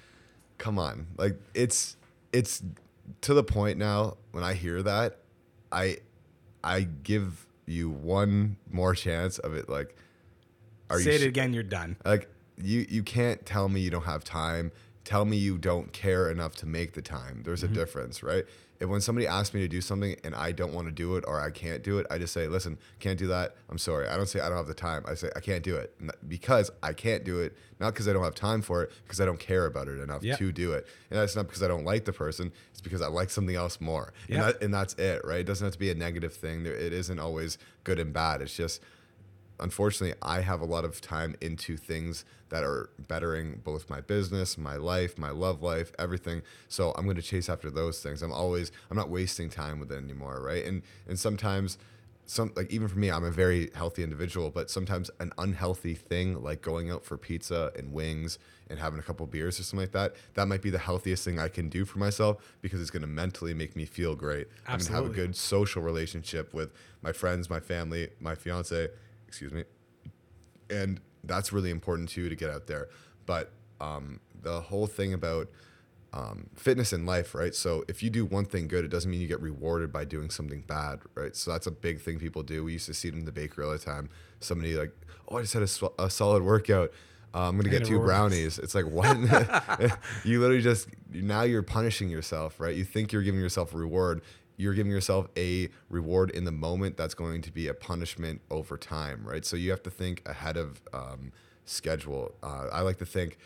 come 0.58 0.78
on, 0.78 1.06
like 1.16 1.36
it's 1.54 1.96
it's 2.34 2.62
to 3.22 3.32
the 3.32 3.42
point 3.42 3.78
now 3.78 4.18
when 4.32 4.44
I 4.44 4.52
hear 4.52 4.82
that, 4.82 5.20
I 5.72 5.96
I 6.62 6.82
give 6.82 7.46
you 7.64 7.88
one 7.88 8.58
more 8.70 8.94
chance 8.94 9.38
of 9.38 9.54
it. 9.54 9.70
Like, 9.70 9.96
are 10.90 11.00
Say 11.00 11.12
you 11.12 11.24
it 11.24 11.28
again, 11.28 11.54
you're 11.54 11.62
done. 11.62 11.96
like 12.04 12.28
you 12.62 12.86
you 12.88 13.02
can't 13.02 13.44
tell 13.44 13.68
me 13.68 13.80
you 13.80 13.90
don't 13.90 14.04
have 14.04 14.24
time. 14.24 14.72
Tell 15.04 15.24
me 15.24 15.36
you 15.36 15.58
don't 15.58 15.92
care 15.92 16.30
enough 16.30 16.54
to 16.56 16.66
make 16.66 16.92
the 16.92 17.02
time. 17.02 17.42
There's 17.44 17.62
a 17.62 17.66
mm-hmm. 17.66 17.74
difference 17.74 18.22
right? 18.22 18.44
If 18.82 18.88
when 18.88 19.00
somebody 19.00 19.28
asks 19.28 19.54
me 19.54 19.60
to 19.60 19.68
do 19.68 19.80
something 19.80 20.16
and 20.24 20.34
i 20.34 20.50
don't 20.50 20.74
want 20.74 20.88
to 20.88 20.92
do 20.92 21.14
it 21.14 21.22
or 21.28 21.40
i 21.40 21.50
can't 21.50 21.84
do 21.84 21.98
it 21.98 22.06
i 22.10 22.18
just 22.18 22.32
say 22.32 22.48
listen 22.48 22.76
can't 22.98 23.16
do 23.18 23.28
that. 23.28 23.54
I'm 23.70 23.78
sorry. 23.78 24.08
I 24.08 24.16
don't 24.16 24.26
say 24.26 24.40
i 24.40 24.48
don't 24.48 24.56
have 24.58 24.66
the 24.66 24.74
time. 24.74 25.04
I 25.06 25.14
say 25.14 25.30
i 25.36 25.40
can't 25.40 25.62
do 25.62 25.76
it. 25.76 25.94
Because 26.26 26.68
i 26.82 26.92
can't 26.92 27.22
do 27.22 27.40
it 27.40 27.56
not 27.78 27.92
because 27.92 28.08
i 28.08 28.12
don't 28.12 28.24
have 28.24 28.34
time 28.34 28.60
for 28.60 28.82
it 28.82 28.92
because 29.04 29.20
i 29.20 29.24
don't 29.24 29.38
care 29.38 29.66
about 29.66 29.86
it 29.86 30.00
enough 30.00 30.22
to 30.22 30.50
do 30.50 30.72
it. 30.72 30.88
And 31.10 31.20
that's 31.20 31.36
not 31.36 31.46
because 31.46 31.62
i 31.62 31.68
don't 31.68 31.84
like 31.84 32.04
the 32.06 32.12
person 32.12 32.50
it's 32.72 32.80
because 32.80 33.02
i 33.02 33.06
like 33.06 33.30
something 33.30 33.54
else 33.54 33.80
more. 33.80 34.12
And, 34.28 34.42
that, 34.42 34.60
and 34.60 34.74
that's 34.74 34.94
it 34.94 35.24
right? 35.24 35.40
It 35.40 35.46
doesn't 35.46 35.64
have 35.64 35.74
to 35.74 35.78
be 35.78 35.90
a 35.90 35.94
negative 35.94 36.34
thing. 36.34 36.64
There, 36.64 36.74
it 36.74 36.92
isn't 36.92 37.20
always 37.20 37.58
good 37.84 38.00
and 38.00 38.12
bad. 38.12 38.42
It's 38.42 38.56
just 38.56 38.80
unfortunately, 39.60 40.16
I 40.22 40.40
have 40.40 40.60
a 40.60 40.64
lot 40.64 40.84
of 40.84 41.00
time 41.00 41.36
into 41.40 41.76
things 41.76 42.24
that 42.48 42.64
are 42.64 42.90
bettering 43.08 43.60
both 43.64 43.88
my 43.88 44.00
business, 44.00 44.58
my 44.58 44.76
life, 44.76 45.16
my 45.16 45.30
love 45.30 45.62
life, 45.62 45.92
everything. 45.98 46.42
So 46.68 46.92
I'm 46.96 47.04
going 47.04 47.16
to 47.16 47.22
chase 47.22 47.48
after 47.48 47.70
those 47.70 48.02
things. 48.02 48.22
I'm 48.22 48.32
always, 48.32 48.72
I'm 48.90 48.96
not 48.96 49.08
wasting 49.08 49.48
time 49.48 49.80
with 49.80 49.90
it 49.90 49.96
anymore, 49.96 50.40
right? 50.42 50.64
And 50.64 50.82
and 51.08 51.18
sometimes, 51.18 51.78
some 52.26 52.52
like 52.56 52.70
even 52.70 52.88
for 52.88 52.98
me, 52.98 53.10
I'm 53.10 53.24
a 53.24 53.30
very 53.30 53.70
healthy 53.74 54.02
individual, 54.02 54.50
but 54.50 54.70
sometimes 54.70 55.10
an 55.18 55.32
unhealthy 55.38 55.94
thing 55.94 56.42
like 56.42 56.62
going 56.62 56.90
out 56.90 57.04
for 57.04 57.16
pizza 57.16 57.72
and 57.76 57.92
wings 57.92 58.38
and 58.70 58.78
having 58.78 58.98
a 58.98 59.02
couple 59.02 59.26
beers 59.26 59.58
or 59.58 59.64
something 59.64 59.84
like 59.84 59.92
that, 59.92 60.14
that 60.34 60.46
might 60.46 60.62
be 60.62 60.70
the 60.70 60.78
healthiest 60.78 61.24
thing 61.24 61.38
I 61.38 61.48
can 61.48 61.68
do 61.68 61.84
for 61.84 61.98
myself 61.98 62.38
because 62.62 62.80
it's 62.80 62.90
going 62.90 63.02
to 63.02 63.08
mentally 63.08 63.54
make 63.54 63.76
me 63.76 63.84
feel 63.84 64.14
great. 64.14 64.48
I'm 64.66 64.78
going 64.78 64.86
to 64.86 64.92
have 64.92 65.06
a 65.06 65.10
good 65.10 65.36
social 65.36 65.82
relationship 65.82 66.54
with 66.54 66.72
my 67.02 67.12
friends, 67.12 67.50
my 67.50 67.60
family, 67.60 68.10
my 68.20 68.34
fiance, 68.34 68.88
excuse 69.32 69.52
me. 69.52 69.64
And 70.68 71.00
that's 71.24 71.54
really 71.54 71.70
important 71.70 72.10
too 72.10 72.28
to 72.28 72.36
get 72.36 72.50
out 72.50 72.66
there. 72.66 72.90
But 73.24 73.50
um, 73.80 74.20
the 74.42 74.60
whole 74.60 74.86
thing 74.86 75.14
about 75.14 75.48
um, 76.12 76.50
fitness 76.54 76.92
in 76.92 77.06
life, 77.06 77.34
right? 77.34 77.54
So 77.54 77.82
if 77.88 78.02
you 78.02 78.10
do 78.10 78.26
one 78.26 78.44
thing 78.44 78.68
good, 78.68 78.84
it 78.84 78.88
doesn't 78.88 79.10
mean 79.10 79.22
you 79.22 79.26
get 79.26 79.40
rewarded 79.40 79.90
by 79.90 80.04
doing 80.04 80.28
something 80.28 80.60
bad, 80.66 81.00
right? 81.14 81.34
So 81.34 81.50
that's 81.50 81.66
a 81.66 81.70
big 81.70 81.98
thing 82.02 82.18
people 82.18 82.42
do. 82.42 82.62
We 82.62 82.74
used 82.74 82.84
to 82.86 82.94
see 82.94 83.08
it 83.08 83.14
in 83.14 83.24
the 83.24 83.32
bakery 83.32 83.64
all 83.64 83.70
the 83.70 83.78
time. 83.78 84.10
Somebody 84.40 84.74
like, 84.76 84.92
oh, 85.28 85.38
I 85.38 85.40
just 85.40 85.54
had 85.54 85.62
a, 85.62 85.66
sw- 85.66 85.94
a 85.98 86.10
solid 86.10 86.42
workout. 86.42 86.92
uh, 87.34 87.48
I'm 87.48 87.56
gonna 87.56 87.70
get 87.70 87.86
two 87.86 88.00
brownies. 88.00 88.58
It's 88.58 88.74
like 88.74 88.84
what? 88.84 89.16
you 90.24 90.40
literally 90.40 90.60
just 90.60 90.88
now 91.10 91.42
you're 91.44 91.62
punishing 91.62 92.10
yourself, 92.10 92.60
right? 92.60 92.76
You 92.76 92.84
think 92.84 93.12
you're 93.12 93.22
giving 93.22 93.40
yourself 93.40 93.72
a 93.72 93.78
reward. 93.78 94.20
You're 94.56 94.74
giving 94.74 94.92
yourself 94.92 95.28
a 95.36 95.68
reward 95.88 96.30
in 96.30 96.44
the 96.44 96.52
moment 96.52 96.96
that's 96.96 97.14
going 97.14 97.42
to 97.42 97.52
be 97.52 97.68
a 97.68 97.74
punishment 97.74 98.40
over 98.50 98.76
time, 98.76 99.22
right? 99.24 99.44
So 99.44 99.56
you 99.56 99.70
have 99.70 99.82
to 99.84 99.90
think 99.90 100.22
ahead 100.26 100.56
of 100.56 100.80
um, 100.92 101.32
schedule. 101.64 102.34
Uh, 102.42 102.68
I 102.72 102.82
like 102.82 102.98
to 102.98 103.06
think 103.06 103.38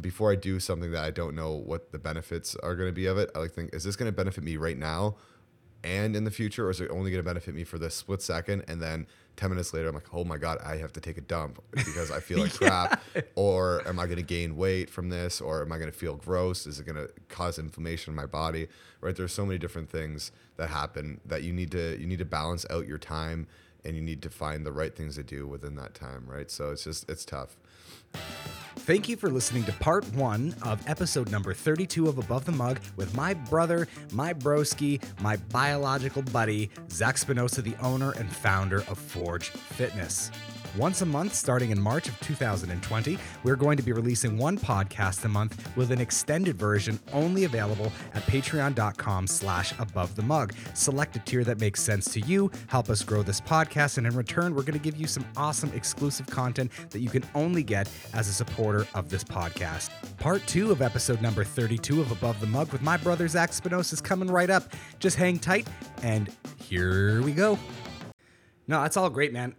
before 0.00 0.30
I 0.30 0.34
do 0.36 0.60
something 0.60 0.92
that 0.92 1.04
I 1.04 1.10
don't 1.10 1.34
know 1.34 1.52
what 1.52 1.92
the 1.92 1.98
benefits 1.98 2.54
are 2.56 2.74
going 2.74 2.88
to 2.88 2.94
be 2.94 3.06
of 3.06 3.18
it, 3.18 3.30
I 3.34 3.40
like 3.40 3.50
to 3.50 3.54
think, 3.54 3.74
is 3.74 3.84
this 3.84 3.96
going 3.96 4.10
to 4.10 4.16
benefit 4.16 4.44
me 4.44 4.56
right 4.56 4.78
now 4.78 5.16
and 5.84 6.16
in 6.16 6.24
the 6.24 6.30
future, 6.30 6.66
or 6.66 6.70
is 6.70 6.80
it 6.80 6.90
only 6.90 7.10
going 7.10 7.22
to 7.22 7.28
benefit 7.28 7.54
me 7.54 7.64
for 7.64 7.78
this 7.78 7.94
split 7.94 8.20
second? 8.20 8.64
And 8.66 8.80
then 8.82 9.06
10 9.36 9.50
minutes 9.50 9.72
later, 9.72 9.88
I'm 9.88 9.94
like, 9.94 10.12
oh 10.12 10.24
my 10.24 10.36
God, 10.36 10.58
I 10.64 10.76
have 10.76 10.92
to 10.94 11.00
take 11.00 11.16
a 11.16 11.20
dump 11.20 11.62
because 11.70 12.10
I 12.10 12.18
feel 12.18 12.38
like 12.42 12.52
crap. 12.52 13.00
Or 13.36 13.86
am 13.86 14.00
I 14.00 14.06
going 14.06 14.16
to 14.16 14.22
gain 14.22 14.56
weight 14.56 14.90
from 14.90 15.08
this? 15.08 15.40
Or 15.40 15.62
am 15.62 15.70
I 15.70 15.78
going 15.78 15.90
to 15.90 15.96
feel 15.96 16.16
gross? 16.16 16.66
Is 16.66 16.80
it 16.80 16.86
going 16.86 16.96
to 16.96 17.08
cause 17.28 17.58
inflammation 17.58 18.12
in 18.12 18.16
my 18.16 18.26
body? 18.26 18.66
Right? 19.00 19.14
There's 19.14 19.32
so 19.32 19.46
many 19.46 19.58
different 19.58 19.88
things 19.88 20.32
that 20.56 20.70
happen 20.70 21.20
that 21.24 21.44
you 21.44 21.52
need 21.52 21.70
to, 21.70 21.98
you 22.00 22.06
need 22.06 22.18
to 22.18 22.24
balance 22.24 22.66
out 22.70 22.88
your 22.88 22.98
time 22.98 23.46
and 23.84 23.94
you 23.94 24.02
need 24.02 24.22
to 24.22 24.30
find 24.30 24.66
the 24.66 24.72
right 24.72 24.94
things 24.96 25.14
to 25.14 25.22
do 25.22 25.46
within 25.46 25.76
that 25.76 25.94
time. 25.94 26.24
Right. 26.26 26.50
So 26.50 26.70
it's 26.72 26.82
just, 26.82 27.08
it's 27.08 27.24
tough. 27.24 27.56
Thank 28.12 29.06
you 29.06 29.16
for 29.16 29.28
listening 29.28 29.64
to 29.64 29.72
part 29.72 30.10
one 30.14 30.54
of 30.62 30.82
episode 30.88 31.30
number 31.30 31.52
32 31.52 32.08
of 32.08 32.16
Above 32.16 32.46
the 32.46 32.52
Mug 32.52 32.80
with 32.96 33.14
my 33.14 33.34
brother, 33.34 33.86
my 34.12 34.32
broski, 34.32 35.02
my 35.20 35.36
biological 35.36 36.22
buddy, 36.22 36.70
Zac 36.90 37.16
Spinosa, 37.16 37.62
the 37.62 37.76
owner 37.82 38.12
and 38.12 38.32
founder 38.34 38.78
of 38.88 38.96
Forge 38.96 39.50
Fitness. 39.50 40.30
Once 40.76 41.00
a 41.02 41.06
month, 41.06 41.34
starting 41.34 41.70
in 41.70 41.80
March 41.80 42.08
of 42.08 42.20
2020, 42.20 43.18
we're 43.42 43.56
going 43.56 43.76
to 43.76 43.82
be 43.82 43.92
releasing 43.92 44.36
one 44.36 44.58
podcast 44.58 45.24
a 45.24 45.28
month 45.28 45.74
with 45.76 45.90
an 45.90 46.00
extended 46.00 46.56
version 46.56 47.00
only 47.12 47.44
available 47.44 47.90
at 48.14 48.22
patreon.com 48.24 49.26
slash 49.26 49.72
above 49.78 50.14
the 50.14 50.22
mug. 50.22 50.52
Select 50.74 51.16
a 51.16 51.20
tier 51.20 51.42
that 51.44 51.58
makes 51.58 51.82
sense 51.82 52.12
to 52.12 52.20
you, 52.20 52.50
help 52.66 52.90
us 52.90 53.02
grow 53.02 53.22
this 53.22 53.40
podcast, 53.40 53.98
and 53.98 54.06
in 54.06 54.14
return, 54.14 54.54
we're 54.54 54.62
going 54.62 54.78
to 54.78 54.84
give 54.84 54.96
you 54.96 55.06
some 55.06 55.24
awesome 55.36 55.72
exclusive 55.74 56.26
content 56.26 56.70
that 56.90 57.00
you 57.00 57.08
can 57.08 57.24
only 57.34 57.62
get 57.62 57.90
as 58.12 58.28
a 58.28 58.32
supporter 58.32 58.86
of 58.94 59.08
this 59.08 59.24
podcast. 59.24 59.90
Part 60.18 60.46
two 60.46 60.70
of 60.70 60.82
episode 60.82 61.22
number 61.22 61.44
32 61.44 62.00
of 62.00 62.12
Above 62.12 62.38
the 62.40 62.46
Mug 62.46 62.70
with 62.72 62.82
my 62.82 62.96
brother 62.96 63.26
Zac 63.26 63.50
Spinosa 63.50 63.94
is 63.94 64.00
coming 64.00 64.28
right 64.28 64.50
up. 64.50 64.72
Just 64.98 65.16
hang 65.16 65.38
tight, 65.38 65.66
and 66.02 66.30
here 66.62 67.22
we 67.22 67.32
go. 67.32 67.58
No, 68.66 68.82
that's 68.82 68.98
all 68.98 69.08
great, 69.08 69.32
man. 69.32 69.54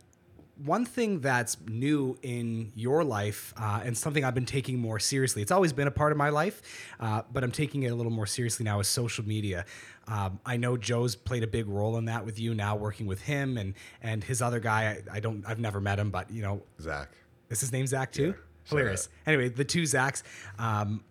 One 0.63 0.85
thing 0.85 1.21
that's 1.21 1.57
new 1.67 2.17
in 2.21 2.73
your 2.75 3.03
life, 3.03 3.53
uh, 3.57 3.81
and 3.83 3.97
something 3.97 4.25
I've 4.25 4.35
been 4.35 4.45
taking 4.45 4.77
more 4.77 4.99
seriously, 4.99 5.41
it's 5.41 5.51
always 5.51 5.71
been 5.71 5.87
a 5.87 5.91
part 5.91 6.11
of 6.11 6.17
my 6.17 6.29
life, 6.29 6.61
uh, 6.99 7.21
but 7.31 7.43
I'm 7.43 7.51
taking 7.51 7.83
it 7.83 7.89
a 7.89 7.95
little 7.95 8.11
more 8.11 8.25
seriously 8.25 8.65
now, 8.65 8.79
is 8.81 8.87
social 8.87 9.25
media. 9.25 9.65
Um, 10.07 10.39
I 10.45 10.57
know 10.57 10.75
Joe's 10.75 11.15
played 11.15 11.43
a 11.43 11.47
big 11.47 11.67
role 11.67 11.97
in 11.97 12.05
that 12.05 12.25
with 12.25 12.39
you 12.39 12.53
now, 12.53 12.75
working 12.75 13.07
with 13.07 13.21
him 13.21 13.57
and 13.57 13.73
and 14.01 14.23
his 14.23 14.41
other 14.41 14.59
guy. 14.59 15.01
I, 15.11 15.17
I 15.17 15.19
don't, 15.19 15.45
I've 15.47 15.59
never 15.59 15.79
met 15.79 15.97
him, 15.97 16.09
but 16.09 16.29
you 16.29 16.41
know, 16.41 16.61
Zach. 16.81 17.09
is 17.49 17.61
his 17.61 17.71
name 17.71 17.87
Zach 17.87 18.11
too? 18.11 18.33
Yeah, 18.35 18.69
Hilarious. 18.69 19.09
Anyway, 19.25 19.49
the 19.49 19.65
two 19.65 19.83
Zachs. 19.83 20.23
Um, 20.57 21.03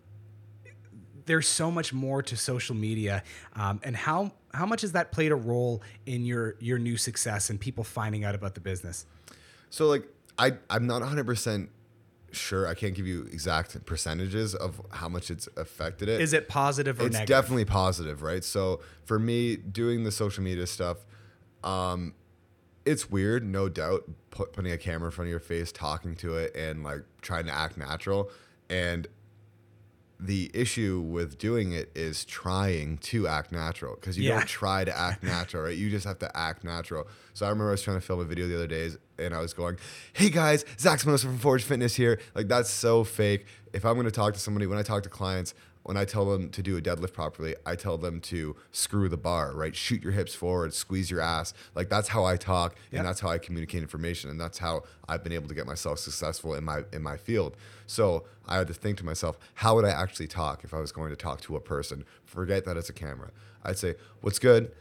there's 1.25 1.47
so 1.47 1.69
much 1.69 1.93
more 1.93 2.23
to 2.23 2.35
social 2.35 2.75
media, 2.75 3.23
um, 3.55 3.79
and 3.83 3.95
how 3.95 4.31
how 4.53 4.65
much 4.65 4.81
has 4.81 4.93
that 4.93 5.11
played 5.11 5.31
a 5.31 5.35
role 5.35 5.81
in 6.05 6.25
your 6.25 6.55
your 6.59 6.79
new 6.79 6.97
success 6.97 7.49
and 7.49 7.59
people 7.59 7.83
finding 7.83 8.23
out 8.23 8.35
about 8.35 8.55
the 8.55 8.61
business? 8.61 9.05
So 9.69 9.87
like 9.87 10.07
I 10.37 10.53
I'm 10.69 10.87
not 10.87 11.01
100% 11.01 11.69
sure. 12.31 12.67
I 12.67 12.73
can't 12.75 12.93
give 12.93 13.07
you 13.07 13.23
exact 13.31 13.85
percentages 13.85 14.53
of 14.55 14.81
how 14.91 15.09
much 15.09 15.31
it's 15.31 15.47
affected 15.57 16.09
it. 16.09 16.21
Is 16.21 16.33
it 16.33 16.47
positive 16.47 16.97
or 16.99 17.03
negative? 17.03 17.07
it's 17.07 17.19
negative? 17.21 17.35
definitely 17.43 17.65
positive, 17.65 18.21
right? 18.21 18.43
So 18.43 18.81
for 19.05 19.17
me 19.19 19.55
doing 19.55 20.03
the 20.03 20.11
social 20.11 20.43
media 20.43 20.67
stuff 20.67 20.97
um 21.63 22.13
it's 22.85 23.09
weird, 23.11 23.43
no 23.43 23.69
doubt, 23.69 24.05
put, 24.31 24.53
putting 24.53 24.71
a 24.71 24.77
camera 24.77 25.07
in 25.09 25.11
front 25.11 25.27
of 25.27 25.29
your 25.31 25.39
face, 25.41 25.71
talking 25.71 26.15
to 26.15 26.37
it 26.37 26.55
and 26.55 26.83
like 26.83 27.01
trying 27.21 27.45
to 27.45 27.51
act 27.51 27.77
natural 27.77 28.31
and 28.69 29.07
the 30.21 30.51
issue 30.53 30.99
with 30.99 31.37
doing 31.37 31.71
it 31.71 31.89
is 31.95 32.25
trying 32.25 32.97
to 32.97 33.25
act 33.27 33.51
natural 33.53 33.95
because 33.95 34.17
you 34.17 34.25
Yeah. 34.25 34.37
don't 34.39 34.47
try 34.47 34.83
to 34.83 34.97
act 34.97 35.23
natural, 35.23 35.63
right? 35.63 35.77
You 35.77 35.89
just 35.89 36.05
have 36.05 36.19
to 36.19 36.37
act 36.37 36.63
natural. 36.63 37.07
So 37.33 37.45
I 37.45 37.49
remember 37.49 37.69
I 37.69 37.71
was 37.71 37.81
trying 37.81 37.97
to 37.97 38.01
film 38.05 38.19
a 38.19 38.25
video 38.25 38.47
the 38.47 38.55
other 38.55 38.67
days 38.67 38.97
and 39.19 39.33
I 39.35 39.39
was 39.39 39.53
going, 39.53 39.77
Hey 40.13 40.29
guys, 40.29 40.65
Zac 40.79 40.99
Spinosa 40.99 41.23
from 41.23 41.37
Forge 41.37 41.63
Fitness 41.63 41.95
here. 41.95 42.19
Like 42.35 42.47
that's 42.47 42.69
so 42.69 43.03
fake. 43.03 43.45
If 43.73 43.85
I'm 43.85 43.95
gonna 43.95 44.11
talk 44.11 44.33
to 44.33 44.39
somebody, 44.39 44.65
when 44.67 44.77
I 44.77 44.81
talk 44.83 45.03
to 45.03 45.09
clients, 45.09 45.53
when 45.83 45.95
I 45.97 46.05
tell 46.05 46.25
them 46.25 46.49
to 46.51 46.61
do 46.61 46.77
a 46.77 46.81
deadlift 46.81 47.13
properly, 47.13 47.55
I 47.65 47.75
tell 47.75 47.97
them 47.97 48.19
to 48.21 48.55
screw 48.71 49.09
the 49.09 49.17
bar, 49.17 49.53
right? 49.55 49.75
Shoot 49.75 50.03
your 50.03 50.11
hips 50.11 50.35
forward, 50.35 50.73
squeeze 50.73 51.09
your 51.09 51.21
ass. 51.21 51.53
Like 51.73 51.89
that's 51.89 52.09
how 52.09 52.25
I 52.25 52.35
talk 52.37 52.75
Yep. 52.91 52.99
and 52.99 53.07
that's 53.07 53.19
how 53.21 53.29
I 53.29 53.37
communicate 53.37 53.81
information 53.81 54.29
and 54.29 54.39
that's 54.39 54.57
how 54.57 54.83
I've 55.07 55.23
been 55.23 55.33
able 55.33 55.47
to 55.47 55.55
get 55.55 55.65
myself 55.65 55.99
successful 55.99 56.53
in 56.55 56.63
my 56.63 56.83
in 56.93 57.01
my 57.01 57.17
field. 57.17 57.55
So 57.87 58.25
I 58.47 58.57
had 58.57 58.67
to 58.67 58.73
think 58.73 58.97
to 58.97 59.05
myself, 59.05 59.37
how 59.55 59.75
would 59.75 59.85
I 59.85 59.89
actually 59.91 60.27
talk 60.27 60.63
if 60.63 60.73
I 60.73 60.79
was 60.79 60.91
going 60.91 61.09
to 61.11 61.15
talk 61.15 61.41
to 61.41 61.55
a 61.55 61.59
person? 61.61 62.03
Forget 62.25 62.65
that 62.65 62.77
it's 62.77 62.89
a 62.89 62.93
camera. 62.93 63.31
I'd 63.63 63.77
say, 63.77 63.95
"What's 64.21 64.39
good? 64.39 64.71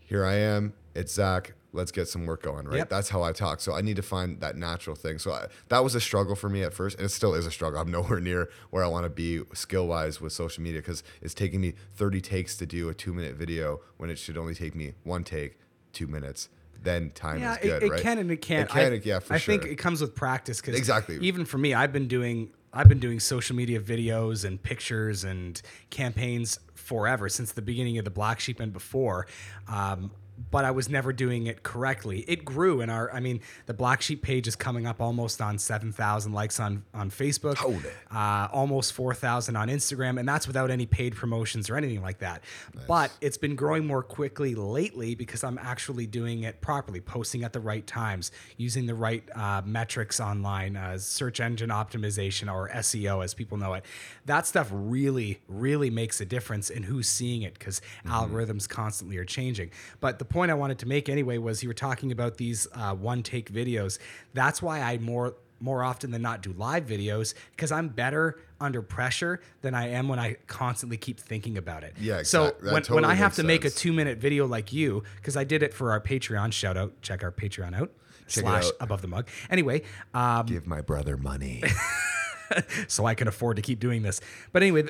Here 0.00 0.24
I 0.24 0.34
am. 0.36 0.72
It's 0.94 1.12
Zac. 1.12 1.52
Let's 1.72 1.92
get 1.92 2.08
some 2.08 2.26
work 2.26 2.42
going." 2.42 2.66
Right? 2.66 2.78
Yep. 2.78 2.90
That's 2.90 3.08
how 3.08 3.22
I 3.22 3.32
talk. 3.32 3.60
So 3.60 3.74
I 3.74 3.80
need 3.80 3.96
to 3.96 4.02
find 4.02 4.40
that 4.40 4.56
natural 4.56 4.96
thing. 4.96 5.18
So 5.18 5.32
I, 5.32 5.46
that 5.68 5.84
was 5.84 5.94
a 5.94 6.00
struggle 6.00 6.34
for 6.34 6.48
me 6.48 6.62
at 6.62 6.74
first, 6.74 6.96
and 6.96 7.06
it 7.06 7.10
still 7.10 7.34
is 7.34 7.46
a 7.46 7.50
struggle. 7.50 7.80
I'm 7.80 7.90
nowhere 7.98 8.20
near 8.20 8.50
where 8.70 8.84
I 8.84 8.88
want 8.88 9.04
to 9.04 9.10
be 9.10 9.42
skill 9.54 9.86
wise 9.86 10.20
with 10.20 10.32
social 10.32 10.62
media 10.62 10.80
because 10.80 11.02
it's 11.20 11.34
taking 11.34 11.60
me 11.60 11.74
30 11.96 12.20
takes 12.20 12.56
to 12.56 12.66
do 12.66 12.88
a 12.88 12.94
two 12.94 13.12
minute 13.12 13.36
video 13.36 13.80
when 13.96 14.10
it 14.10 14.18
should 14.18 14.38
only 14.38 14.54
take 14.54 14.74
me 14.74 14.94
one 15.04 15.24
take, 15.24 15.58
two 15.92 16.06
minutes. 16.06 16.48
Then 16.80 17.10
time 17.10 17.40
yeah, 17.40 17.52
is 17.52 17.58
good, 17.58 17.82
it, 17.82 17.86
it 17.86 17.90
right? 17.90 18.02
can 18.02 18.18
and 18.18 18.30
it 18.30 18.40
can't. 18.40 18.68
It 18.68 18.72
can, 18.72 18.92
I, 18.92 19.00
yeah, 19.02 19.18
for 19.18 19.34
I 19.34 19.38
sure. 19.38 19.58
think 19.58 19.70
it 19.70 19.76
comes 19.76 20.00
with 20.00 20.14
practice 20.14 20.60
because 20.60 20.76
Exactly. 20.76 21.18
Even 21.20 21.44
for 21.44 21.58
me, 21.58 21.74
I've 21.74 21.92
been 21.92 22.06
doing 22.06 22.50
I've 22.72 22.88
been 22.88 23.00
doing 23.00 23.18
social 23.18 23.56
media 23.56 23.80
videos 23.80 24.44
and 24.44 24.62
pictures 24.62 25.24
and 25.24 25.60
campaigns 25.90 26.60
forever 26.74 27.28
since 27.28 27.52
the 27.52 27.62
beginning 27.62 27.98
of 27.98 28.04
the 28.04 28.10
Black 28.10 28.40
Sheep 28.40 28.60
and 28.60 28.72
before. 28.72 29.26
Um, 29.66 30.10
but 30.50 30.64
I 30.64 30.70
was 30.70 30.88
never 30.88 31.12
doing 31.12 31.46
it 31.46 31.62
correctly. 31.62 32.24
It 32.28 32.44
grew 32.44 32.80
in 32.80 32.90
our. 32.90 33.12
I 33.12 33.20
mean, 33.20 33.40
the 33.66 33.74
Black 33.74 34.00
Sheep 34.02 34.22
page 34.22 34.46
is 34.46 34.56
coming 34.56 34.86
up 34.86 35.00
almost 35.00 35.40
on 35.40 35.58
seven 35.58 35.92
thousand 35.92 36.32
likes 36.32 36.60
on 36.60 36.84
on 36.94 37.10
Facebook. 37.10 37.56
Holy. 37.56 37.78
Uh, 38.10 38.48
almost 38.52 38.92
four 38.92 39.14
thousand 39.14 39.56
on 39.56 39.68
Instagram, 39.68 40.18
and 40.18 40.28
that's 40.28 40.46
without 40.46 40.70
any 40.70 40.86
paid 40.86 41.16
promotions 41.16 41.68
or 41.68 41.76
anything 41.76 42.02
like 42.02 42.18
that. 42.18 42.42
But 42.86 43.10
it's 43.20 43.36
been 43.36 43.56
growing 43.56 43.86
more 43.86 44.02
quickly 44.02 44.54
lately 44.54 45.14
because 45.14 45.42
I'm 45.42 45.58
actually 45.58 46.06
doing 46.06 46.44
it 46.44 46.60
properly, 46.60 47.00
posting 47.00 47.44
at 47.44 47.52
the 47.52 47.60
right 47.60 47.86
times, 47.86 48.30
using 48.56 48.86
the 48.86 48.94
right 48.94 49.24
uh, 49.34 49.62
metrics 49.64 50.20
online, 50.20 50.76
uh, 50.76 50.98
search 50.98 51.40
engine 51.40 51.70
optimization 51.70 52.52
or 52.52 52.68
SEO, 52.68 53.24
as 53.24 53.34
people 53.34 53.58
know 53.58 53.74
it. 53.74 53.84
That 54.26 54.46
stuff 54.46 54.68
really, 54.72 55.40
really 55.48 55.90
makes 55.90 56.20
a 56.20 56.24
difference 56.24 56.70
in 56.70 56.84
who's 56.84 57.08
seeing 57.08 57.42
it 57.42 57.54
because 57.58 57.80
algorithms 58.06 58.68
constantly 58.68 59.16
are 59.16 59.24
changing. 59.24 59.70
But 60.00 60.18
the 60.18 60.24
point 60.28 60.50
I 60.50 60.54
wanted 60.54 60.78
to 60.80 60.86
make 60.86 61.08
anyway 61.08 61.38
was 61.38 61.62
you 61.62 61.68
were 61.68 61.74
talking 61.74 62.12
about 62.12 62.36
these 62.36 62.66
uh, 62.74 62.94
one 62.94 63.22
take 63.22 63.52
videos. 63.52 63.98
That's 64.34 64.62
why 64.62 64.80
I 64.80 64.98
more 64.98 65.34
more 65.60 65.82
often 65.82 66.10
than 66.10 66.22
not 66.22 66.40
do 66.42 66.52
live 66.52 66.86
videos 66.86 67.34
because 67.50 67.72
I'm 67.72 67.88
better 67.88 68.38
under 68.60 68.82
pressure 68.82 69.40
than 69.62 69.74
I 69.74 69.88
am 69.88 70.08
when 70.08 70.18
I 70.18 70.36
constantly 70.46 70.96
keep 70.96 71.18
thinking 71.18 71.58
about 71.58 71.82
it. 71.84 71.96
Yeah, 71.98 72.18
exactly. 72.18 72.24
So 72.24 72.44
exact- 72.44 72.62
that 72.62 72.72
when, 72.90 73.02
when 73.02 73.04
I 73.04 73.14
have 73.14 73.34
to 73.36 73.42
make 73.42 73.64
a 73.64 73.70
two 73.70 73.92
minute 73.92 74.18
video 74.18 74.46
like 74.46 74.72
you, 74.72 75.02
because 75.16 75.36
I 75.36 75.44
did 75.44 75.62
it 75.62 75.74
for 75.74 75.90
our 75.90 76.00
Patreon 76.00 76.52
shout 76.52 76.76
out, 76.76 77.00
check 77.02 77.22
our 77.22 77.32
Patreon 77.32 77.74
out. 77.74 77.90
Check 78.28 78.42
slash 78.42 78.66
out. 78.66 78.72
above 78.80 79.00
the 79.00 79.08
mug. 79.08 79.26
Anyway, 79.48 79.82
um, 80.12 80.44
Give 80.44 80.66
my 80.66 80.82
brother 80.82 81.16
money. 81.16 81.62
so 82.86 83.06
I 83.06 83.14
can 83.14 83.26
afford 83.26 83.56
to 83.56 83.62
keep 83.62 83.80
doing 83.80 84.02
this. 84.02 84.20
But 84.52 84.62
anyway, 84.62 84.84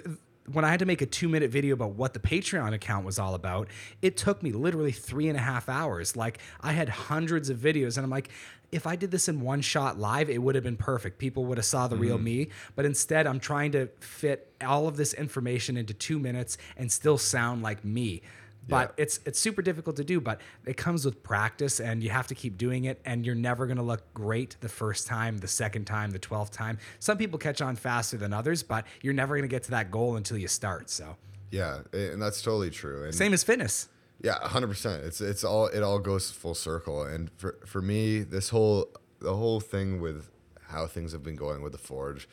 when 0.53 0.65
I 0.65 0.71
had 0.71 0.81
to 0.81 0.87
make 0.87 1.03
a 1.03 1.07
two 1.07 1.29
minute 1.29 1.51
video 1.51 1.75
about 1.75 1.93
what 1.93 2.15
the 2.15 2.21
Patreon 2.21 2.73
account 2.75 3.05
was 3.05 3.19
all 3.19 3.35
about, 3.35 3.69
it 4.03 4.17
took 4.17 4.43
me 4.43 4.53
literally 4.53 4.93
three 4.93 5.29
and 5.29 5.37
a 5.37 5.41
half 5.41 5.69
hours. 5.69 6.17
Like 6.17 6.39
I 6.61 6.73
had 6.73 6.89
hundreds 6.89 7.51
of 7.51 7.59
videos, 7.59 7.97
and 7.97 8.05
I'm 8.05 8.11
like, 8.11 8.31
if 8.71 8.87
I 8.87 8.97
did 8.97 9.11
this 9.11 9.29
in 9.29 9.41
one 9.41 9.61
shot 9.61 9.99
live, 9.99 10.29
it 10.29 10.43
would 10.43 10.55
have 10.55 10.65
been 10.65 10.77
perfect. 10.77 11.19
People 11.19 11.47
would 11.47 11.59
have 11.59 11.65
saw 11.65 11.89
the 11.89 11.97
real 11.97 12.17
mm-hmm. 12.17 12.25
me. 12.25 12.49
But 12.77 12.85
instead, 12.85 13.27
I'm 13.27 13.41
trying 13.41 13.73
to 13.73 13.89
fit 14.01 14.53
all 14.61 14.87
of 14.87 14.97
this 14.97 15.15
information 15.15 15.77
into 15.77 15.95
two 15.95 16.19
minutes 16.19 16.59
and 16.77 16.91
still 16.93 17.19
sound 17.19 17.63
like 17.63 17.85
me. 17.85 18.23
But 18.69 18.95
Yeah. 18.99 19.03
it's 19.05 19.21
it's 19.25 19.39
super 19.39 19.63
difficult 19.63 19.97
to 19.97 20.05
do, 20.05 20.21
but 20.21 20.41
it 20.67 20.77
comes 20.77 21.05
with 21.05 21.23
practice 21.23 21.81
and 21.81 22.03
you 22.03 22.11
have 22.11 22.27
to 22.29 22.35
keep 22.35 22.59
doing 22.59 22.85
it 22.85 23.01
and 23.05 23.25
you're 23.25 23.35
never 23.35 23.67
going 23.67 23.79
to 23.79 23.83
look 23.83 24.03
great 24.15 24.57
the 24.61 24.69
first 24.69 25.07
time, 25.07 25.39
the 25.39 25.49
second 25.49 25.87
time, 25.87 26.11
the 26.11 26.19
12th 26.19 26.51
time. 26.51 26.79
Some 26.99 27.17
people 27.17 27.39
catch 27.39 27.63
on 27.63 27.77
faster 27.77 28.17
than 28.19 28.33
others, 28.33 28.63
but 28.63 28.85
you're 29.03 29.15
never 29.15 29.35
going 29.37 29.49
to 29.49 29.55
get 29.57 29.63
to 29.65 29.71
that 29.71 29.91
goal 29.91 30.17
until 30.17 30.37
you 30.37 30.49
start. 30.49 30.91
So, 30.91 31.17
yeah, 31.51 31.81
and 31.93 32.21
that's 32.21 32.43
totally 32.43 32.71
true. 32.71 33.05
And 33.05 33.15
same 33.15 33.33
as 33.33 33.43
fitness. 33.43 33.89
Yeah, 34.21 34.35
hundred 34.47 34.69
percent. 34.69 35.05
It's 35.05 35.21
it's 35.21 35.45
all 35.45 35.67
it 35.69 35.83
all 35.83 35.99
goes 36.01 36.31
full 36.31 36.55
circle. 36.55 37.05
And 37.05 37.31
for 37.37 37.59
for 37.65 37.81
me, 37.81 38.21
this 38.21 38.51
whole 38.51 38.89
the 39.21 39.35
whole 39.35 39.61
thing 39.61 40.01
with 40.01 40.29
how 40.69 40.87
things 40.87 41.13
have 41.13 41.23
been 41.23 41.37
going 41.37 41.63
with 41.63 41.73
the 41.73 41.79
forge, 41.79 42.29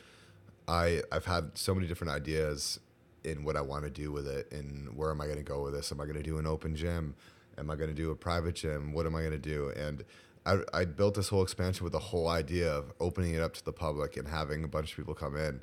I 0.68 1.02
I've 1.10 1.26
had 1.26 1.56
so 1.56 1.74
many 1.74 1.86
different 1.86 2.12
ideas 2.12 2.78
in 3.26 3.44
what 3.44 3.56
I 3.56 3.60
want 3.60 3.84
to 3.84 3.90
do 3.90 4.12
with 4.12 4.26
it 4.26 4.50
and 4.52 4.96
where 4.96 5.10
am 5.10 5.20
I 5.20 5.26
going 5.26 5.38
to 5.38 5.42
go 5.42 5.64
with 5.64 5.74
this? 5.74 5.90
Am 5.92 6.00
I 6.00 6.04
going 6.04 6.16
to 6.16 6.22
do 6.22 6.38
an 6.38 6.46
open 6.46 6.76
gym? 6.76 7.14
Am 7.58 7.70
I 7.70 7.76
going 7.76 7.90
to 7.90 7.94
do 7.94 8.10
a 8.10 8.16
private 8.16 8.54
gym? 8.54 8.92
What 8.92 9.04
am 9.04 9.14
I 9.14 9.20
going 9.20 9.32
to 9.32 9.38
do? 9.38 9.72
And 9.76 10.04
I, 10.46 10.58
I 10.72 10.84
built 10.84 11.14
this 11.14 11.28
whole 11.28 11.42
expansion 11.42 11.84
with 11.84 11.92
the 11.92 11.98
whole 11.98 12.28
idea 12.28 12.72
of 12.72 12.92
opening 13.00 13.34
it 13.34 13.40
up 13.42 13.54
to 13.54 13.64
the 13.64 13.72
public 13.72 14.16
and 14.16 14.28
having 14.28 14.62
a 14.62 14.68
bunch 14.68 14.92
of 14.92 14.96
people 14.96 15.14
come 15.14 15.36
in. 15.36 15.60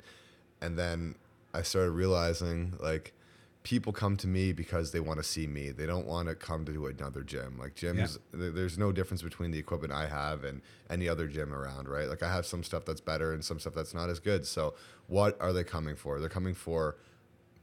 And 0.60 0.78
then 0.78 1.14
I 1.54 1.62
started 1.62 1.92
realizing 1.92 2.74
like 2.80 3.14
people 3.62 3.94
come 3.94 4.14
to 4.18 4.26
me 4.26 4.52
because 4.52 4.92
they 4.92 5.00
want 5.00 5.18
to 5.18 5.24
see 5.24 5.46
me. 5.46 5.70
They 5.70 5.86
don't 5.86 6.06
want 6.06 6.28
to 6.28 6.34
come 6.34 6.66
to 6.66 6.86
another 6.86 7.22
gym. 7.22 7.58
Like 7.58 7.74
gyms, 7.74 8.18
th- 8.38 8.52
there's 8.54 8.76
no 8.76 8.92
difference 8.92 9.22
between 9.22 9.52
the 9.52 9.58
equipment 9.58 9.90
I 9.90 10.06
have 10.06 10.44
and 10.44 10.60
any 10.90 11.08
other 11.08 11.26
gym 11.26 11.54
around, 11.54 11.88
right? 11.88 12.06
Like 12.06 12.22
I 12.22 12.30
have 12.30 12.44
some 12.44 12.62
stuff 12.62 12.84
that's 12.84 13.00
better 13.00 13.32
and 13.32 13.42
some 13.42 13.58
stuff 13.58 13.72
that's 13.72 13.94
not 13.94 14.10
as 14.10 14.20
good. 14.20 14.46
So 14.46 14.74
what 15.06 15.40
are 15.40 15.54
they 15.54 15.64
coming 15.64 15.96
for? 15.96 16.20
They're 16.20 16.28
coming 16.28 16.54
for 16.54 16.96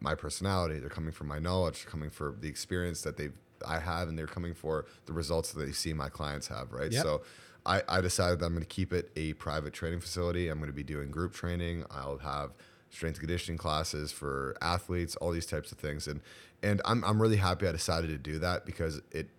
my 0.01 0.15
personality. 0.15 0.79
They're 0.79 0.89
coming 0.89 1.13
for 1.13 1.23
my 1.23 1.39
knowledge. 1.39 1.83
They're 1.83 1.91
coming 1.91 2.09
for 2.09 2.35
the 2.37 2.49
experience 2.49 3.01
that 3.03 3.15
they've 3.15 3.33
I 3.65 3.79
have, 3.79 4.09
and 4.09 4.17
they're 4.17 4.27
coming 4.27 4.53
for 4.53 4.85
the 5.05 5.13
results 5.13 5.53
that 5.53 5.63
they 5.63 5.71
see 5.71 5.93
my 5.93 6.09
clients 6.09 6.47
have, 6.47 6.71
right? 6.71 6.91
Yep. 6.91 7.03
So 7.03 7.21
I, 7.65 7.83
I 7.87 8.01
decided 8.01 8.39
that 8.39 8.45
I'm 8.45 8.53
going 8.53 8.63
to 8.63 8.67
keep 8.67 8.91
it 8.91 9.11
a 9.15 9.33
private 9.33 9.73
training 9.73 9.99
facility. 9.99 10.49
I'm 10.49 10.57
going 10.57 10.71
to 10.71 10.75
be 10.75 10.83
doing 10.83 11.11
group 11.11 11.33
training. 11.33 11.85
I'll 11.91 12.17
have 12.17 12.51
strength 12.89 13.19
conditioning 13.19 13.57
classes 13.57 14.11
for 14.11 14.57
athletes, 14.61 15.15
all 15.17 15.31
these 15.31 15.45
types 15.45 15.71
of 15.71 15.77
things, 15.77 16.07
and 16.07 16.21
and 16.63 16.81
I'm 16.85 17.03
I'm 17.03 17.21
really 17.21 17.37
happy 17.37 17.67
I 17.67 17.71
decided 17.71 18.09
to 18.09 18.17
do 18.17 18.39
that 18.39 18.65
because 18.65 19.01
it 19.11 19.29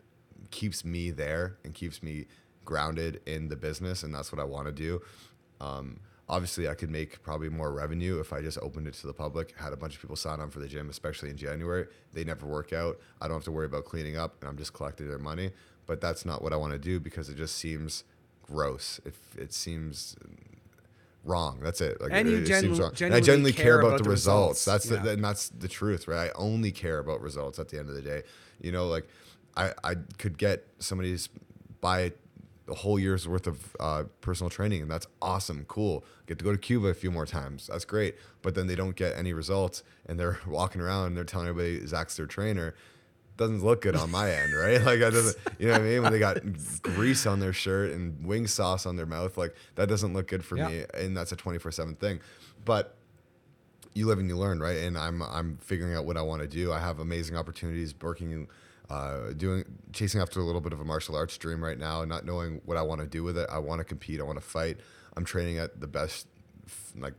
keeps 0.51 0.85
me 0.85 1.11
there 1.11 1.57
and 1.65 1.75
keeps 1.75 2.03
me 2.03 2.27
grounded 2.65 3.21
in 3.27 3.49
the 3.49 3.57
business, 3.57 4.03
and 4.03 4.15
that's 4.15 4.33
what 4.33 4.41
I 4.41 4.45
want 4.45 4.67
to 4.67 4.73
do. 4.73 5.03
Um, 5.61 6.01
obviously, 6.33 6.67
I 6.69 6.75
could 6.75 6.91
make 6.91 7.23
probably 7.23 7.51
more 7.51 7.71
revenue 7.71 8.19
if 8.19 8.33
I 8.33 8.41
just 8.41 8.59
opened 8.63 8.89
it 8.89 8.95
to 8.95 9.07
the 9.07 9.13
public, 9.13 9.55
had 9.57 9.73
a 9.73 9.77
bunch 9.77 9.95
of 9.95 10.01
people 10.01 10.17
sign 10.17 10.41
on 10.41 10.51
for 10.51 10.59
the 10.61 10.67
gym, 10.67 10.89
especially 10.91 11.29
in 11.31 11.37
January. 11.37 11.87
They 12.15 12.25
never 12.25 12.47
work 12.47 12.73
out. 12.73 12.99
I 13.21 13.29
don't 13.29 13.37
have 13.37 13.45
to 13.45 13.53
worry 13.53 13.67
about 13.67 13.85
cleaning 13.85 14.17
up, 14.17 14.37
and 14.41 14.49
I'm 14.49 14.57
just 14.57 14.73
collecting 14.73 15.09
their 15.09 15.19
money. 15.19 15.51
But 15.87 16.01
that's 16.01 16.25
not 16.25 16.43
what 16.43 16.53
I 16.53 16.57
want 16.57 16.73
to 16.73 16.79
do 16.79 16.99
because 16.99 17.29
it 17.29 17.37
just 17.37 17.57
seems 17.57 18.05
gross. 18.43 18.99
If 19.05 19.17
it 19.37 19.53
seems 19.53 20.17
wrong, 21.25 21.61
that's 21.63 21.81
it. 21.81 22.01
Like 22.01 22.13
And 22.13 22.27
it, 22.27 22.31
you 22.33 22.37
it 22.39 22.47
genu- 22.47 22.61
seems 22.69 22.81
wrong. 22.81 22.91
And 23.01 23.15
I 23.15 23.21
genuinely 23.21 23.21
genuinely 23.21 23.53
care 23.53 23.65
care 23.65 23.81
about, 23.81 23.89
about 23.89 23.99
the 23.99 24.05
the 24.05 24.11
results. 24.11 24.67
results. 24.67 24.89
That's 24.89 25.03
the, 25.05 25.11
and 25.13 25.23
that's 25.25 25.49
the 25.51 25.69
truth, 25.69 26.09
right? 26.09 26.31
I 26.31 26.33
only 26.35 26.73
care 26.73 26.99
about 26.99 27.21
results 27.21 27.59
at 27.59 27.69
the 27.69 27.79
end 27.79 27.89
of 27.89 27.95
the 27.95 28.03
day. 28.03 28.23
You 28.61 28.73
know, 28.73 28.87
like 28.87 29.07
I, 29.57 29.73
I 29.85 29.97
could 30.19 30.39
get 30.39 30.67
somebody's 30.79 31.29
buy 31.81 32.13
a 32.73 32.75
whole 32.75 32.99
year's 32.99 33.29
worth 33.29 33.47
of 33.47 33.77
uh, 33.79 34.05
personal 34.21 34.51
training, 34.51 34.83
and 34.83 34.91
that's 34.91 35.07
awesome, 35.21 35.65
cool. 35.69 36.05
Get 36.27 36.39
to 36.39 36.45
go 36.45 36.51
to 36.53 36.59
Cuba 36.59 36.89
a 36.89 36.95
few 36.95 37.11
more 37.11 37.27
times. 37.27 37.69
That's 37.71 37.85
great. 37.85 38.17
But 38.43 38.55
then 38.57 38.67
they 38.67 38.75
don't 38.75 38.97
get 38.97 39.17
any 39.17 39.33
results, 39.33 39.83
and 40.07 40.19
they're 40.19 40.39
walking 40.47 40.81
around 40.81 41.07
and 41.09 41.17
they're 41.17 41.25
telling 41.25 41.47
everybody 41.49 41.87
Zac's 41.87 42.17
their 42.17 42.27
trainer. 42.27 42.75
Doesn't 43.37 43.65
look 43.65 43.81
good 43.83 43.97
on 43.97 44.11
my 44.11 44.31
end, 44.31 44.53
right? 44.55 44.81
Like 44.85 45.01
that 45.01 45.13
doesn't, 45.13 45.37
you 45.59 45.67
know 45.69 45.73
what 45.75 45.81
I 45.83 45.85
mean? 45.85 46.03
When 46.03 46.13
they 46.13 46.19
got 46.19 46.39
grease 46.83 47.25
on 47.27 47.41
their 47.41 47.53
shirt 47.53 47.93
and 47.93 48.27
wing 48.27 48.47
sauce 48.47 48.85
on 48.87 48.97
their 48.97 49.07
mouth, 49.07 49.37
like 49.39 49.55
that 49.77 49.89
doesn't 49.89 50.13
look 50.13 50.29
good 50.29 50.45
for 50.45 50.57
Yeah. 50.57 50.69
me, 50.69 50.85
and 50.95 51.17
that's 51.17 51.33
a 51.33 51.37
twenty 51.37 51.59
four 51.59 51.71
seven 51.73 51.95
thing. 51.95 52.21
But 52.65 52.95
you 53.95 54.07
live 54.07 54.19
and 54.19 54.29
you 54.29 54.37
learn, 54.37 54.61
right? 54.61 54.79
And 54.79 54.97
I'm 54.97 55.23
I'm 55.23 55.59
figuring 55.61 55.95
out 55.95 56.05
what 56.05 56.17
I 56.17 56.23
want 56.23 56.43
to 56.43 56.49
do. 56.49 56.73
I 56.73 56.79
have 56.79 56.99
amazing 57.01 57.37
opportunities 57.37 57.95
working, 58.01 58.49
uh, 58.93 59.33
doing 59.33 59.65
chasing 59.93 60.21
after 60.21 60.39
a 60.39 60.45
little 60.45 60.61
bit 60.61 60.75
of 60.75 60.81
a 60.81 60.85
martial 60.85 61.17
arts 61.17 61.39
dream 61.39 61.65
right 61.65 61.79
now, 61.79 62.05
not 62.05 62.27
knowing 62.27 62.61
what 62.67 62.77
I 62.77 62.83
want 62.83 63.01
to 63.01 63.07
do 63.07 63.25
with 63.25 63.39
it. 63.39 63.49
I 63.51 63.59
want 63.59 63.79
to 63.79 63.85
compete. 63.85 64.21
I 64.21 64.25
want 64.25 64.39
to 64.39 64.45
fight. 64.45 64.77
I'm 65.17 65.25
training 65.25 65.57
at 65.57 65.81
the 65.81 65.87
best, 65.87 66.27
like 66.95 67.15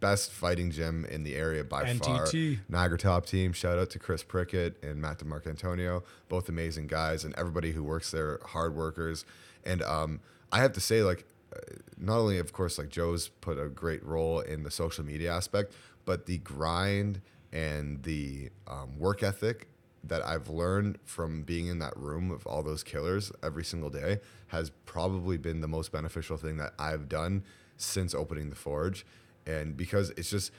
best 0.00 0.30
fighting 0.30 0.70
gym 0.70 1.06
in 1.06 1.22
the 1.22 1.34
area 1.34 1.64
by 1.64 1.94
far. 1.94 2.26
NTT. 2.26 2.58
Niagara 2.68 2.98
Top 2.98 3.24
Team. 3.24 3.54
Shout 3.54 3.78
out 3.78 3.88
to 3.90 3.98
Chris 3.98 4.22
Prickett 4.22 4.82
and 4.84 5.00
Matt 5.00 5.20
DeMarcantonio, 5.20 6.02
both 6.28 6.50
amazing 6.50 6.88
guys, 6.88 7.24
and 7.24 7.34
everybody 7.38 7.72
who 7.72 7.82
works 7.82 8.10
there, 8.10 8.40
hard 8.44 8.76
workers. 8.76 9.24
And 9.64 9.82
um, 9.82 10.20
I 10.52 10.58
have 10.58 10.74
to 10.74 10.80
say, 10.80 11.02
like, 11.02 11.24
uh, 11.56 11.60
not 11.96 12.18
only 12.18 12.38
of 12.38 12.52
course, 12.52 12.76
like 12.76 12.90
Joe's 12.90 13.28
put 13.28 13.58
a 13.58 13.70
great 13.70 14.04
role 14.04 14.40
in 14.40 14.62
the 14.62 14.70
social 14.70 15.06
media 15.06 15.32
aspect, 15.32 15.72
but 16.04 16.26
the 16.26 16.36
grind 16.36 17.22
and 17.50 18.02
the 18.02 18.50
um, 18.66 18.98
work 18.98 19.22
ethic 19.22 19.68
that 20.08 20.24
I've 20.26 20.48
learned 20.48 20.98
from 21.04 21.42
being 21.42 21.66
in 21.66 21.78
that 21.78 21.96
room 21.96 22.30
of 22.30 22.46
all 22.46 22.62
those 22.62 22.82
killers 22.82 23.30
every 23.42 23.64
single 23.64 23.90
day 23.90 24.20
has 24.48 24.70
probably 24.86 25.36
been 25.36 25.60
the 25.60 25.68
most 25.68 25.92
beneficial 25.92 26.36
thing 26.36 26.56
that 26.56 26.72
I've 26.78 27.08
done 27.08 27.44
since 27.76 28.14
opening 28.14 28.50
the 28.50 28.56
forge. 28.56 29.06
And 29.46 29.76
because 29.76 30.10
it's 30.10 30.30
just, 30.30 30.50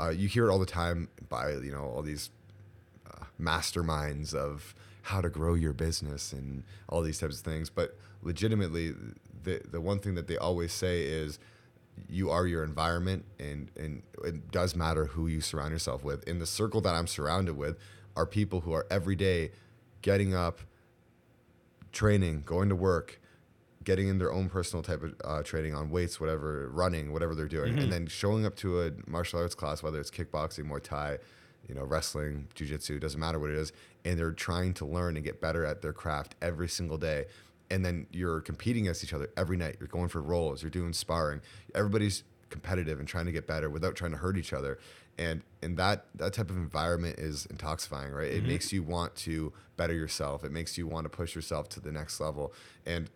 uh, 0.00 0.10
you 0.10 0.28
hear 0.28 0.48
it 0.48 0.50
all 0.50 0.58
the 0.58 0.66
time 0.66 1.08
by, 1.28 1.52
you 1.52 1.72
know, 1.72 1.84
all 1.84 2.02
these 2.02 2.30
uh, 3.06 3.24
masterminds 3.40 4.34
of 4.34 4.74
how 5.02 5.20
to 5.20 5.28
grow 5.28 5.54
your 5.54 5.72
business 5.72 6.32
and 6.32 6.64
all 6.88 7.02
these 7.02 7.18
types 7.18 7.38
of 7.38 7.44
things. 7.44 7.70
But 7.70 7.98
legitimately, 8.22 8.94
the 9.42 9.60
the 9.70 9.80
one 9.80 9.98
thing 9.98 10.14
that 10.14 10.26
they 10.26 10.36
always 10.36 10.72
say 10.72 11.02
is 11.02 11.38
you 12.08 12.30
are 12.30 12.46
your 12.46 12.64
environment, 12.64 13.24
and 13.38 13.70
and 13.76 14.02
it 14.24 14.50
does 14.50 14.76
matter 14.76 15.06
who 15.06 15.26
you 15.26 15.40
surround 15.40 15.72
yourself 15.72 16.04
with. 16.04 16.26
In 16.28 16.38
the 16.38 16.46
circle 16.46 16.80
that 16.82 16.94
I'm 16.94 17.06
surrounded 17.06 17.56
with 17.56 17.78
are 18.18 18.26
people 18.26 18.60
who 18.60 18.72
are 18.72 18.86
every 18.90 19.16
day 19.16 19.52
getting 20.02 20.34
up, 20.34 20.60
training, 21.92 22.42
going 22.44 22.68
to 22.68 22.76
work. 22.76 23.20
Getting 23.84 24.08
in 24.08 24.18
their 24.18 24.32
own 24.32 24.50
personal 24.50 24.82
type 24.82 25.02
of 25.02 25.14
uh, 25.24 25.42
training 25.42 25.74
on 25.74 25.88
weights, 25.88 26.20
whatever, 26.20 26.68
running, 26.68 27.10
whatever 27.10 27.34
they're 27.34 27.48
doing, 27.48 27.78
and 27.78 27.90
then 27.90 28.06
showing 28.06 28.44
up 28.44 28.54
to 28.56 28.82
a 28.82 28.90
martial 29.06 29.38
arts 29.40 29.54
class, 29.54 29.82
whether 29.82 29.98
it's 29.98 30.10
kickboxing, 30.10 30.66
Muay 30.68 30.82
Thai, 30.82 31.16
you 31.66 31.74
know, 31.74 31.84
wrestling, 31.84 32.48
jujitsu, 32.54 33.00
doesn't 33.00 33.18
matter 33.18 33.38
what 33.38 33.48
it 33.48 33.56
is, 33.56 33.72
and 34.04 34.18
they're 34.18 34.32
trying 34.32 34.74
to 34.74 34.84
learn 34.84 35.16
and 35.16 35.24
get 35.24 35.40
better 35.40 35.64
at 35.64 35.80
their 35.80 35.94
craft 35.94 36.34
every 36.42 36.68
single 36.68 36.98
day. 36.98 37.26
And 37.70 37.82
then 37.82 38.06
you're 38.12 38.42
competing 38.42 38.82
against 38.84 39.04
each 39.04 39.14
other 39.14 39.30
every 39.38 39.56
night. 39.56 39.76
You're 39.80 39.88
going 39.88 40.08
for 40.08 40.20
rolls, 40.20 40.62
you're 40.62 40.70
doing 40.70 40.92
sparring. 40.92 41.40
Everybody's 41.74 42.24
competitive 42.50 42.98
and 42.98 43.08
trying 43.08 43.26
to 43.26 43.32
get 43.32 43.46
better 43.46 43.70
without 43.70 43.94
trying 43.96 44.12
to 44.12 44.16
hurt 44.16 44.36
each 44.36 44.52
other. 44.52 44.78
And 45.18 45.42
and 45.62 45.76
that 45.76 46.06
that 46.14 46.32
type 46.32 46.50
of 46.50 46.56
environment 46.56 47.18
is 47.18 47.46
intoxifying, 47.52 48.14
right? 48.14 48.30
It 48.30 48.38
mm-hmm. 48.38 48.48
makes 48.48 48.72
you 48.72 48.82
want 48.82 49.14
to 49.16 49.52
better 49.76 49.94
yourself. 49.94 50.44
It 50.44 50.52
makes 50.52 50.78
you 50.78 50.86
want 50.86 51.04
to 51.04 51.08
push 51.08 51.34
yourself 51.34 51.68
to 51.70 51.80
the 51.80 51.92
next 51.92 52.20
level. 52.20 52.52
And 52.86 53.10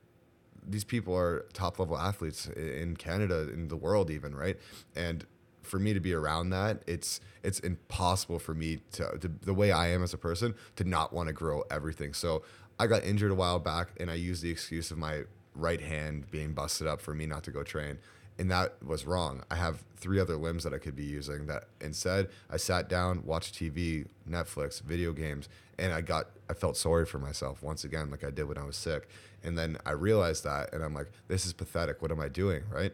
these 0.67 0.85
people 0.85 1.17
are 1.17 1.47
top 1.53 1.79
level 1.79 1.99
athletes 1.99 2.47
in 2.47 2.97
Canada, 2.97 3.49
in 3.53 3.69
the 3.69 3.77
world, 3.77 4.11
even 4.11 4.35
right. 4.35 4.57
And 4.95 5.27
for 5.63 5.79
me 5.79 5.95
to 5.95 6.01
be 6.01 6.13
around 6.13 6.51
that, 6.51 6.83
it's 6.87 7.21
it's 7.43 7.61
impossible 7.61 8.39
for 8.39 8.55
me 8.55 8.81
to, 8.93 9.19
to 9.19 9.29
the 9.29 9.55
way 9.55 9.73
I 9.73 9.89
am 9.89 10.03
as 10.03 10.13
a 10.13 10.19
person 10.19 10.55
to 10.77 10.85
not 10.85 11.13
want 11.13 11.29
to 11.29 11.33
grow 11.33 11.63
everything. 11.71 12.15
So 12.15 12.43
I 12.79 12.87
got 12.87 13.05
injured 13.05 13.31
a 13.31 13.35
while 13.35 13.59
back, 13.59 13.91
and 14.01 14.11
I 14.11 14.15
used 14.15 14.43
the 14.43 14.51
excuse 14.51 14.91
of 14.91 14.99
my 14.99 15.23
right 15.55 15.81
hand 15.81 16.31
being 16.31 16.53
busted 16.53 16.87
up 16.87 17.01
for 17.01 17.15
me 17.15 17.27
not 17.27 17.45
to 17.45 17.51
go 17.51 17.63
train. 17.63 17.99
And 18.39 18.51
that 18.51 18.83
was 18.85 19.07
wrong. 19.07 19.43
I 19.51 19.57
have 19.57 19.85
three 19.97 20.19
other 20.19 20.37
limbs 20.37 20.65
that 20.65 20.75
I 20.75 20.79
could 20.79 20.97
be 20.97 21.05
using. 21.05 21.47
That 21.47 21.65
instead, 21.81 22.29
I 22.51 22.57
sat 22.57 22.89
down, 22.89 23.25
watched 23.25 23.55
TV, 23.55 24.07
Netflix, 24.29 24.83
video 24.83 25.13
games, 25.13 25.49
and 25.79 25.93
I 25.93 26.01
got 26.01 26.29
I 26.49 26.55
felt 26.55 26.77
sorry 26.77 27.07
for 27.07 27.19
myself 27.19 27.63
once 27.63 27.85
again, 27.85 28.11
like 28.11 28.25
I 28.25 28.31
did 28.31 28.45
when 28.45 28.59
I 28.59 28.65
was 28.65 28.77
sick. 28.77 29.09
And 29.45 29.57
then 29.57 29.77
I 29.85 29.93
realized 29.93 30.45
that, 30.45 30.73
and 30.73 30.83
I'm 30.83 30.95
like, 30.95 31.11
this 31.29 31.47
is 31.47 31.53
pathetic. 31.53 32.01
What 32.01 32.11
am 32.11 32.21
I 32.21 32.29
doing, 32.29 32.63
right? 32.71 32.93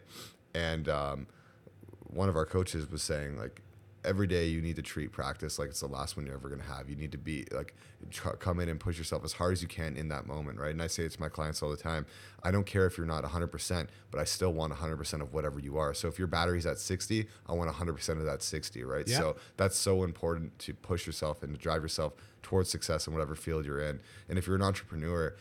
And 0.55 0.89
um, 0.89 1.27
one 2.09 2.29
of 2.29 2.37
our 2.37 2.47
coaches 2.47 2.91
was 2.91 3.03
saying 3.03 3.39
like 3.39 3.63
every 4.05 4.27
day 4.27 4.47
you 4.47 4.61
need 4.61 4.77
to 4.77 4.83
treat 4.83 5.13
practice 5.13 5.59
like 5.59 5.69
it's 5.69 5.81
the 5.81 5.87
last 5.87 6.17
one 6.17 6.25
you're 6.25 6.35
ever 6.35 6.49
going 6.49 6.61
to 6.61 6.67
have. 6.67 6.89
You 6.89 6.97
need 6.97 7.13
to 7.13 7.19
be 7.19 7.47
like 7.51 7.75
tr- 8.11 8.31
come 8.31 8.61
in 8.61 8.69
and 8.69 8.79
push 8.79 8.97
yourself 8.97 9.25
as 9.25 9.33
hard 9.33 9.53
as 9.53 9.63
you 9.63 9.69
can 9.69 9.97
in 9.97 10.09
that 10.09 10.27
moment 10.27 10.59
right? 10.59 10.71
And 10.71 10.83
i 10.83 10.87
say 10.87 11.05
it 11.05 11.13
to 11.13 11.21
my 11.21 11.29
clients 11.29 11.63
all 11.63 11.71
the 11.71 11.77
time 11.77 12.07
i 12.43 12.51
don't 12.51 12.65
care 12.67 12.87
if 12.87 12.97
you're 12.97 13.07
not 13.07 13.25
100% 13.25 13.89
but 14.11 14.21
i 14.21 14.25
still 14.25 14.53
want 14.53 14.73
100% 14.73 15.21
of 15.21 15.33
whatever 15.33 15.59
you 15.59 15.79
are. 15.79 15.95
So 15.95 16.09
if 16.09 16.19
your 16.19 16.29
battery's 16.29 16.67
at 16.67 16.79
60 16.79 17.27
i 17.47 17.53
want 17.53 17.71
100% 17.71 18.09
of 18.11 18.25
that 18.25 18.43
60 18.43 18.85
right? 18.85 19.07
Yeah. 19.09 19.19
so 19.19 19.37
that's 19.57 19.77
so 19.77 20.05
important 20.05 20.59
to 20.61 20.75
push 20.75 21.07
yourself 21.07 21.43
and 21.43 21.55
to 21.55 21.61
drive 21.61 21.83
yourself 21.83 22.15
towards 22.43 22.71
success 22.71 23.07
in 23.07 23.13
whatever 23.13 23.35
field 23.35 23.67
you're 23.67 23.81
in. 23.81 24.01
And 24.29 24.39
if 24.39 24.47
you're 24.47 24.57
an 24.57 24.63
entrepreneur 24.63 25.35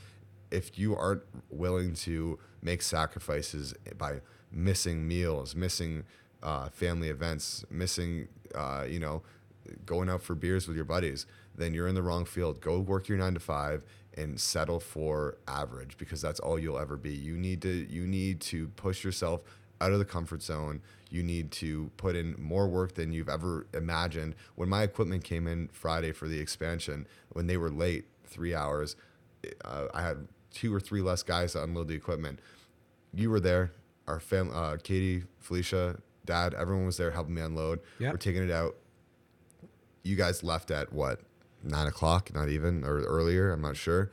if 0.51 0.79
you 0.79 0.95
aren't 0.95 1.23
willing 1.49 1.93
to 1.93 2.39
make 2.61 2.81
sacrifices 2.81 3.73
by 3.97 4.21
missing 4.51 5.07
meals, 5.07 5.55
missing 5.55 6.05
uh, 6.47 6.69
family 6.69 7.09
events, 7.09 7.65
missing, 7.69 8.29
uh, 8.55 8.85
you 8.87 8.99
know, 8.99 9.21
going 9.85 10.09
out 10.09 10.21
for 10.23 10.35
beers 10.35 10.67
with 10.67 10.77
your 10.77 10.85
buddies, 10.85 11.25
then 11.57 11.73
you're 11.73 11.89
in 11.89 11.95
the 11.95 12.03
wrong 12.03 12.25
field. 12.25 12.61
Go 12.61 12.79
work 12.79 13.09
your 13.09 13.17
nine 13.17 13.33
to 13.33 13.39
five 13.41 13.83
and 14.15 14.39
settle 14.39 14.79
for 14.79 15.37
average 15.47 15.97
because 15.97 16.21
that's 16.21 16.39
all 16.39 16.57
you'll 16.57 16.79
ever 16.79 16.97
be. 16.97 17.13
You 17.13 17.35
need 17.37 17.61
to 17.63 17.69
you 17.69 18.07
need 18.07 18.39
to 18.41 18.69
push 18.69 19.03
yourself 19.03 19.41
out 19.81 19.91
of 19.91 19.99
the 19.99 20.05
comfort 20.05 20.41
zone. 20.41 20.81
You 21.09 21.21
need 21.23 21.51
to 21.63 21.91
put 21.97 22.15
in 22.15 22.35
more 22.39 22.67
work 22.67 22.95
than 22.95 23.11
you've 23.11 23.29
ever 23.29 23.67
imagined. 23.73 24.35
When 24.55 24.69
my 24.69 24.83
equipment 24.83 25.23
came 25.25 25.47
in 25.47 25.69
Friday 25.73 26.13
for 26.13 26.27
the 26.29 26.39
expansion, 26.39 27.07
when 27.29 27.47
they 27.47 27.57
were 27.57 27.69
late 27.69 28.05
three 28.25 28.55
hours, 28.55 28.95
uh, 29.65 29.87
I 29.93 30.01
had 30.01 30.27
two 30.51 30.73
or 30.73 30.79
three 30.79 31.01
less 31.01 31.23
guys 31.23 31.53
to 31.53 31.63
unload 31.63 31.89
the 31.89 31.95
equipment. 31.95 32.39
You 33.13 33.29
were 33.29 33.39
there. 33.41 33.71
our 34.07 34.19
family, 34.19 34.53
uh, 34.55 34.77
Katie, 34.81 35.23
Felicia, 35.39 35.97
Dad, 36.27 36.53
everyone 36.53 36.85
was 36.85 36.97
there 36.97 37.09
helping 37.11 37.33
me 37.33 37.41
unload. 37.41 37.79
Yep. 37.99 38.13
We're 38.13 38.17
taking 38.17 38.43
it 38.43 38.51
out. 38.51 38.75
You 40.03 40.15
guys 40.15 40.43
left 40.43 40.69
at 40.69 40.93
what 40.93 41.21
nine 41.63 41.87
o'clock? 41.87 42.33
Not 42.33 42.49
even 42.49 42.83
or 42.83 42.99
earlier. 43.01 43.51
I'm 43.51 43.61
not 43.61 43.75
sure. 43.75 44.11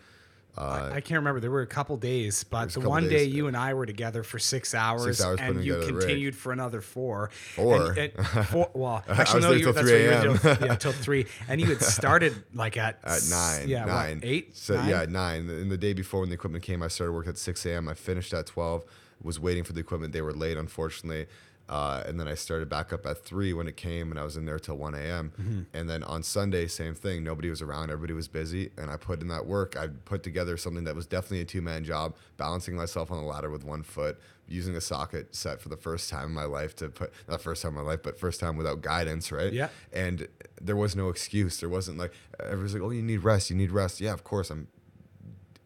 Uh, 0.56 0.90
I 0.92 1.00
can't 1.00 1.18
remember. 1.18 1.40
There 1.40 1.50
were 1.50 1.62
a 1.62 1.66
couple 1.66 1.96
days, 1.96 2.44
but 2.44 2.70
the 2.70 2.80
one 2.80 3.08
day 3.08 3.24
you 3.24 3.48
and 3.48 3.56
I 3.56 3.74
were 3.74 3.86
together 3.86 4.22
for 4.22 4.38
six 4.38 4.72
hours, 4.72 5.20
hours 5.20 5.40
and 5.40 5.64
you 5.64 5.72
together 5.74 5.86
the 5.86 5.92
rig. 5.94 6.00
continued 6.02 6.36
for 6.36 6.52
another 6.52 6.80
four. 6.80 7.30
Four? 7.56 7.90
And, 7.90 7.98
and 8.16 8.46
four 8.46 8.70
well, 8.72 9.02
I 9.08 9.12
actually, 9.20 9.40
no, 9.40 9.50
you, 9.50 9.72
that's 9.72 9.80
3 9.88 10.06
right. 10.06 10.22
You 10.22 10.28
were 10.30 10.34
a.m. 10.34 10.38
till, 10.38 10.66
yeah, 10.68 10.74
till 10.76 10.92
three, 10.92 11.26
and 11.48 11.60
you 11.60 11.66
had 11.66 11.82
started 11.82 12.44
like 12.54 12.76
at 12.76 13.00
at 13.02 13.22
nine. 13.28 13.68
Yeah, 13.68 13.80
what, 13.80 13.92
nine. 13.92 14.20
eight. 14.22 14.56
So 14.56 14.76
nine? 14.76 14.88
yeah, 14.88 15.06
nine. 15.08 15.50
And 15.50 15.72
the 15.72 15.78
day 15.78 15.92
before 15.92 16.20
when 16.20 16.28
the 16.28 16.36
equipment 16.36 16.62
came, 16.62 16.84
I 16.84 16.88
started 16.88 17.14
work 17.14 17.26
at 17.26 17.36
six 17.36 17.66
a.m. 17.66 17.88
I 17.88 17.94
finished 17.94 18.32
at 18.32 18.46
twelve. 18.46 18.84
Was 19.22 19.40
waiting 19.40 19.64
for 19.64 19.72
the 19.72 19.80
equipment. 19.80 20.12
They 20.12 20.20
were 20.20 20.34
late, 20.34 20.56
unfortunately. 20.56 21.26
Uh, 21.68 22.02
and 22.06 22.20
then 22.20 22.28
I 22.28 22.34
started 22.34 22.68
back 22.68 22.92
up 22.92 23.06
at 23.06 23.24
three 23.24 23.54
when 23.54 23.66
it 23.68 23.76
came, 23.76 24.10
and 24.10 24.20
I 24.20 24.24
was 24.24 24.36
in 24.36 24.44
there 24.44 24.58
till 24.58 24.76
one 24.76 24.94
a.m. 24.94 25.32
Mm-hmm. 25.40 25.62
And 25.72 25.88
then 25.88 26.02
on 26.04 26.22
Sunday, 26.22 26.66
same 26.66 26.94
thing. 26.94 27.24
Nobody 27.24 27.48
was 27.48 27.62
around. 27.62 27.90
Everybody 27.90 28.12
was 28.12 28.28
busy, 28.28 28.70
and 28.76 28.90
I 28.90 28.96
put 28.96 29.22
in 29.22 29.28
that 29.28 29.46
work. 29.46 29.74
I 29.76 29.88
put 30.04 30.22
together 30.22 30.56
something 30.58 30.84
that 30.84 30.94
was 30.94 31.06
definitely 31.06 31.40
a 31.40 31.44
two-man 31.46 31.84
job, 31.84 32.16
balancing 32.36 32.76
myself 32.76 33.10
on 33.10 33.18
the 33.18 33.24
ladder 33.24 33.48
with 33.50 33.64
one 33.64 33.82
foot, 33.82 34.20
using 34.46 34.76
a 34.76 34.80
socket 34.80 35.34
set 35.34 35.58
for 35.60 35.70
the 35.70 35.76
first 35.76 36.10
time 36.10 36.26
in 36.26 36.32
my 36.34 36.44
life 36.44 36.76
to 36.76 36.90
put 36.90 37.12
not 37.28 37.40
first 37.40 37.62
time 37.62 37.70
in 37.70 37.76
my 37.76 37.90
life, 37.90 38.02
but 38.02 38.18
first 38.18 38.40
time 38.40 38.56
without 38.58 38.82
guidance, 38.82 39.32
right? 39.32 39.52
Yeah. 39.52 39.68
and 39.90 40.28
there 40.60 40.76
was 40.76 40.94
no 40.94 41.08
excuse. 41.08 41.60
There 41.60 41.68
wasn't 41.70 41.96
like 41.96 42.12
everyone's 42.40 42.74
like, 42.74 42.82
"Oh, 42.82 42.90
you 42.90 43.02
need 43.02 43.24
rest. 43.24 43.48
You 43.48 43.56
need 43.56 43.70
rest." 43.70 44.00
Yeah, 44.02 44.12
of 44.12 44.22
course. 44.22 44.50
I'm 44.50 44.68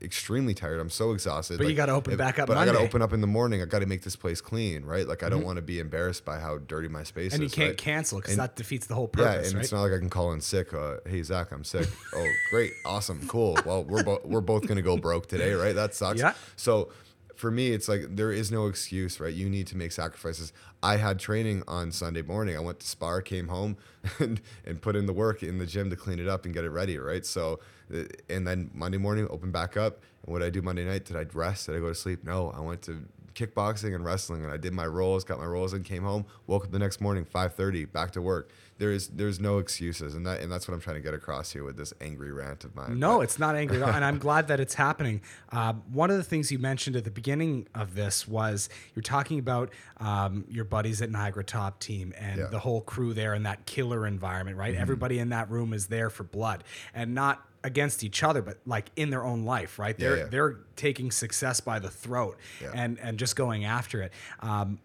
extremely 0.01 0.55
tired. 0.55 0.80
I'm 0.80 0.90
so 0.90 1.12
exhausted. 1.12 1.59
But 1.59 1.66
you 1.68 1.74
gotta 1.74 1.92
open 1.92 2.12
if- 2.12 2.18
back 2.18 2.38
up 2.38 2.46
But 2.46 2.57
I 2.57 2.64
got 2.64 2.72
to 2.72 2.78
open 2.78 3.03
up 3.03 3.12
in 3.12 3.20
the 3.20 3.26
morning. 3.26 3.62
I 3.62 3.64
got 3.64 3.80
to 3.80 3.86
make 3.86 4.03
this 4.03 4.16
place 4.16 4.40
clean, 4.40 4.84
right? 4.84 5.07
Like 5.07 5.22
I 5.22 5.28
don't 5.28 5.44
want 5.44 5.57
to 5.57 5.62
be 5.62 5.80
embarrassed 5.80 6.24
by 6.24 6.38
how 6.38 6.59
dirty 6.59 6.88
my 6.88 7.03
space 7.03 7.32
is. 7.32 7.34
and 7.34 7.42
you 7.42 7.51
can't 7.51 7.70
right? 7.70 7.78
cancel 7.78 8.20
because 8.20 8.36
that 8.36 8.57
defeats 8.57 8.86
the 8.86 8.94
whole 8.94 9.09
purpose. 9.09 9.26
Yeah, 9.42 9.46
and 9.49 9.55
right? 9.55 9.62
it's 9.64 9.72
not 9.72 9.82
like 9.82 9.92
I 9.92 9.99
can 9.99 10.11
call 10.11 10.32
in 10.32 10.40
sick. 10.40 10.72
Uh, 10.72 10.96
hey 11.07 11.22
Zac, 11.22 11.53
I'm 11.53 11.64
sick. 11.64 11.88
oh, 12.14 12.26
great, 12.51 12.72
awesome, 12.84 13.26
cool. 13.28 13.59
Well, 13.64 13.84
we're 13.84 14.03
both 14.05 14.24
we're 14.24 14.40
both 14.40 14.66
gonna 14.66 14.82
go 14.82 14.96
broke 14.96 15.26
today, 15.26 15.53
right? 15.53 15.74
That 15.74 15.94
sucks. 15.94 16.20
Yeah. 16.20 16.34
So 16.57 16.90
for 17.39 17.53
me, 17.53 17.70
it's 17.70 17.89
like 17.89 18.16
there 18.16 18.32
is 18.32 18.51
no 18.51 18.66
excuse, 18.66 19.20
right? 19.20 19.32
You 19.32 19.49
need 19.49 19.68
to 19.68 19.76
make 19.76 19.93
sacrifices. 19.93 20.53
I 20.82 20.97
had 20.97 21.20
training 21.20 21.62
on 21.68 21.93
Sunday 21.93 22.22
morning. 22.22 22.57
I 22.57 22.61
went 22.61 22.80
to 22.80 22.86
spar, 22.86 23.22
came 23.22 23.47
home, 23.47 23.76
and 24.18 24.41
and 24.64 24.82
put 24.82 24.97
in 24.97 25.07
the 25.07 25.12
work 25.12 25.45
in 25.45 25.59
the 25.59 25.66
gym 25.66 25.89
to 25.91 25.97
clean 25.97 26.18
it 26.18 26.26
up 26.26 26.45
and 26.45 26.53
get 26.53 26.64
it 26.64 26.70
ready, 26.70 26.99
right? 26.99 27.24
So, 27.24 27.61
uh, 27.95 28.05
and 28.28 28.45
then 28.45 28.72
Monday 28.74 28.99
morning, 28.99 29.28
open 29.30 29.53
back 29.53 29.76
up. 29.76 30.01
And 30.24 30.32
what 30.32 30.41
did 30.41 30.47
I 30.47 30.51
do 30.51 30.62
Monday 30.62 30.84
night? 30.84 31.05
Did 31.05 31.16
I 31.16 31.26
rest? 31.32 31.66
Did 31.66 31.76
I 31.76 31.78
go 31.78 31.89
to 31.89 31.95
sleep? 31.95 32.24
No, 32.24 32.51
I 32.51 32.61
went 32.61 32.82
to 32.82 33.05
kickboxing 33.39 33.95
and 33.95 34.05
wrestling, 34.05 34.43
and 34.43 34.53
I 34.53 34.57
did 34.57 34.72
my 34.72 34.86
rolls, 34.86 35.24
got 35.24 35.39
my 35.39 35.45
rolls, 35.47 35.72
and 35.72 35.84
came 35.84 36.03
home. 36.03 36.26
Woke 36.47 36.64
up 36.64 36.70
the 36.72 36.78
next 36.78 37.01
morning, 37.01 37.24
five 37.24 37.55
thirty, 37.55 37.84
back 37.84 38.11
to 38.12 38.22
work. 38.22 38.51
There 38.78 38.91
is 38.93 39.09
there's 39.09 39.41
no 39.41 39.59
excuses, 39.59 40.14
and 40.14 40.26
that 40.26 40.41
and 40.41 40.51
that's 40.51 40.66
what 40.68 40.74
I'm 40.74 40.80
trying 40.80 40.97
to 40.97 41.03
get 41.03 41.14
across 41.14 41.53
here 41.53 41.64
with 41.64 41.76
this 41.76 41.93
angry 42.01 42.30
rant 42.32 42.64
of 42.64 42.74
mine. 42.76 42.99
No, 42.99 43.16
But- 43.18 43.22
it's 43.22 43.39
not 43.39 43.57
angry 43.57 43.80
and 43.82 44.05
I'm 44.05 44.18
glad 44.28 44.49
that 44.49 44.61
it's 44.61 44.74
happening. 44.74 45.20
Uh, 45.51 45.74
one 45.93 46.11
of 46.11 46.16
the 46.16 46.22
things 46.24 46.51
you 46.53 46.59
mentioned 46.59 46.95
at 46.97 47.05
the 47.05 47.11
beginning 47.11 47.66
of 47.74 47.95
this 47.95 48.26
was 48.28 48.68
you're 48.95 49.03
talking 49.03 49.39
about 49.39 49.70
um, 49.99 50.45
your 50.49 50.64
buddies 50.64 51.03
at 51.03 51.11
Niagara 51.11 51.45
Top 51.45 51.80
Team 51.80 52.12
and 52.16 52.39
Yeah. 52.39 52.47
the 52.47 52.61
whole 52.61 52.80
crew 52.80 53.14
there 53.14 53.34
and 53.34 53.45
that 53.47 53.66
killer 53.66 54.07
environment, 54.07 54.57
right? 54.57 54.74
Everybody 54.74 55.18
in 55.18 55.30
that 55.30 55.51
room 55.51 55.72
is 55.72 55.86
there 55.89 56.09
for 56.11 56.22
blood 56.24 56.62
and 56.95 57.14
not 57.14 57.45
against 57.64 58.04
each 58.04 58.22
other, 58.22 58.40
but 58.42 58.59
like 58.66 58.86
in 58.96 59.11
their 59.11 59.24
own 59.24 59.44
life, 59.44 59.78
right? 59.78 59.96
They're 59.98 60.16
yeah. 60.18 60.26
they're 60.30 60.56
taking 60.76 61.11
success 61.11 61.61
by 61.61 61.78
the 61.78 61.90
throat 61.90 62.36
Yeah. 62.62 62.72
and 62.74 62.98
and 63.00 63.18
just 63.18 63.36
going 63.36 63.64
after 63.64 64.02
it. 64.02 64.12
Um, 64.40 64.78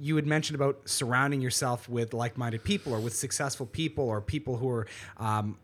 you 0.00 0.16
had 0.16 0.26
mentioned 0.26 0.54
about 0.54 0.80
surrounding 0.86 1.40
yourself 1.42 1.86
with 1.88 2.14
like-minded 2.14 2.64
people 2.64 2.94
or 2.94 3.00
with 3.00 3.14
successful 3.14 3.66
people 3.66 4.04
or 4.04 4.22
people 4.22 4.56
who 4.56 4.68
are 4.70 4.86
um, 5.18 5.58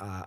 uh, 0.00 0.24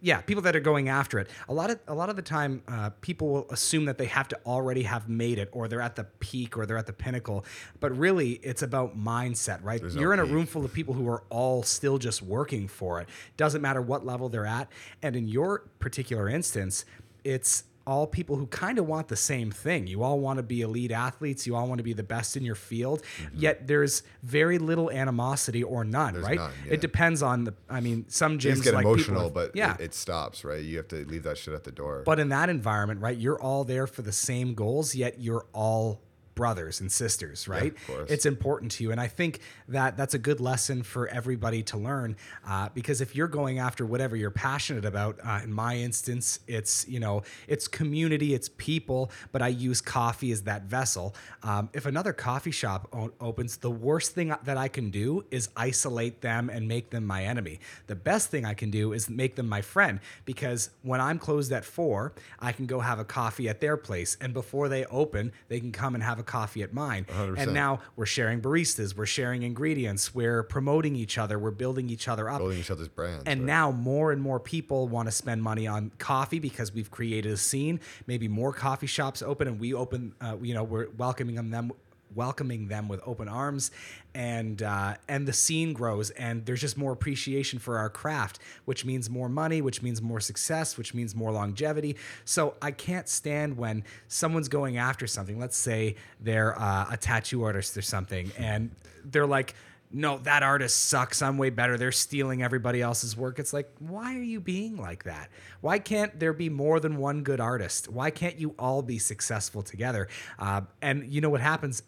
yeah 0.00 0.20
people 0.20 0.42
that 0.42 0.54
are 0.54 0.60
going 0.60 0.88
after 0.88 1.18
it. 1.18 1.28
A 1.48 1.54
lot 1.54 1.70
of 1.70 1.78
a 1.88 1.94
lot 1.94 2.10
of 2.10 2.16
the 2.16 2.22
time 2.22 2.62
uh, 2.68 2.90
people 3.00 3.28
will 3.28 3.46
assume 3.50 3.84
that 3.86 3.98
they 3.98 4.06
have 4.06 4.28
to 4.28 4.38
already 4.46 4.82
have 4.82 5.08
made 5.08 5.38
it 5.38 5.48
or 5.52 5.68
they're 5.68 5.80
at 5.80 5.96
the 5.96 6.04
peak 6.04 6.56
or 6.56 6.66
they're 6.66 6.78
at 6.78 6.86
the 6.86 6.92
pinnacle. 6.92 7.44
But 7.80 7.96
really 7.96 8.32
it's 8.42 8.62
about 8.62 8.98
mindset 8.98 9.62
right? 9.62 9.80
There's 9.80 9.96
you're 9.96 10.12
in 10.12 10.20
a 10.20 10.24
room 10.24 10.46
full 10.46 10.64
of 10.64 10.72
people 10.72 10.94
who 10.94 11.08
are 11.08 11.22
all 11.30 11.62
still 11.62 11.98
just 11.98 12.22
working 12.22 12.68
for 12.68 13.00
it. 13.00 13.08
Doesn't 13.36 13.62
matter 13.62 13.82
what 13.82 14.06
level 14.06 14.28
they're 14.28 14.46
at. 14.46 14.68
And 15.02 15.16
in 15.16 15.28
your 15.28 15.64
particular 15.78 16.28
instance 16.28 16.84
it's 17.24 17.64
all 17.88 18.06
people 18.06 18.36
who 18.36 18.46
kind 18.48 18.78
of 18.78 18.86
want 18.86 19.08
the 19.08 19.16
same 19.16 19.50
thing. 19.50 19.86
You 19.86 20.02
all 20.02 20.20
want 20.20 20.36
to 20.36 20.42
be 20.42 20.60
elite 20.60 20.92
athletes. 20.92 21.46
You 21.46 21.56
all 21.56 21.66
want 21.66 21.78
to 21.78 21.82
be 21.82 21.94
the 21.94 22.02
best 22.02 22.36
in 22.36 22.44
your 22.44 22.54
field. 22.54 23.02
Mm-hmm. 23.22 23.38
Yet 23.38 23.66
there's 23.66 24.02
very 24.22 24.58
little 24.58 24.90
animosity 24.90 25.62
or 25.62 25.84
none, 25.84 26.12
There's 26.12 26.24
right? 26.26 26.36
none, 26.36 26.52
yeah. 26.66 26.74
It 26.74 26.80
depends 26.82 27.22
on 27.22 27.44
the. 27.44 27.54
I 27.70 27.80
mean, 27.80 28.04
some 28.08 28.38
gyms 28.38 28.62
get 28.62 28.74
like 28.74 28.82
people 28.82 28.92
emotional, 28.92 29.22
have- 29.24 29.34
but 29.34 29.56
yeah. 29.56 29.74
it, 29.76 29.80
it 29.80 29.94
stops, 29.94 30.44
right? 30.44 30.62
You 30.62 30.76
have 30.76 30.88
to 30.88 31.04
leave 31.06 31.22
that 31.22 31.38
shit 31.38 31.54
at 31.54 31.64
the 31.64 31.72
door. 31.72 32.02
but 32.04 32.20
in 32.20 32.28
that 32.28 32.50
environment, 32.50 33.00
right, 33.00 33.16
you're 33.16 33.40
all 33.40 33.64
there 33.64 33.86
for 33.86 34.02
the 34.02 34.12
same 34.12 34.52
goals. 34.52 34.94
Yet 34.94 35.18
you're 35.18 35.46
all 35.54 36.02
brothers 36.38 36.80
and 36.80 36.90
sisters, 36.92 37.48
right? 37.48 37.74
of 37.74 37.86
course. 37.88 38.10
It's 38.12 38.24
important 38.24 38.70
to 38.72 38.84
you, 38.84 38.92
and 38.92 39.00
I 39.00 39.08
think 39.08 39.40
that 39.66 39.96
that's 39.96 40.14
a 40.14 40.20
good 40.20 40.38
lesson 40.38 40.84
for 40.84 41.08
everybody 41.08 41.64
to 41.64 41.76
learn. 41.76 42.14
Uh, 42.46 42.68
because 42.72 43.00
if 43.00 43.16
you're 43.16 43.26
going 43.26 43.58
after 43.58 43.84
whatever 43.84 44.14
you're 44.14 44.30
passionate 44.30 44.84
about, 44.84 45.18
uh, 45.24 45.40
in 45.42 45.52
my 45.52 45.74
instance, 45.76 46.38
it's 46.46 46.86
you 46.86 47.00
know 47.00 47.24
it's 47.48 47.66
community, 47.66 48.34
it's 48.34 48.50
people, 48.56 49.10
but 49.32 49.42
I 49.42 49.48
use 49.48 49.80
coffee 49.80 50.30
as 50.30 50.42
that 50.42 50.62
vessel. 50.62 51.16
Um, 51.42 51.70
if 51.72 51.86
another 51.86 52.12
coffee 52.12 52.52
shop 52.52 52.86
o- 52.92 53.10
opens, 53.20 53.56
the 53.56 53.72
worst 53.72 54.12
thing 54.12 54.32
that 54.44 54.56
I 54.56 54.68
can 54.68 54.90
do 54.90 55.24
is 55.32 55.48
isolate 55.56 56.20
them 56.20 56.50
and 56.50 56.68
make 56.68 56.90
them 56.90 57.04
my 57.04 57.24
enemy. 57.24 57.58
The 57.88 57.96
best 57.96 58.30
thing 58.30 58.44
I 58.44 58.54
can 58.54 58.70
do 58.70 58.92
is 58.92 59.10
make 59.10 59.34
them 59.34 59.48
my 59.48 59.60
friend 59.60 59.98
because 60.24 60.70
when 60.82 61.00
I'm 61.00 61.18
closed 61.18 61.50
at 61.50 61.64
four, 61.64 62.12
I 62.38 62.52
can 62.52 62.66
go 62.66 62.78
have 62.78 63.00
a 63.00 63.04
coffee 63.04 63.48
at 63.48 63.60
their 63.60 63.76
place, 63.76 64.16
and 64.20 64.32
before 64.32 64.68
they 64.68 64.84
open, 64.84 65.32
they 65.48 65.58
can 65.58 65.72
come 65.72 65.96
and 65.96 66.04
have 66.04 66.20
a 66.20 66.27
coffee 66.28 66.62
at 66.62 66.72
mine. 66.72 67.06
100%. 67.06 67.38
And 67.38 67.54
now 67.54 67.80
we're 67.96 68.06
sharing 68.06 68.40
baristas, 68.40 68.96
we're 68.96 69.06
sharing 69.06 69.42
ingredients, 69.42 70.14
we're 70.14 70.44
promoting 70.44 70.94
each 70.94 71.18
other, 71.18 71.38
we're 71.38 71.50
building 71.50 71.90
each 71.90 72.06
other 72.06 72.28
up. 72.28 72.38
building 72.38 72.58
each 72.58 72.70
other's 72.70 72.88
brands. 72.88 73.24
And 73.26 73.40
right? 73.40 73.46
now 73.46 73.72
more 73.72 74.12
and 74.12 74.22
more 74.22 74.38
people 74.38 74.86
want 74.86 75.08
to 75.08 75.12
spend 75.12 75.42
money 75.42 75.66
on 75.66 75.90
coffee 75.98 76.38
because 76.38 76.72
we've 76.72 76.90
created 76.90 77.32
a 77.32 77.36
scene. 77.36 77.80
Maybe 78.06 78.28
more 78.28 78.52
coffee 78.52 78.86
shops 78.86 79.22
open, 79.22 79.48
and 79.48 79.58
we 79.58 79.74
open. 79.74 80.14
Uh, 80.20 80.36
you 80.40 80.54
know, 80.54 80.62
we're 80.62 80.88
welcoming 80.90 81.34
them. 81.50 81.72
Welcoming 82.14 82.68
them 82.68 82.88
with 82.88 83.00
open 83.06 83.28
arms 83.28 83.70
and 84.14 84.62
uh, 84.62 84.94
and 85.08 85.28
the 85.28 85.32
scene 85.32 85.72
grows 85.72 86.10
and 86.10 86.44
there's 86.46 86.60
just 86.60 86.76
more 86.76 86.92
appreciation 86.92 87.58
for 87.58 87.78
our 87.78 87.90
craft 87.90 88.38
which 88.64 88.84
means 88.84 89.08
more 89.08 89.28
money 89.28 89.60
which 89.60 89.82
means 89.82 90.00
more 90.00 90.20
success 90.20 90.76
which 90.76 90.94
means 90.94 91.14
more 91.14 91.30
longevity. 91.30 91.96
So 92.24 92.54
i 92.62 92.70
can't 92.70 93.08
stand 93.08 93.56
when 93.56 93.84
someone's 94.08 94.48
going 94.48 94.76
after 94.76 95.06
something 95.06 95.38
let's 95.38 95.56
say 95.56 95.96
they're 96.20 96.58
uh, 96.58 96.86
a 96.90 96.96
tattoo 96.96 97.42
artist 97.42 97.76
or 97.76 97.82
something 97.82 98.30
and 98.38 98.70
they're 99.04 99.26
like 99.26 99.54
no, 99.90 100.18
that 100.18 100.42
artist 100.42 100.88
sucks. 100.88 101.22
I'm 101.22 101.38
way 101.38 101.50
better. 101.50 101.78
They're 101.78 101.92
stealing 101.92 102.42
everybody 102.42 102.82
else's 102.82 103.16
work. 103.16 103.38
It's 103.38 103.52
like, 103.52 103.70
why 103.78 104.14
are 104.16 104.22
you 104.22 104.40
being 104.40 104.76
like 104.76 105.04
that? 105.04 105.30
Why 105.60 105.78
can't 105.78 106.18
there 106.20 106.32
be 106.32 106.50
more 106.50 106.78
than 106.78 106.98
one 106.98 107.22
good 107.22 107.40
artist? 107.40 107.88
Why 107.88 108.10
can't 108.10 108.38
you 108.38 108.54
all 108.58 108.82
be 108.82 108.98
successful 108.98 109.62
together? 109.62 110.08
Uh, 110.38 110.62
and 110.82 111.06
you 111.06 111.20
know 111.20 111.30
what 111.30 111.40
happens 111.40 111.82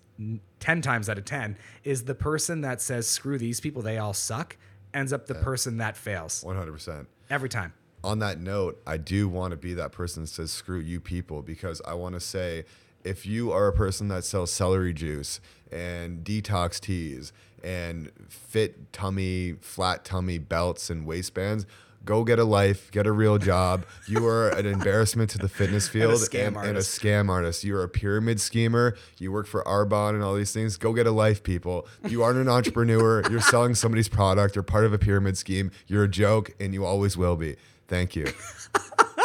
10 0.60 0.82
times 0.82 1.08
out 1.08 1.18
of 1.18 1.24
10 1.24 1.56
is 1.84 2.04
the 2.04 2.14
person 2.14 2.62
that 2.62 2.80
says, 2.80 3.06
screw 3.06 3.38
these 3.38 3.60
people, 3.60 3.82
they 3.82 3.98
all 3.98 4.12
suck, 4.14 4.56
ends 4.94 5.12
up 5.12 5.26
the 5.26 5.34
person 5.34 5.78
that 5.78 5.96
fails 5.96 6.44
100%. 6.44 7.06
every 7.30 7.48
time. 7.48 7.72
on 8.02 8.18
that 8.20 8.38
note, 8.40 8.80
I 8.86 8.96
do 8.96 9.28
want 9.28 9.52
to 9.52 9.56
be 9.56 9.74
that 9.74 9.92
person 9.92 10.22
that 10.24 10.28
says 10.28 10.50
screw 10.50 10.78
you 10.80 11.00
people 11.00 11.42
because 11.42 11.80
I 11.86 11.94
want 11.94 12.14
to 12.14 12.20
say 12.20 12.64
if 13.04 13.24
you 13.24 13.50
are 13.52 13.68
a 13.68 13.72
person 13.72 14.08
that 14.08 14.24
sells 14.24 14.50
celery 14.52 14.92
juice 14.92 15.40
and 15.72 16.24
detox 16.24 16.80
teas 16.80 17.32
and 17.64 18.10
fit 18.28 18.92
tummy, 18.92 19.54
flat 19.60 20.04
tummy 20.04 20.38
belts 20.38 20.90
and 20.90 21.06
waistbands, 21.06 21.66
go 22.04 22.24
get 22.24 22.38
a 22.38 22.44
life, 22.44 22.90
get 22.90 23.06
a 23.06 23.12
real 23.12 23.38
job. 23.38 23.84
You 24.06 24.26
are 24.26 24.50
an 24.50 24.66
embarrassment 24.66 25.30
to 25.30 25.38
the 25.38 25.48
fitness 25.48 25.88
field 25.88 26.14
scam 26.14 26.48
and, 26.48 26.56
and 26.56 26.78
a 26.78 26.80
scam 26.80 27.28
artist. 27.28 27.64
You're 27.64 27.82
a 27.82 27.88
pyramid 27.88 28.40
schemer. 28.40 28.96
You 29.18 29.32
work 29.32 29.46
for 29.46 29.62
Arbonne 29.64 30.14
and 30.14 30.22
all 30.22 30.34
these 30.34 30.52
things. 30.52 30.76
Go 30.76 30.92
get 30.92 31.06
a 31.06 31.12
life, 31.12 31.42
people. 31.42 31.86
You 32.08 32.22
aren't 32.22 32.38
an 32.38 32.48
entrepreneur. 32.48 33.22
You're 33.30 33.40
selling 33.40 33.74
somebody's 33.74 34.08
product. 34.08 34.56
You're 34.56 34.62
part 34.62 34.84
of 34.84 34.92
a 34.92 34.98
pyramid 34.98 35.36
scheme. 35.36 35.70
You're 35.86 36.04
a 36.04 36.08
joke, 36.08 36.50
and 36.60 36.74
you 36.74 36.84
always 36.84 37.16
will 37.16 37.36
be. 37.36 37.56
Thank 37.88 38.16
you. 38.16 38.26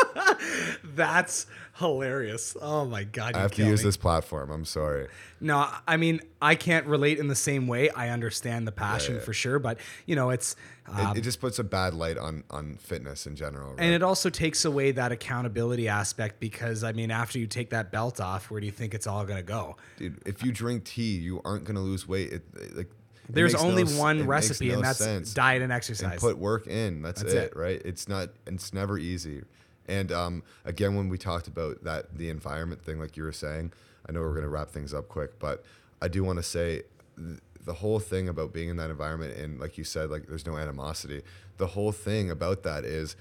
That's 0.83 1.45
hilarious. 1.75 2.55
Oh 2.61 2.85
my 2.85 3.03
god! 3.03 3.35
I 3.35 3.41
have 3.41 3.51
to 3.53 3.65
use 3.65 3.81
me. 3.81 3.87
this 3.87 3.97
platform. 3.97 4.49
I'm 4.51 4.65
sorry. 4.65 5.07
No, 5.39 5.67
I 5.87 5.97
mean 5.97 6.21
I 6.41 6.55
can't 6.55 6.85
relate 6.87 7.19
in 7.19 7.27
the 7.27 7.35
same 7.35 7.67
way. 7.67 7.89
I 7.89 8.09
understand 8.09 8.67
the 8.67 8.71
passion 8.71 9.15
yeah. 9.15 9.21
for 9.21 9.33
sure, 9.33 9.59
but 9.59 9.79
you 10.05 10.15
know 10.15 10.29
it's. 10.29 10.55
Uh, 10.87 11.13
It, 11.15 11.19
it 11.19 11.21
just 11.21 11.41
puts 11.41 11.57
a 11.59 11.63
bad 11.63 11.93
light 11.93 12.17
on 12.17 12.43
on 12.49 12.77
fitness 12.77 13.25
in 13.27 13.35
general. 13.35 13.71
Right? 13.71 13.79
and 13.81 13.93
it 13.93 14.03
also 14.03 14.29
takes 14.29 14.65
away 14.65 14.91
that 14.91 15.11
accountability 15.11 15.87
aspect 15.87 16.39
because 16.39 16.83
I 16.83 16.91
mean, 16.91 17.11
after 17.11 17.39
you 17.39 17.47
take 17.47 17.71
that 17.71 17.91
belt 17.91 18.19
off, 18.21 18.49
where 18.51 18.59
do 18.59 18.65
you 18.65 18.71
think 18.71 18.93
it's 18.93 19.07
all 19.07 19.25
going 19.25 19.37
to 19.37 19.43
go? 19.43 19.77
Dude, 19.97 20.21
if 20.25 20.43
you 20.43 20.51
drink 20.51 20.83
tea, 20.85 21.15
you 21.17 21.41
aren't 21.43 21.63
gonna 21.65 21.81
lose 21.81 22.07
weight. 22.07 22.31
It, 22.33 22.43
it- 22.55 22.77
like 22.77 22.89
There's 23.29 23.55
only 23.55 23.83
no 23.83 23.91
one 23.99 24.27
recipe, 24.27 24.67
no 24.69 24.75
and 24.75 24.83
that's 24.83 24.99
sense. 24.99 25.33
diet 25.33 25.61
and 25.63 25.71
exercise. 25.73 26.11
and 26.11 26.21
put 26.21 26.37
work 26.37 26.67
in. 26.67 27.01
That's, 27.01 27.21
That's 27.23 27.33
it, 27.33 27.43
it. 27.51 27.55
right? 27.55 27.81
It's 27.83 28.07
not. 28.07 28.29
It's 28.45 28.71
never 28.73 28.97
easy. 28.99 29.41
And 29.87 30.11
um, 30.11 30.43
again, 30.63 30.95
when 30.95 31.09
we 31.09 31.17
talked 31.17 31.47
about 31.47 31.83
that, 31.83 32.17
the 32.17 32.29
environment 32.29 32.83
thing, 32.83 32.99
like 32.99 33.17
you 33.17 33.23
were 33.23 33.31
saying, 33.31 33.73
I 34.07 34.11
know 34.11 34.21
we're 34.21 34.35
gonna 34.35 34.49
wrap 34.49 34.69
things 34.69 34.93
up 34.93 35.07
quick, 35.07 35.39
but 35.39 35.63
I 36.01 36.07
do 36.07 36.23
want 36.23 36.37
to 36.37 36.43
say 36.43 36.83
th- 37.17 37.39
the 37.63 37.73
whole 37.73 37.99
thing 37.99 38.29
about 38.29 38.53
being 38.53 38.69
in 38.69 38.77
that 38.77 38.89
environment, 38.89 39.37
and 39.37 39.59
like 39.59 39.77
you 39.77 39.83
said, 39.83 40.09
like 40.09 40.27
there's 40.27 40.45
no 40.45 40.57
animosity. 40.57 41.23
The 41.57 41.67
whole 41.67 41.91
thing 41.91 42.29
about 42.29 42.63
that 42.63 42.85
is, 42.85 43.15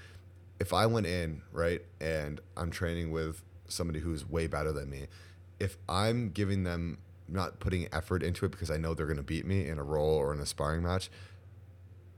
if 0.59 0.71
I 0.73 0.85
went 0.85 1.07
in 1.07 1.41
right 1.51 1.81
and 1.99 2.39
I'm 2.55 2.71
training 2.71 3.11
with 3.11 3.41
somebody 3.67 3.99
who's 3.99 4.27
way 4.29 4.47
better 4.47 4.71
than 4.71 4.89
me, 4.89 5.07
if 5.59 5.77
I'm 5.89 6.29
giving 6.29 6.63
them 6.63 6.99
not 7.27 7.59
putting 7.59 7.87
effort 7.91 8.21
into 8.21 8.45
it 8.45 8.51
because 8.51 8.69
I 8.69 8.77
know 8.77 8.93
they're 8.93 9.07
going 9.07 9.17
to 9.17 9.23
beat 9.23 9.45
me 9.45 9.67
in 9.67 9.79
a 9.79 9.83
roll 9.83 10.15
or 10.15 10.33
in 10.33 10.39
a 10.39 10.45
sparring 10.45 10.83
match, 10.83 11.09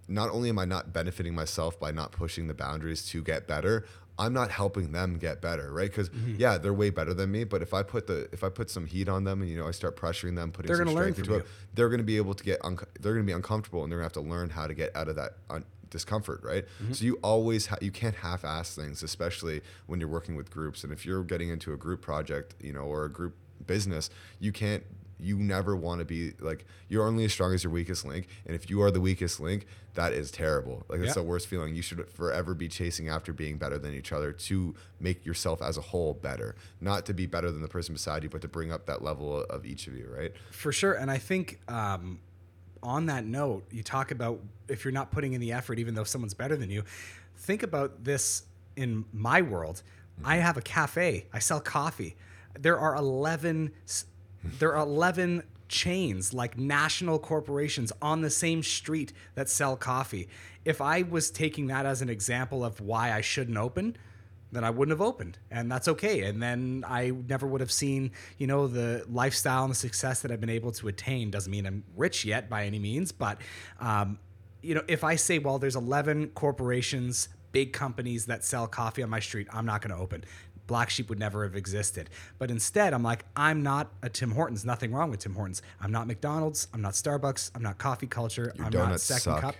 not 0.07 0.29
only 0.31 0.49
am 0.49 0.59
I 0.59 0.65
not 0.65 0.93
benefiting 0.93 1.35
myself 1.35 1.79
by 1.79 1.91
not 1.91 2.11
pushing 2.11 2.47
the 2.47 2.53
boundaries 2.53 3.05
to 3.09 3.21
get 3.21 3.47
better, 3.47 3.85
I'm 4.19 4.33
not 4.33 4.49
helping 4.51 4.91
them 4.91 5.17
get 5.17 5.41
better, 5.41 5.71
right? 5.71 5.89
Because 5.89 6.09
Mm-hmm. 6.09 6.35
yeah, 6.37 6.57
they're 6.57 6.73
way 6.73 6.89
better 6.89 7.13
than 7.13 7.31
me, 7.31 7.43
but 7.43 7.61
if 7.61 7.73
I 7.73 7.83
put 7.83 8.07
the 8.07 8.27
if 8.31 8.43
I 8.43 8.49
put 8.49 8.69
some 8.69 8.85
heat 8.85 9.07
on 9.09 9.23
them 9.25 9.41
and 9.41 9.49
you 9.51 9.57
know 9.57 9.67
I 9.67 9.71
start 9.71 9.95
pressuring 9.95 10.35
them, 10.35 10.51
putting 10.51 10.67
They're 10.67 10.77
some 10.77 10.89
strength 10.89 11.19
into 11.19 11.35
it, 11.35 11.45
they're 11.75 11.89
going 11.89 11.99
to 11.99 12.03
be 12.05 12.17
able 12.17 12.33
to 12.33 12.43
get 12.43 12.59
unco- 12.63 12.87
they're 12.99 13.13
going 13.13 13.25
to 13.25 13.29
be 13.29 13.35
uncomfortable 13.35 13.83
and 13.83 13.91
they're 13.91 13.99
going 13.99 14.09
to 14.09 14.19
have 14.19 14.23
to 14.25 14.29
learn 14.29 14.49
how 14.49 14.65
to 14.67 14.73
get 14.73 14.95
out 14.95 15.07
of 15.07 15.15
that 15.17 15.33
un- 15.49 15.65
discomfort, 15.89 16.41
right? 16.43 16.65
Mm-hmm. 16.83 16.93
So 16.93 17.05
you 17.05 17.19
always 17.23 17.67
ha- 17.67 17.77
you 17.81 17.91
can't 17.91 18.15
half-ass 18.15 18.75
things, 18.75 19.03
especially 19.03 19.61
when 19.85 19.99
you're 19.99 20.09
working 20.09 20.35
with 20.35 20.49
groups. 20.49 20.83
And 20.83 20.91
if 20.91 21.05
you're 21.05 21.23
getting 21.23 21.49
into 21.49 21.71
a 21.73 21.77
group 21.77 22.01
project, 22.01 22.55
you 22.61 22.73
know, 22.73 22.81
or 22.81 23.05
a 23.05 23.09
group 23.09 23.35
business, 23.65 24.09
you 24.39 24.51
can't 24.51 24.83
you 25.19 25.37
never 25.37 25.75
want 25.75 25.99
to 25.99 26.05
be 26.05 26.33
like 26.39 26.65
you're 26.89 27.05
only 27.07 27.25
as 27.25 27.33
strong 27.33 27.53
as 27.53 27.63
your 27.63 27.71
weakest 27.73 28.05
link 28.05 28.27
and 28.45 28.55
if 28.55 28.69
you 28.69 28.81
are 28.81 28.91
the 28.91 29.01
weakest 29.01 29.39
link 29.39 29.65
that 29.95 30.13
is 30.13 30.29
terrible 30.29 30.85
like 30.89 30.99
that's 30.99 31.09
Yeah. 31.15 31.21
the 31.21 31.23
worst 31.23 31.47
feeling 31.47 31.73
you 31.75 31.81
should 31.81 32.07
forever 32.09 32.53
be 32.53 32.67
chasing 32.67 33.09
after 33.09 33.33
being 33.33 33.57
better 33.57 33.79
than 33.79 33.93
each 33.93 34.11
other 34.11 34.31
to 34.31 34.75
make 34.99 35.25
yourself 35.25 35.61
as 35.61 35.77
a 35.77 35.81
whole 35.81 36.13
better 36.13 36.55
not 36.81 37.05
to 37.07 37.13
be 37.13 37.25
better 37.25 37.49
than 37.51 37.61
the 37.61 37.67
person 37.67 37.93
beside 37.93 38.23
you 38.23 38.29
but 38.29 38.41
to 38.41 38.47
bring 38.47 38.71
up 38.71 38.85
that 38.85 39.01
level 39.01 39.41
of 39.45 39.65
each 39.65 39.87
of 39.87 39.95
you 39.95 40.07
right 40.15 40.33
For 40.51 40.71
sure. 40.71 40.93
And 40.93 41.09
I 41.09 41.17
think 41.17 41.59
um, 41.67 42.19
on 42.83 43.07
that 43.07 43.25
note, 43.25 43.63
you 43.71 43.81
talk 43.81 44.11
about 44.11 44.39
if 44.67 44.85
you're 44.85 44.91
not 44.91 45.09
putting 45.11 45.33
in 45.33 45.41
the 45.41 45.51
effort, 45.51 45.79
even 45.79 45.95
though 45.95 46.03
someone's 46.03 46.35
better 46.35 46.55
than 46.55 46.69
you, 46.69 46.83
think 47.37 47.63
about 47.63 48.03
this 48.03 48.43
in 48.75 49.03
my 49.11 49.41
world. 49.41 49.81
I 50.23 50.35
have 50.37 50.57
a 50.57 50.61
cafe, 50.61 51.25
I 51.33 51.39
sell 51.39 51.59
coffee. 51.59 52.15
There 52.59 52.77
are 52.79 52.95
11, 52.95 53.71
s- 53.87 54.05
there 54.59 54.75
are 54.75 54.83
11 54.83 55.43
chains 55.67 56.33
like 56.33 56.57
national 56.57 57.19
corporations 57.19 57.91
on 58.01 58.21
the 58.21 58.29
same 58.29 58.63
street 58.63 59.13
that 59.35 59.49
sell 59.49 59.75
coffee. 59.75 60.29
If 60.65 60.81
I 60.81 61.03
was 61.03 61.29
taking 61.29 61.67
that 61.67 61.85
as 61.85 62.01
an 62.01 62.09
example 62.09 62.63
of 62.63 62.81
why 62.81 63.11
I 63.11 63.21
shouldn't 63.21 63.57
open, 63.57 63.97
then 64.51 64.63
I 64.63 64.69
wouldn't 64.69 64.97
have 64.97 65.05
opened, 65.05 65.37
and 65.51 65.69
that's 65.69 65.89
okay. 65.89 66.23
And 66.23 66.41
then 66.41 66.85
I 66.87 67.11
never 67.27 67.45
would 67.45 67.59
have 67.59 67.71
seen, 67.71 68.11
you 68.37 68.47
know, 68.47 68.67
the 68.67 69.05
lifestyle 69.09 69.63
and 69.63 69.71
the 69.71 69.75
success 69.75 70.21
that 70.21 70.31
I've 70.31 70.39
been 70.39 70.49
able 70.49 70.71
to 70.73 70.87
attain. 70.87 71.29
Doesn't 71.31 71.51
mean 71.51 71.65
I'm 71.65 71.83
rich 71.97 72.23
yet 72.23 72.49
by 72.49 72.65
any 72.65 72.79
means, 72.79 73.11
but 73.11 73.39
um, 73.79 74.19
you 74.61 74.73
know, 74.73 74.83
if 74.87 75.03
I 75.03 75.15
say, 75.15 75.39
well, 75.39 75.59
there's 75.59 75.75
11 75.75 76.29
corporations, 76.29 77.29
big 77.51 77.73
companies 77.73 78.25
that 78.27 78.43
sell 78.43 78.67
coffee 78.67 79.03
on 79.03 79.09
my 79.09 79.19
street, 79.19 79.47
I'm 79.51 79.65
not 79.65 79.81
going 79.81 79.95
to 79.95 80.01
open. 80.01 80.23
Black 80.67 80.89
Sheep 80.89 81.09
would 81.09 81.19
never 81.19 81.43
have 81.43 81.55
existed. 81.55 82.09
But 82.37 82.51
instead, 82.51 82.93
I'm 82.93 83.03
like, 83.03 83.25
I'm 83.35 83.63
not 83.63 83.91
a 84.01 84.09
Tim 84.09 84.31
Hortons. 84.31 84.65
Nothing 84.65 84.91
wrong 84.91 85.09
with 85.09 85.21
Tim 85.21 85.33
Hortons. 85.33 85.61
I'm 85.81 85.91
not 85.91 86.07
McDonald's. 86.07 86.67
I'm 86.73 86.81
not 86.81 86.93
Starbucks. 86.93 87.51
I'm 87.55 87.63
not 87.63 87.77
coffee 87.77 88.07
culture. 88.07 88.53
I'm 88.59 88.71
not 88.71 88.99
Second 88.99 89.21
suck. 89.21 89.41
Cup. 89.41 89.55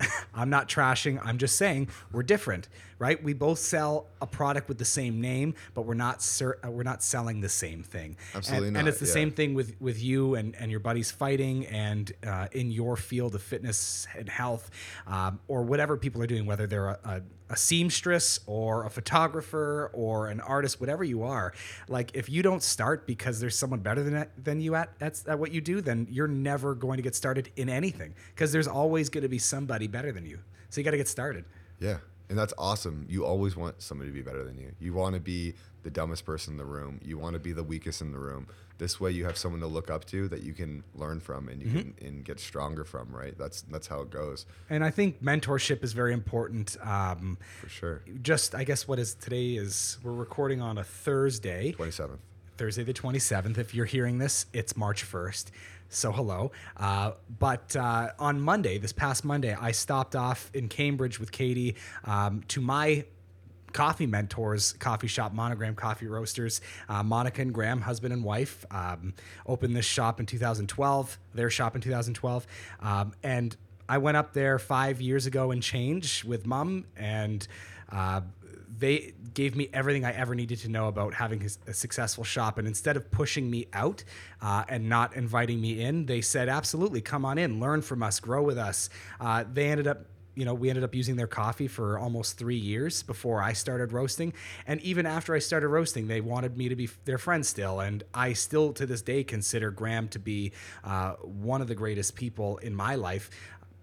I'm 0.34 0.50
not 0.50 0.68
trashing. 0.68 1.20
I'm 1.22 1.38
just 1.38 1.56
saying 1.56 1.88
we're 2.12 2.22
different, 2.22 2.68
right? 2.98 3.22
We 3.22 3.32
both 3.32 3.58
sell 3.58 4.06
a 4.20 4.26
product 4.26 4.68
with 4.68 4.78
the 4.78 4.84
same 4.84 5.20
name, 5.20 5.54
but 5.74 5.82
we're 5.82 5.94
not 5.94 6.22
ser- 6.22 6.58
uh, 6.64 6.70
we're 6.70 6.82
not 6.82 7.02
selling 7.02 7.40
the 7.40 7.48
same 7.48 7.82
thing. 7.82 8.16
Absolutely 8.34 8.68
and, 8.68 8.74
not, 8.74 8.80
And 8.80 8.88
it's 8.88 8.98
the 8.98 9.06
yeah. 9.06 9.12
same 9.12 9.30
thing 9.30 9.54
with 9.54 9.74
with 9.80 10.02
you 10.02 10.34
and 10.34 10.54
and 10.56 10.70
your 10.70 10.80
buddies 10.80 11.10
fighting 11.10 11.66
and 11.66 12.12
uh, 12.26 12.48
in 12.52 12.70
your 12.70 12.96
field 12.96 13.34
of 13.34 13.42
fitness 13.42 14.06
and 14.16 14.28
health, 14.28 14.70
um, 15.06 15.40
or 15.48 15.62
whatever 15.62 15.96
people 15.96 16.22
are 16.22 16.26
doing, 16.26 16.46
whether 16.46 16.66
they're 16.66 16.88
a, 16.88 16.98
a 17.04 17.22
a 17.50 17.56
seamstress 17.56 18.40
or 18.46 18.86
a 18.86 18.90
photographer 18.90 19.90
or 19.92 20.28
an 20.28 20.40
artist, 20.40 20.80
whatever 20.80 21.04
you 21.04 21.22
are, 21.22 21.52
like 21.88 22.10
if 22.14 22.28
you 22.30 22.42
don't 22.42 22.62
start 22.62 23.06
because 23.06 23.40
there's 23.40 23.56
someone 23.56 23.80
better 23.80 24.02
than 24.02 24.26
than 24.42 24.60
you 24.60 24.74
at, 24.76 24.90
at 25.00 25.20
at 25.26 25.38
what 25.38 25.52
you 25.52 25.60
do, 25.60 25.80
then 25.80 26.06
you're 26.10 26.28
never 26.28 26.74
going 26.74 26.96
to 26.96 27.02
get 27.02 27.14
started 27.14 27.50
in 27.56 27.68
anything 27.68 28.14
because 28.34 28.52
there's 28.52 28.68
always 28.68 29.08
going 29.10 29.22
to 29.22 29.28
be 29.28 29.38
somebody 29.38 29.86
better 29.86 30.12
than 30.12 30.24
you. 30.24 30.38
So 30.70 30.80
you 30.80 30.84
got 30.84 30.92
to 30.92 30.96
get 30.96 31.08
started. 31.08 31.44
yeah 31.80 31.98
and 32.28 32.38
that's 32.38 32.54
awesome 32.58 33.06
you 33.08 33.24
always 33.26 33.56
want 33.56 33.82
somebody 33.82 34.08
to 34.08 34.14
be 34.14 34.22
better 34.22 34.44
than 34.44 34.56
you 34.56 34.70
you 34.78 34.94
want 34.94 35.14
to 35.14 35.20
be 35.20 35.52
the 35.82 35.90
dumbest 35.90 36.24
person 36.24 36.54
in 36.54 36.58
the 36.58 36.64
room 36.64 37.00
you 37.04 37.18
want 37.18 37.34
to 37.34 37.40
be 37.40 37.52
the 37.52 37.64
weakest 37.64 38.00
in 38.00 38.12
the 38.12 38.18
room 38.18 38.46
this 38.80 38.98
way 38.98 39.10
you 39.12 39.24
have 39.24 39.36
someone 39.38 39.60
to 39.60 39.66
look 39.68 39.88
up 39.90 40.04
to 40.06 40.26
that 40.28 40.42
you 40.42 40.52
can 40.52 40.82
learn 40.96 41.20
from 41.20 41.48
and 41.48 41.62
you 41.62 41.68
Mm-hmm. 41.68 41.78
can 42.00 42.06
and 42.08 42.24
get 42.24 42.40
stronger 42.40 42.84
from 42.84 43.14
right 43.14 43.38
that's 43.38 43.62
that's 43.62 43.86
how 43.86 44.00
it 44.00 44.10
goes 44.10 44.46
And 44.68 44.82
I 44.82 44.90
think 44.90 45.22
mentorship 45.22 45.84
is 45.84 45.92
very 45.92 46.12
important. 46.12 46.76
Um, 46.82 47.38
for 47.60 47.68
sure 47.68 48.02
just 48.22 48.54
I 48.54 48.64
guess 48.64 48.88
what 48.88 48.98
is 48.98 49.14
today 49.14 49.50
is 49.54 49.98
we're 50.02 50.12
recording 50.12 50.60
on 50.60 50.78
a 50.78 50.84
Thursday. 50.84 51.72
27th 51.78 52.18
Thursday 52.56 52.82
the 52.82 52.92
27th. 52.92 53.56
If 53.56 53.74
you're 53.74 53.86
hearing 53.86 54.18
this, 54.18 54.44
it's 54.52 54.76
March 54.76 55.04
1st. 55.10 55.46
So 55.88 56.12
hello. 56.12 56.52
Uh, 56.76 57.12
but 57.38 57.74
uh, 57.74 58.10
on 58.18 58.38
Monday, 58.40 58.76
this 58.78 58.92
past 58.92 59.24
Monday, 59.24 59.56
I 59.58 59.72
stopped 59.72 60.14
off 60.14 60.50
in 60.52 60.68
Cambridge 60.68 61.18
with 61.18 61.32
Katie 61.32 61.74
um, 62.04 62.42
to 62.48 62.60
my 62.60 63.06
coffee 63.72 64.06
mentors 64.06 64.72
coffee 64.74 65.06
shop 65.06 65.34
Monigram 65.34 65.76
coffee 65.76 66.06
roasters 66.06 66.60
uh, 66.88 67.02
monica 67.02 67.42
and 67.42 67.52
graham 67.52 67.80
husband 67.80 68.12
and 68.12 68.24
wife 68.24 68.64
um, 68.70 69.14
opened 69.46 69.76
this 69.76 69.86
shop 69.86 70.20
in 70.20 70.26
2012 70.26 71.18
their 71.34 71.50
shop 71.50 71.74
in 71.74 71.80
2012 71.80 72.46
um, 72.80 73.12
and 73.22 73.56
i 73.88 73.98
went 73.98 74.16
up 74.16 74.32
there 74.32 74.58
five 74.58 75.00
years 75.00 75.26
ago 75.26 75.50
and 75.50 75.62
change 75.62 76.24
with 76.24 76.46
mom 76.46 76.84
and 76.96 77.46
uh, 77.90 78.20
they 78.80 79.12
gave 79.34 79.54
me 79.54 79.68
everything 79.72 80.04
I 80.04 80.12
ever 80.12 80.34
needed 80.34 80.58
to 80.60 80.68
know 80.68 80.88
about 80.88 81.14
having 81.14 81.46
a 81.66 81.74
successful 81.74 82.24
shop. 82.24 82.58
And 82.58 82.66
instead 82.66 82.96
of 82.96 83.10
pushing 83.10 83.50
me 83.50 83.66
out 83.72 84.02
uh, 84.40 84.64
and 84.68 84.88
not 84.88 85.14
inviting 85.14 85.60
me 85.60 85.82
in, 85.82 86.06
they 86.06 86.20
said, 86.20 86.48
absolutely, 86.48 87.00
come 87.00 87.24
on 87.24 87.36
in, 87.36 87.60
learn 87.60 87.82
from 87.82 88.02
us, 88.02 88.18
grow 88.20 88.42
with 88.42 88.58
us. 88.58 88.88
Uh, 89.20 89.44
they 89.52 89.68
ended 89.68 89.86
up 89.86 90.06
you 90.34 90.44
know, 90.44 90.54
we 90.54 90.68
ended 90.68 90.84
up 90.84 90.94
using 90.94 91.16
their 91.16 91.26
coffee 91.26 91.68
for 91.68 91.98
almost 91.98 92.38
three 92.38 92.56
years 92.56 93.02
before 93.02 93.42
I 93.42 93.52
started 93.52 93.92
roasting. 93.92 94.32
And 94.66 94.80
even 94.80 95.06
after 95.06 95.34
I 95.34 95.38
started 95.38 95.68
roasting, 95.68 96.06
they 96.08 96.20
wanted 96.20 96.56
me 96.56 96.68
to 96.68 96.76
be 96.76 96.88
their 97.04 97.18
friend 97.18 97.44
still. 97.44 97.80
And 97.80 98.02
I 98.14 98.32
still, 98.32 98.72
to 98.74 98.86
this 98.86 99.02
day, 99.02 99.24
consider 99.24 99.70
Graham 99.70 100.08
to 100.08 100.18
be 100.18 100.52
uh, 100.84 101.12
one 101.22 101.60
of 101.60 101.68
the 101.68 101.74
greatest 101.74 102.14
people 102.14 102.58
in 102.58 102.74
my 102.74 102.94
life. 102.94 103.30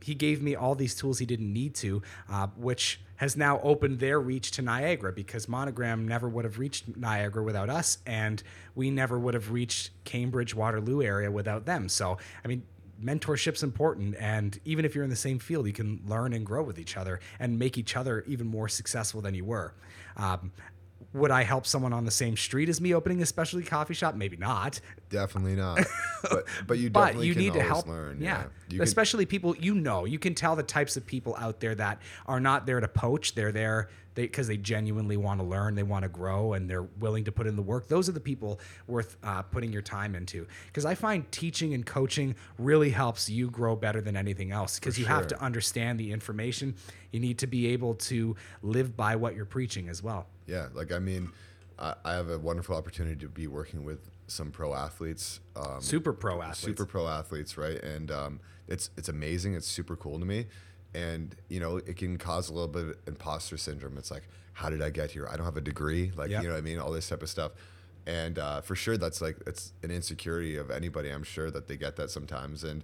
He 0.01 0.15
gave 0.15 0.41
me 0.41 0.55
all 0.55 0.75
these 0.75 0.95
tools 0.95 1.19
he 1.19 1.25
didn't 1.25 1.51
need 1.51 1.75
to, 1.75 2.01
uh, 2.29 2.47
which 2.55 3.01
has 3.17 3.35
now 3.35 3.59
opened 3.61 3.99
their 3.99 4.19
reach 4.19 4.51
to 4.51 4.61
Niagara 4.61 5.11
because 5.11 5.47
Monigram 5.47 6.05
never 6.05 6.29
would 6.29 6.45
have 6.45 6.59
reached 6.59 6.95
Niagara 6.95 7.43
without 7.43 7.69
us, 7.69 7.97
and 8.05 8.41
we 8.75 8.91
never 8.91 9.17
would 9.17 9.33
have 9.33 9.51
reached 9.51 9.89
Cambridge, 10.03 10.55
Waterloo 10.55 11.01
area 11.01 11.31
without 11.31 11.65
them. 11.65 11.89
So, 11.89 12.19
I 12.45 12.47
mean, 12.47 12.63
mentorship's 13.03 13.63
important 13.63 14.15
and 14.19 14.59
even 14.65 14.85
if 14.85 14.95
you're 14.95 15.03
in 15.03 15.09
the 15.09 15.15
same 15.15 15.39
field 15.39 15.67
you 15.67 15.73
can 15.73 15.99
learn 16.05 16.33
and 16.33 16.45
grow 16.45 16.63
with 16.63 16.79
each 16.79 16.97
other 16.97 17.19
and 17.39 17.57
make 17.59 17.77
each 17.77 17.95
other 17.95 18.23
even 18.27 18.47
more 18.47 18.67
successful 18.67 19.21
than 19.21 19.33
you 19.35 19.45
were. 19.45 19.73
Um, 20.15 20.51
would 21.13 21.31
i 21.31 21.43
help 21.43 21.65
someone 21.65 21.93
on 21.93 22.05
the 22.05 22.11
same 22.11 22.35
street 22.35 22.69
as 22.69 22.81
me 22.81 22.93
opening 22.93 23.21
a 23.21 23.25
specialty 23.25 23.65
coffee 23.65 23.93
shop? 23.93 24.15
Maybe 24.15 24.35
not. 24.37 24.81
Definitely 25.09 25.55
not. 25.55 25.79
But 26.29 26.45
but 26.65 26.77
you 26.79 26.89
but 26.89 27.05
definitely 27.05 27.27
you 27.27 27.33
can 27.33 27.43
need 27.43 27.53
to 27.53 27.59
always 27.59 27.71
help. 27.71 27.87
learn. 27.87 28.19
yeah, 28.19 28.45
can- 28.69 28.81
especially 28.81 29.25
people 29.25 29.55
you 29.57 29.75
know 29.75 30.05
you 30.05 30.17
can 30.19 30.33
tell 30.33 30.55
the 30.55 30.63
types 30.63 30.97
of 30.97 31.05
people 31.05 31.35
out 31.37 31.59
there 31.59 31.75
that 31.75 32.01
are 32.25 32.39
not 32.39 32.65
there 32.65 32.79
to 32.79 32.87
poach. 32.87 33.35
They're 33.35 33.51
there 33.51 33.89
they 34.17 34.23
because 34.23 34.47
they 34.47 34.57
genuinely 34.57 35.15
want 35.15 35.39
to 35.39 35.45
learn, 35.45 35.75
they 35.75 35.83
want 35.83 36.01
to 36.01 36.09
grow, 36.09 36.53
and 36.53 36.67
they're 36.67 36.87
willing 36.99 37.23
to 37.25 37.31
put 37.31 37.45
in 37.45 37.55
the 37.55 37.61
work. 37.61 37.87
Those 37.87 38.09
are 38.09 38.13
the 38.13 38.19
people 38.19 38.59
worth 38.87 39.15
uh, 39.23 39.43
putting 39.43 39.71
your 39.71 39.83
time 39.83 40.15
into. 40.15 40.47
Because 40.65 40.85
I 40.85 40.95
find 40.95 41.31
teaching 41.31 41.75
and 41.75 41.85
coaching 41.85 42.35
really 42.57 42.89
helps 42.89 43.29
you 43.29 43.49
grow 43.51 43.75
better 43.75 44.01
than 44.01 44.17
anything 44.17 44.51
else. 44.51 44.79
Because 44.79 44.97
you 44.97 45.05
have 45.05 45.27
to 45.27 45.39
understand 45.41 45.99
the 45.99 46.11
information. 46.11 46.73
You 47.11 47.19
need 47.19 47.37
to 47.37 47.47
be 47.47 47.67
able 47.67 47.93
to 47.93 48.35
live 48.63 48.97
by 48.97 49.15
what 49.15 49.35
you're 49.35 49.45
preaching 49.45 49.87
as 49.87 50.01
well. 50.01 50.25
Yeah, 50.47 50.67
like 50.73 50.91
I 50.91 50.97
mean, 50.99 51.29
I, 51.77 51.93
I 52.03 52.13
have 52.13 52.29
a 52.31 52.39
wonderful 52.39 52.75
opportunity 52.75 53.17
to 53.17 53.29
be 53.29 53.45
working 53.45 53.85
with 53.85 54.09
some 54.25 54.49
pro 54.49 54.73
athletes, 54.73 55.41
um, 55.55 55.79
Super 55.79 56.11
pro 56.11 56.41
athletes. 56.41 56.59
super 56.59 56.85
pro 56.85 57.07
athletes, 57.07 57.55
right? 57.55 57.81
And 57.83 58.09
um, 58.09 58.39
it's 58.67 58.89
it's 58.97 59.09
amazing. 59.09 59.53
It's 59.53 59.67
super 59.67 59.95
cool 59.95 60.19
to 60.19 60.25
me, 60.25 60.47
and 60.93 61.35
you 61.49 61.59
know, 61.59 61.77
it 61.77 61.97
can 61.97 62.17
cause 62.17 62.49
a 62.49 62.53
little 62.53 62.67
bit 62.67 62.83
of 62.89 62.95
imposter 63.07 63.57
syndrome. 63.57 63.97
It's 63.97 64.11
like, 64.11 64.23
how 64.53 64.69
did 64.69 64.81
I 64.81 64.89
get 64.89 65.11
here? 65.11 65.27
I 65.31 65.35
don't 65.37 65.45
have 65.45 65.57
a 65.57 65.61
degree, 65.61 66.11
like 66.15 66.29
Yep. 66.29 66.41
you 66.41 66.47
know 66.47 66.53
what 66.55 66.59
I 66.59 66.61
mean, 66.61 66.79
all 66.79 66.91
this 66.91 67.09
type 67.09 67.21
of 67.23 67.29
stuff. 67.29 67.51
And 68.05 68.39
uh, 68.39 68.61
for 68.61 68.75
sure, 68.75 68.97
that's 68.97 69.21
like 69.21 69.37
it's 69.45 69.73
an 69.83 69.91
insecurity 69.91 70.55
of 70.57 70.71
anybody. 70.71 71.09
I'm 71.09 71.23
sure 71.23 71.51
that 71.51 71.67
they 71.67 71.75
get 71.77 71.97
that 71.97 72.09
sometimes. 72.09 72.63
And 72.63 72.83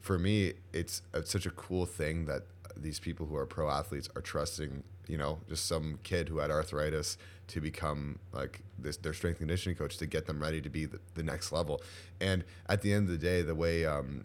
for 0.00 0.18
me, 0.18 0.54
it's, 0.72 1.02
it's 1.12 1.30
such 1.30 1.44
a 1.44 1.50
cool 1.50 1.86
thing 1.86 2.26
that 2.26 2.42
these 2.76 3.00
people 3.00 3.26
who 3.26 3.36
are 3.36 3.46
pro 3.46 3.68
athletes 3.68 4.08
are 4.14 4.22
trusting, 4.22 4.84
you 5.08 5.18
know, 5.18 5.40
just 5.48 5.66
some 5.66 5.98
kid 6.04 6.28
who 6.28 6.38
had 6.38 6.50
arthritis 6.50 7.18
to 7.48 7.60
become 7.60 8.20
like 8.32 8.60
this 8.78 8.96
their 8.96 9.12
strength 9.12 9.38
conditioning 9.38 9.76
coach 9.76 9.96
to 9.98 10.06
get 10.06 10.26
them 10.26 10.40
ready 10.40 10.60
to 10.60 10.70
be 10.70 10.86
the, 10.86 11.00
the 11.14 11.22
next 11.24 11.50
level. 11.50 11.82
And 12.20 12.44
at 12.68 12.80
the 12.80 12.92
end 12.92 13.08
of 13.08 13.12
the 13.12 13.18
day, 13.18 13.42
the 13.42 13.56
way 13.56 13.84
um, 13.84 14.24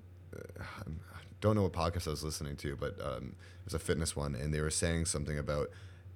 I 0.59 1.14
don't 1.46 1.56
know 1.56 1.62
what 1.62 1.74
podcast 1.74 2.08
I 2.08 2.12
was 2.12 2.24
listening 2.24 2.56
to, 2.58 2.76
but 2.76 3.00
um, 3.00 3.36
it 3.60 3.66
was 3.66 3.74
a 3.76 3.80
fitness 3.80 4.16
one, 4.16 4.34
and 4.34 4.52
they 4.54 4.62
were 4.62 4.72
saying 4.72 5.06
something 5.06 5.38
about 5.38 5.70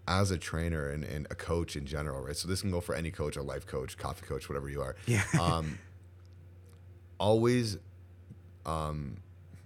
as 0.08 0.32
a 0.32 0.38
trainer 0.40 0.90
and, 0.90 1.04
and 1.04 1.28
a 1.30 1.36
coach 1.36 1.76
in 1.76 1.86
general, 1.86 2.24
right? 2.24 2.36
So 2.36 2.48
this 2.48 2.62
can 2.62 2.72
go 2.72 2.82
for 2.82 2.96
any 2.96 3.12
coach, 3.12 3.38
a 3.38 3.44
life 3.44 3.68
coach, 3.68 3.96
coffee 3.96 4.26
coach, 4.26 4.50
whatever 4.50 4.68
you 4.70 4.82
are. 4.82 4.96
Yeah. 5.06 5.24
Um, 5.40 5.78
always 7.20 7.78
um, 8.66 9.18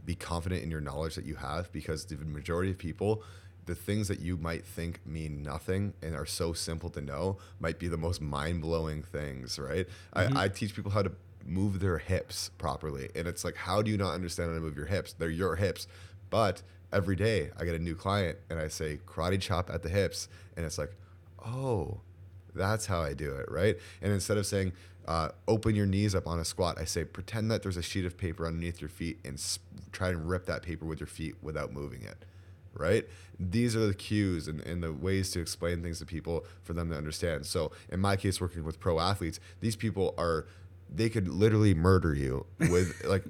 be 0.03 0.15
confident 0.15 0.63
in 0.63 0.71
your 0.71 0.81
knowledge 0.81 1.15
that 1.15 1.25
you 1.25 1.35
have 1.35 1.71
because 1.71 2.05
the 2.05 2.17
majority 2.17 2.71
of 2.71 2.77
people 2.77 3.23
the 3.65 3.75
things 3.75 4.09
that 4.09 4.19
you 4.19 4.35
might 4.35 4.65
think 4.65 4.99
mean 5.05 5.41
nothing 5.41 5.93
and 6.01 6.15
are 6.15 6.25
so 6.25 6.51
simple 6.51 6.89
to 6.89 6.99
know 6.99 7.37
might 7.61 7.79
be 7.79 7.87
the 7.87 7.95
most 7.95 8.21
mind-blowing 8.21 9.03
things 9.03 9.57
right 9.59 9.87
I, 10.13 10.45
I 10.45 10.47
teach 10.49 10.75
people 10.75 10.91
how 10.91 11.03
to 11.03 11.11
move 11.45 11.79
their 11.79 11.97
hips 11.97 12.49
properly 12.57 13.09
and 13.15 13.27
it's 13.27 13.43
like 13.43 13.55
how 13.55 13.81
do 13.81 13.91
you 13.91 13.97
not 13.97 14.13
understand 14.13 14.49
how 14.49 14.55
to 14.55 14.61
move 14.61 14.77
your 14.77 14.85
hips 14.85 15.13
they're 15.13 15.29
your 15.29 15.55
hips 15.55 15.87
but 16.29 16.61
every 16.91 17.15
day 17.15 17.49
i 17.57 17.65
get 17.65 17.75
a 17.75 17.79
new 17.79 17.95
client 17.95 18.37
and 18.49 18.59
i 18.59 18.67
say 18.67 18.99
karate 19.05 19.39
chop 19.39 19.69
at 19.69 19.83
the 19.83 19.89
hips 19.89 20.29
and 20.55 20.65
it's 20.65 20.77
like 20.77 20.91
oh 21.45 21.99
that's 22.55 22.85
how 22.85 23.01
I 23.01 23.13
do 23.13 23.31
it, 23.35 23.49
right? 23.51 23.77
And 24.01 24.13
instead 24.13 24.37
of 24.37 24.45
saying, 24.45 24.73
uh, 25.07 25.29
open 25.47 25.75
your 25.75 25.85
knees 25.85 26.15
up 26.15 26.27
on 26.27 26.39
a 26.39 26.45
squat, 26.45 26.77
I 26.79 26.85
say, 26.85 27.03
pretend 27.03 27.51
that 27.51 27.61
there's 27.61 27.77
a 27.77 27.81
sheet 27.81 28.05
of 28.05 28.17
paper 28.17 28.45
underneath 28.47 28.79
your 28.79 28.89
feet 28.89 29.19
and 29.25 29.33
s- 29.33 29.59
try 29.91 30.09
and 30.09 30.29
rip 30.29 30.45
that 30.45 30.61
paper 30.61 30.85
with 30.85 30.99
your 30.99 31.07
feet 31.07 31.35
without 31.41 31.73
moving 31.73 32.03
it, 32.03 32.25
right? 32.73 33.05
These 33.37 33.75
are 33.75 33.85
the 33.85 33.93
cues 33.93 34.47
and, 34.47 34.61
and 34.61 34.81
the 34.81 34.93
ways 34.93 35.31
to 35.31 35.41
explain 35.41 35.83
things 35.83 35.99
to 35.99 36.05
people 36.05 36.45
for 36.61 36.73
them 36.73 36.89
to 36.89 36.95
understand. 36.95 37.45
So, 37.45 37.71
in 37.89 37.99
my 37.99 38.15
case, 38.15 38.39
working 38.39 38.63
with 38.63 38.79
pro 38.79 38.99
athletes, 38.99 39.39
these 39.59 39.75
people 39.75 40.13
are. 40.17 40.47
They 40.95 41.09
could 41.09 41.27
literally 41.27 41.73
murder 41.73 42.13
you 42.13 42.45
with 42.59 43.03
like, 43.05 43.23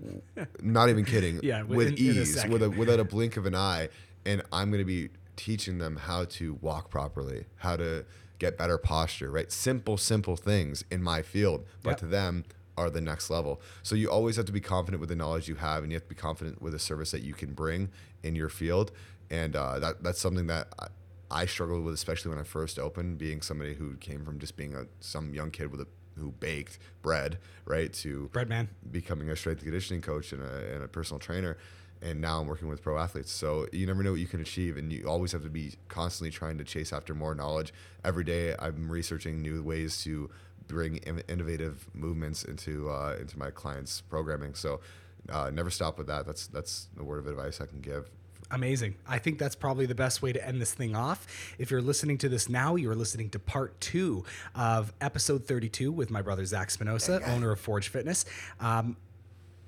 not 0.62 0.90
even 0.90 1.06
kidding. 1.06 1.40
Yeah, 1.44 1.64
with 1.64 1.88
in 1.88 1.94
a 1.94 1.98
ease, 1.98 2.34
second. 2.36 2.52
with 2.52 2.64
a, 2.64 2.70
without 2.70 3.00
a 3.00 3.04
blink 3.16 3.38
of 3.38 3.46
an 3.46 3.56
eye, 3.56 3.90
and 4.26 4.42
I'm 4.52 4.70
going 4.70 4.82
to 4.82 4.86
be 4.86 5.10
teaching 5.36 5.78
them 5.78 5.96
how 5.96 6.26
to 6.26 6.56
walk 6.62 6.90
properly, 6.90 7.46
how 7.58 7.76
to 7.78 8.06
get 8.40 8.58
better 8.58 8.78
posture, 8.78 9.32
right? 9.32 9.52
Simple, 9.52 9.98
simple 9.98 10.36
things 10.36 10.84
in 10.92 11.02
my 11.02 11.22
field, 11.22 11.66
but 11.82 11.92
Yep. 11.92 11.98
to 12.00 12.06
them 12.08 12.44
are 12.78 12.90
the 12.90 13.02
next 13.02 13.30
level. 13.30 13.62
So 13.84 13.96
you 13.96 14.10
always 14.10 14.36
have 14.36 14.46
to 14.46 14.52
be 14.52 14.60
confident 14.60 15.00
with 15.00 15.10
the 15.10 15.16
knowledge 15.16 15.48
you 15.48 15.56
have, 15.56 15.84
and 15.84 15.92
you 15.92 15.96
have 15.96 16.04
to 16.04 16.10
be 16.10 16.16
confident 16.16 16.62
with 16.62 16.74
the 16.74 16.80
service 16.80 17.12
that 17.12 17.22
you 17.22 17.34
can 17.34 17.54
bring 17.54 17.90
in 18.24 18.36
your 18.36 18.50
field. 18.50 18.92
And 19.30 19.56
uh, 19.56 19.80
that 19.80 20.04
that's 20.04 20.20
something 20.20 20.48
that 20.48 20.68
I, 20.80 20.88
I 21.32 21.46
struggled 21.46 21.84
with, 21.86 21.94
especially 21.94 22.30
when 22.30 22.40
I 22.40 22.44
first 22.44 22.78
opened, 22.80 23.18
being 23.18 23.42
somebody 23.42 23.76
who 23.76 23.96
came 23.98 24.26
from 24.26 24.40
just 24.40 24.56
being 24.58 24.76
a 24.76 24.86
some 25.00 25.34
young 25.34 25.50
kid 25.52 25.72
with 25.72 25.82
a 25.82 25.88
who 26.18 26.32
baked 26.32 26.80
bread, 27.02 27.38
right, 27.66 27.92
to 27.94 28.30
Bread 28.34 28.50
man. 28.50 28.70
becoming 28.92 29.30
a 29.30 29.36
strength 29.36 29.60
and 29.60 29.66
conditioning 29.68 30.02
coach 30.02 30.32
and 30.32 30.42
a, 30.42 30.74
and 30.76 30.84
a 30.84 30.88
personal 30.88 31.20
trainer. 31.20 31.58
And 32.02 32.20
now 32.20 32.42
i'm 32.42 32.48
working 32.48 32.68
with 32.68 32.82
pro 32.82 32.98
athletes. 32.98 33.32
So 33.32 33.66
you 33.72 33.86
never 33.88 34.04
know 34.04 34.12
what 34.12 34.20
you 34.20 34.28
can 34.28 34.42
achieve 34.42 34.76
and 34.78 34.92
you 34.92 35.06
always 35.08 35.32
have 35.32 35.44
to 35.44 35.50
be 35.50 35.74
constantly 35.88 36.32
trying 36.32 36.58
to 36.58 36.66
chase 36.66 36.92
after 36.92 37.16
more 37.16 37.34
knowledge. 37.34 37.74
Every 38.04 38.24
day 38.26 38.56
i'm 38.60 38.92
researching 38.92 39.42
new 39.42 39.64
ways 39.64 40.04
to 40.04 40.30
bring 40.68 40.98
in- 40.98 41.24
innovative 41.30 41.88
movements 41.94 42.44
into 42.44 42.90
uh, 42.90 43.16
into 43.20 43.38
my 43.40 43.52
clients 43.52 44.02
programming. 44.02 44.54
So 44.56 44.82
uh, 45.30 45.50
never 45.54 45.70
stop 45.70 45.98
with 45.98 46.08
that. 46.08 46.26
That's 46.26 46.48
that's 46.48 46.88
the 46.96 47.04
word 47.06 47.20
of 47.20 47.28
advice 47.28 47.62
i 47.62 47.66
can 47.66 47.80
give 47.80 48.10
Amazing. 48.54 48.94
I 49.08 49.18
think 49.18 49.40
that's 49.40 49.56
probably 49.56 49.88
the 49.88 49.96
best 49.96 50.22
way 50.22 50.32
to 50.32 50.48
end 50.48 50.62
this 50.62 50.76
thing 50.76 50.96
off. 50.96 51.26
If 51.58 51.72
you're 51.72 51.82
listening 51.82 52.20
to 52.20 52.30
this 52.30 52.48
now, 52.48 52.76
you're 52.76 52.94
listening 52.94 53.32
to 53.32 53.40
part 53.40 53.82
two 53.82 54.26
of 54.54 54.94
episode 55.02 55.46
32 55.48 55.92
with 55.92 56.12
my 56.12 56.22
brother 56.22 56.46
Zac 56.46 56.70
Spinosa, 56.70 57.28
owner 57.30 57.52
of 57.52 57.60
Forge 57.60 57.90
Fitness. 57.90 58.26
Um, 58.60 58.96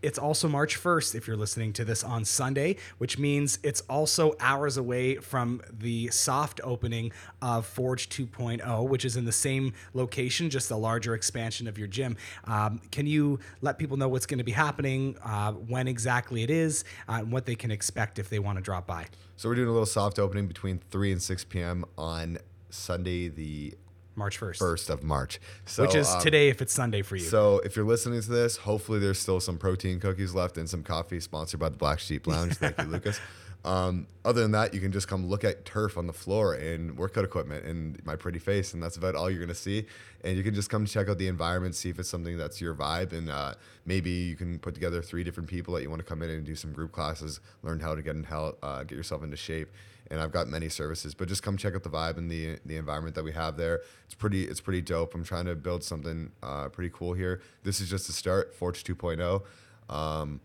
it's 0.05 0.19
also 0.19 0.47
March 0.47 0.79
1st 0.81 1.15
if 1.15 1.27
you're 1.27 1.35
listening 1.35 1.73
to 1.73 1.83
this 1.83 2.03
on 2.03 2.23
Sunday, 2.23 2.77
which 2.99 3.17
means 3.17 3.57
it's 3.63 3.81
also 3.89 4.35
hours 4.39 4.77
away 4.77 5.15
from 5.15 5.61
the 5.71 6.09
soft 6.09 6.61
opening 6.63 7.11
of 7.41 7.65
Forge 7.65 8.07
2.0, 8.09 8.87
which 8.87 9.03
is 9.03 9.17
in 9.17 9.25
the 9.25 9.31
same 9.31 9.73
location, 9.93 10.49
just 10.49 10.69
a 10.69 10.75
larger 10.75 11.15
expansion 11.15 11.67
of 11.67 11.77
your 11.77 11.87
gym. 11.87 12.17
Um, 12.45 12.81
can 12.91 13.07
you 13.07 13.39
let 13.61 13.79
people 13.79 13.97
know 13.97 14.07
what's 14.07 14.27
going 14.27 14.37
to 14.37 14.43
be 14.43 14.51
happening, 14.51 15.17
uh, 15.23 15.53
when 15.53 15.87
exactly 15.87 16.43
it 16.43 16.51
is, 16.51 16.83
uh, 17.09 17.13
and 17.13 17.31
what 17.31 17.45
they 17.45 17.55
can 17.55 17.71
expect 17.71 18.19
if 18.19 18.29
they 18.29 18.39
want 18.39 18.57
to 18.57 18.61
drop 18.61 18.85
by? 18.85 19.07
so 19.37 19.49
we're 19.49 19.55
doing 19.55 19.67
a 19.67 19.71
little 19.71 19.85
soft 19.85 20.17
opening 20.17 20.47
between 20.47 20.79
3 20.91 21.11
and 21.11 21.21
6 21.21 21.43
p.m 21.45 21.83
on 21.97 22.37
sunday 22.69 23.27
the 23.27 23.75
March 24.15 24.39
1st, 24.39 24.59
1st 24.59 24.89
of 24.89 25.03
march 25.03 25.39
so 25.65 25.83
which 25.83 25.95
is 25.95 26.09
um, 26.09 26.21
today 26.21 26.49
if 26.49 26.61
it's 26.61 26.73
Sunday 26.73 27.01
for 27.01 27.15
you. 27.15 27.23
So 27.23 27.59
if 27.59 27.75
you're 27.75 27.85
listening 27.85 28.21
to 28.21 28.29
this, 28.29 28.57
hopefully 28.57 28.99
there's 28.99 29.19
still 29.19 29.39
some 29.39 29.57
protein 29.57 29.99
cookies 29.99 30.33
left 30.33 30.57
and 30.57 30.69
some 30.69 30.83
coffee 30.83 31.19
sponsored 31.19 31.59
by 31.59 31.69
the 31.69 31.77
Black 31.77 31.99
Sheep 31.99 32.27
Lounge. 32.27 32.53
Thank 32.55 32.77
you, 32.77 32.85
Lucas. 32.85 33.19
Um, 33.65 34.05
other 34.23 34.43
than 34.43 34.51
that, 34.51 34.75
you 34.75 34.79
can 34.79 34.91
just 34.91 35.07
come 35.07 35.25
look 35.25 35.43
at 35.43 35.65
turf 35.65 35.97
on 35.97 36.05
the 36.05 36.13
floor 36.13 36.53
and 36.53 36.95
workout 36.95 37.25
equipment 37.25 37.65
and 37.65 37.99
my 38.05 38.15
pretty 38.15 38.37
face, 38.37 38.75
and 38.75 38.83
that's 38.83 38.95
about 38.95 39.15
all 39.15 39.27
you're 39.29 39.39
gonna 39.39 39.55
see. 39.55 39.87
And 40.23 40.37
you 40.37 40.43
can 40.43 40.53
just 40.53 40.69
come 40.69 40.85
check 40.85 41.09
out 41.09 41.17
the 41.17 41.27
environment, 41.27 41.73
see 41.73 41.89
if 41.89 41.97
it's 41.97 42.07
something 42.07 42.37
that's 42.37 42.61
your 42.61 42.75
vibe, 42.75 43.11
and 43.11 43.27
uh, 43.27 43.55
maybe 43.85 44.11
you 44.11 44.35
can 44.35 44.59
put 44.59 44.75
together 44.75 45.01
three 45.01 45.23
different 45.23 45.49
people 45.49 45.73
that 45.73 45.81
you 45.81 45.89
want 45.89 45.99
to 45.99 46.05
come 46.05 46.21
in 46.21 46.29
and 46.29 46.45
do 46.45 46.55
some 46.55 46.73
group 46.73 46.91
classes, 46.91 47.39
learn 47.63 47.79
how 47.79 47.95
to 47.95 48.03
get 48.03 48.15
in 48.15 48.23
hell, 48.23 48.55
uh, 48.61 48.83
get 48.83 48.95
yourself 48.95 49.23
into 49.23 49.35
shape. 49.35 49.69
And 50.11 50.19
I've 50.21 50.31
got 50.31 50.47
many 50.47 50.69
services, 50.69 51.15
but 51.15 51.27
just 51.27 51.41
come 51.41 51.57
check 51.57 51.73
out 51.73 51.81
the 51.83 51.89
vibe 51.89 52.17
and 52.17 52.29
the 52.29 52.59
the 52.65 52.77
environment 52.77 53.15
that 53.15 53.23
we 53.23 53.31
have 53.31 53.57
there. 53.57 53.81
It's 54.05 54.13
pretty 54.13 54.43
it's 54.43 54.61
pretty 54.61 54.81
dope. 54.81 55.15
I'm 55.15 55.23
trying 55.23 55.45
to 55.45 55.55
build 55.55 55.83
something 55.83 56.31
uh, 56.43 56.69
pretty 56.69 56.91
cool 56.93 57.13
here. 57.13 57.41
This 57.63 57.81
is 57.81 57.89
just 57.89 58.07
a 58.09 58.11
start, 58.11 58.53
Forge 58.53 58.83
2.0. 58.83 59.41
Um, 59.89 60.41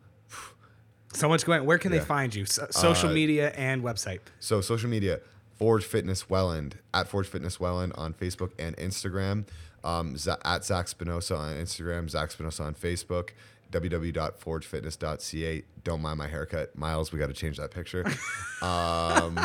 so 1.12 1.28
much 1.28 1.44
going. 1.44 1.64
Where 1.66 1.78
can 1.78 1.90
they 1.92 2.00
find 2.00 2.34
you? 2.34 2.46
So, 2.46 2.66
social 2.70 3.10
Uh, 3.10 3.14
media 3.14 3.50
and 3.56 3.82
website. 3.82 4.20
So 4.38 4.60
social 4.60 4.88
media, 4.88 5.20
Forge 5.58 5.84
Fitness 5.84 6.30
Welland 6.30 6.78
at 6.94 7.08
Forge 7.08 7.26
Fitness 7.26 7.58
Welland 7.60 7.92
on 7.96 8.14
Facebook 8.14 8.52
and 8.58 8.76
Instagram. 8.76 9.44
Um, 9.82 10.16
Z- 10.16 10.32
at 10.44 10.64
Zac 10.64 10.86
Spinosa 10.86 11.38
on 11.38 11.54
Instagram, 11.56 12.08
Zac 12.10 12.30
Spinosa 12.30 12.60
on 12.64 12.74
Facebook. 12.74 13.30
www.forgefitness.ca. 13.70 15.62
Don't 15.84 16.02
mind 16.02 16.18
my 16.18 16.28
haircut, 16.28 16.76
Miles. 16.76 17.12
We 17.12 17.18
got 17.18 17.28
to 17.28 17.32
change 17.32 17.56
that 17.58 17.70
picture. 17.70 18.04
um, 18.62 19.38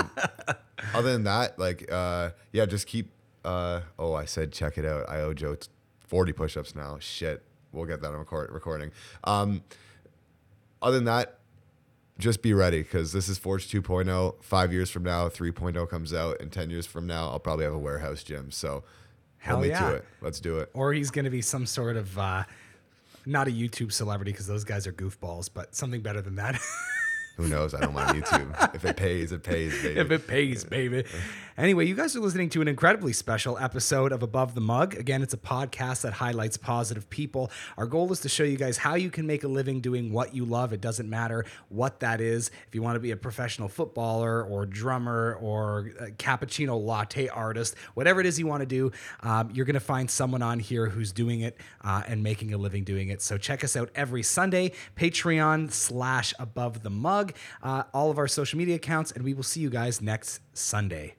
other 0.94 1.12
than 1.12 1.24
that, 1.24 1.58
like, 1.60 1.92
uh, 1.92 2.32
yeah, 2.52 2.66
just 2.66 2.88
keep. 2.88 3.12
Uh, 3.44 3.82
oh, 4.00 4.14
I 4.14 4.26
said 4.26 4.52
check 4.52 4.78
it 4.78 4.86
out. 4.86 5.08
I 5.08 5.22
owe 5.22 5.34
Joe 5.34 5.56
40 6.00 6.34
push-ups 6.34 6.76
now. 6.76 6.98
Shit, 7.00 7.44
we'll 7.72 7.86
get 7.86 8.02
that 8.02 8.12
on 8.12 8.18
record- 8.18 8.52
recording. 8.52 8.92
Um, 9.24 9.62
other 10.82 10.96
than 10.98 11.06
that, 11.06 11.40
just 12.18 12.42
be 12.42 12.54
ready 12.54 12.82
because 12.82 13.12
this 13.12 13.28
is 13.30 13.38
Forge 13.38 13.68
2.0. 13.70 14.42
Five 14.42 14.72
years 14.72 14.90
from 14.90 15.04
now, 15.04 15.28
3.0 15.30 15.88
comes 15.90 16.14
out, 16.14 16.40
and 16.42 16.52
10 16.52 16.70
years 16.70 16.86
from 16.86 17.06
now, 17.06 17.30
I'll 17.30 17.40
probably 17.40 17.66
have 17.66 17.74
a 17.74 17.78
warehouse 17.80 18.24
gym. 18.24 18.52
So 18.52 18.84
Hell 19.38 19.58
hold 19.58 19.64
me 19.64 19.70
yeah. 19.70 19.90
to 19.90 19.96
it. 19.96 20.06
Let's 20.22 20.40
do 20.40 20.60
it. 20.60 20.70
or 20.74 20.94
he's 20.94 21.12
going 21.12 21.26
to 21.26 21.32
be 21.32 21.42
some 21.42 21.66
sort 21.66 21.98
of 21.98 22.18
uh, 22.18 22.44
not 23.26 23.48
a 23.48 23.52
YouTube 23.52 23.92
celebrity 23.92 24.32
because 24.32 24.48
those 24.48 24.64
guys 24.64 24.88
are 24.88 24.94
goofballs, 24.94 25.50
but 25.54 25.76
something 25.76 26.02
better 26.02 26.22
than 26.22 26.36
that. 26.36 26.60
Who 27.38 27.48
knows? 27.48 27.74
I 27.74 27.82
don't 27.82 27.94
mind 27.94 28.24
YouTube. 28.24 28.76
if 28.76 28.86
it 28.86 28.96
pays, 28.96 29.32
it 29.32 29.44
pays, 29.44 29.74
baby. 29.84 30.00
if 30.00 30.12
it 30.12 30.28
pays, 30.28 30.64
baby. 30.64 31.04
Anyway, 31.58 31.86
you 31.86 31.96
guys 31.96 32.14
are 32.16 32.20
listening 32.20 32.50
to 32.50 32.62
an 32.62 32.68
incredibly 32.68 33.14
special 33.14 33.58
episode 33.58 34.12
of 34.12 34.22
Above 34.22 34.56
the 34.56 34.62
Mug. 34.62 34.94
Again, 34.96 35.22
it's 35.22 35.34
a 35.34 35.38
podcast 35.38 36.02
that 36.02 36.12
highlights 36.12 36.58
positive 36.58 37.10
people. 37.10 37.50
Our 37.78 37.86
goal 37.86 38.12
is 38.12 38.20
to 38.22 38.30
show 38.30 38.44
you 38.44 38.58
guys 38.58 38.78
how 38.78 38.96
you 38.96 39.10
can 39.10 39.26
make 39.26 39.46
a 39.46 39.48
living 39.48 39.80
doing 39.80 40.12
what 40.12 40.36
you 40.36 40.44
love. 40.44 40.74
It 40.74 40.82
doesn't 40.82 41.10
matter 41.10 41.46
what 41.70 42.02
that 42.02 42.20
is. 42.20 42.52
If 42.68 42.76
you 42.76 42.82
want 42.82 42.98
to 42.98 43.00
be 43.00 43.12
a 43.12 43.16
professional 43.18 43.70
footballer 43.70 44.44
or 44.44 44.66
drummer 44.66 45.38
or 45.42 45.92
cappuccino 46.18 46.78
latte 46.82 47.30
artist, 47.30 47.76
whatever 47.94 48.20
it 48.20 48.26
is 48.26 48.38
you 48.38 48.48
want 48.48 48.60
to 48.62 48.66
do, 48.66 48.92
um, 49.22 49.50
you're 49.54 49.66
going 49.66 49.76
to 49.76 49.80
find 49.80 50.12
someone 50.12 50.42
on 50.42 50.60
here 50.60 50.88
who's 50.88 51.14
doing 51.14 51.40
it 51.40 51.58
uh, 51.86 52.04
and 52.06 52.22
making 52.22 52.54
a 52.54 52.58
living 52.58 52.84
doing 52.84 53.08
it. 53.10 53.22
So 53.22 53.38
check 53.38 53.64
us 53.64 53.78
out 53.78 53.90
every 53.96 54.24
Sunday, 54.24 54.74
Patreon 54.98 55.72
slash 55.72 56.34
Above 56.38 56.84
the 56.84 56.90
Mug, 56.90 57.25
uh, 57.64 57.84
all 57.94 58.12
of 58.12 58.18
our 58.18 58.28
social 58.28 58.58
media 58.58 58.76
accounts, 58.76 59.12
and 59.12 59.24
we 59.24 59.34
will 59.34 59.44
see 59.44 59.60
you 59.60 59.70
guys 59.70 60.02
next 60.02 60.42
Sunday. 60.54 61.16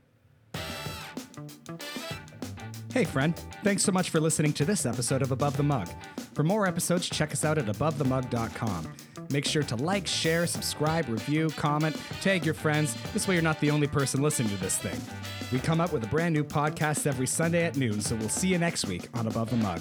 Hey, 2.93 3.05
friend. 3.05 3.37
Thanks 3.63 3.83
so 3.83 3.93
much 3.93 4.09
for 4.09 4.21
listening 4.21 4.55
to 4.55 4.65
this 4.65 4.87
episode 4.87 5.21
of 5.21 5.31
Above 5.31 5.57
the 5.59 5.63
Mug. 5.63 5.89
For 6.33 6.43
more 6.43 6.67
episodes, 6.67 7.09
check 7.09 7.33
us 7.33 7.45
out 7.45 7.59
at 7.59 7.67
abovethemug.com. 7.67 8.93
Make 9.31 9.45
sure 9.45 9.63
to 9.65 9.77
like, 9.77 10.07
share, 10.07 10.47
subscribe, 10.47 11.09
review, 11.09 11.51
comment, 11.51 11.97
tag 12.21 12.45
your 12.45 12.55
friends. 12.55 12.97
This 13.13 13.29
way, 13.29 13.35
you're 13.35 13.43
not 13.43 13.61
the 13.61 13.71
only 13.71 13.87
person 13.87 14.23
listening 14.23 14.49
to 14.51 14.57
this 14.57 14.79
thing. 14.79 14.99
We 15.53 15.59
come 15.59 15.81
up 15.81 15.93
with 15.93 16.05
a 16.05 16.07
brand 16.07 16.35
new 16.35 16.45
podcast 16.45 17.07
every 17.07 17.27
Sunday 17.27 17.65
at 17.65 17.77
noon, 17.77 18.01
so 18.01 18.17
we'll 18.17 18.29
see 18.29 18.49
you 18.49 18.59
next 18.59 18.87
week 18.87 19.09
on 19.15 19.27
Above 19.27 19.51
the 19.51 19.57
Mug. 19.57 19.81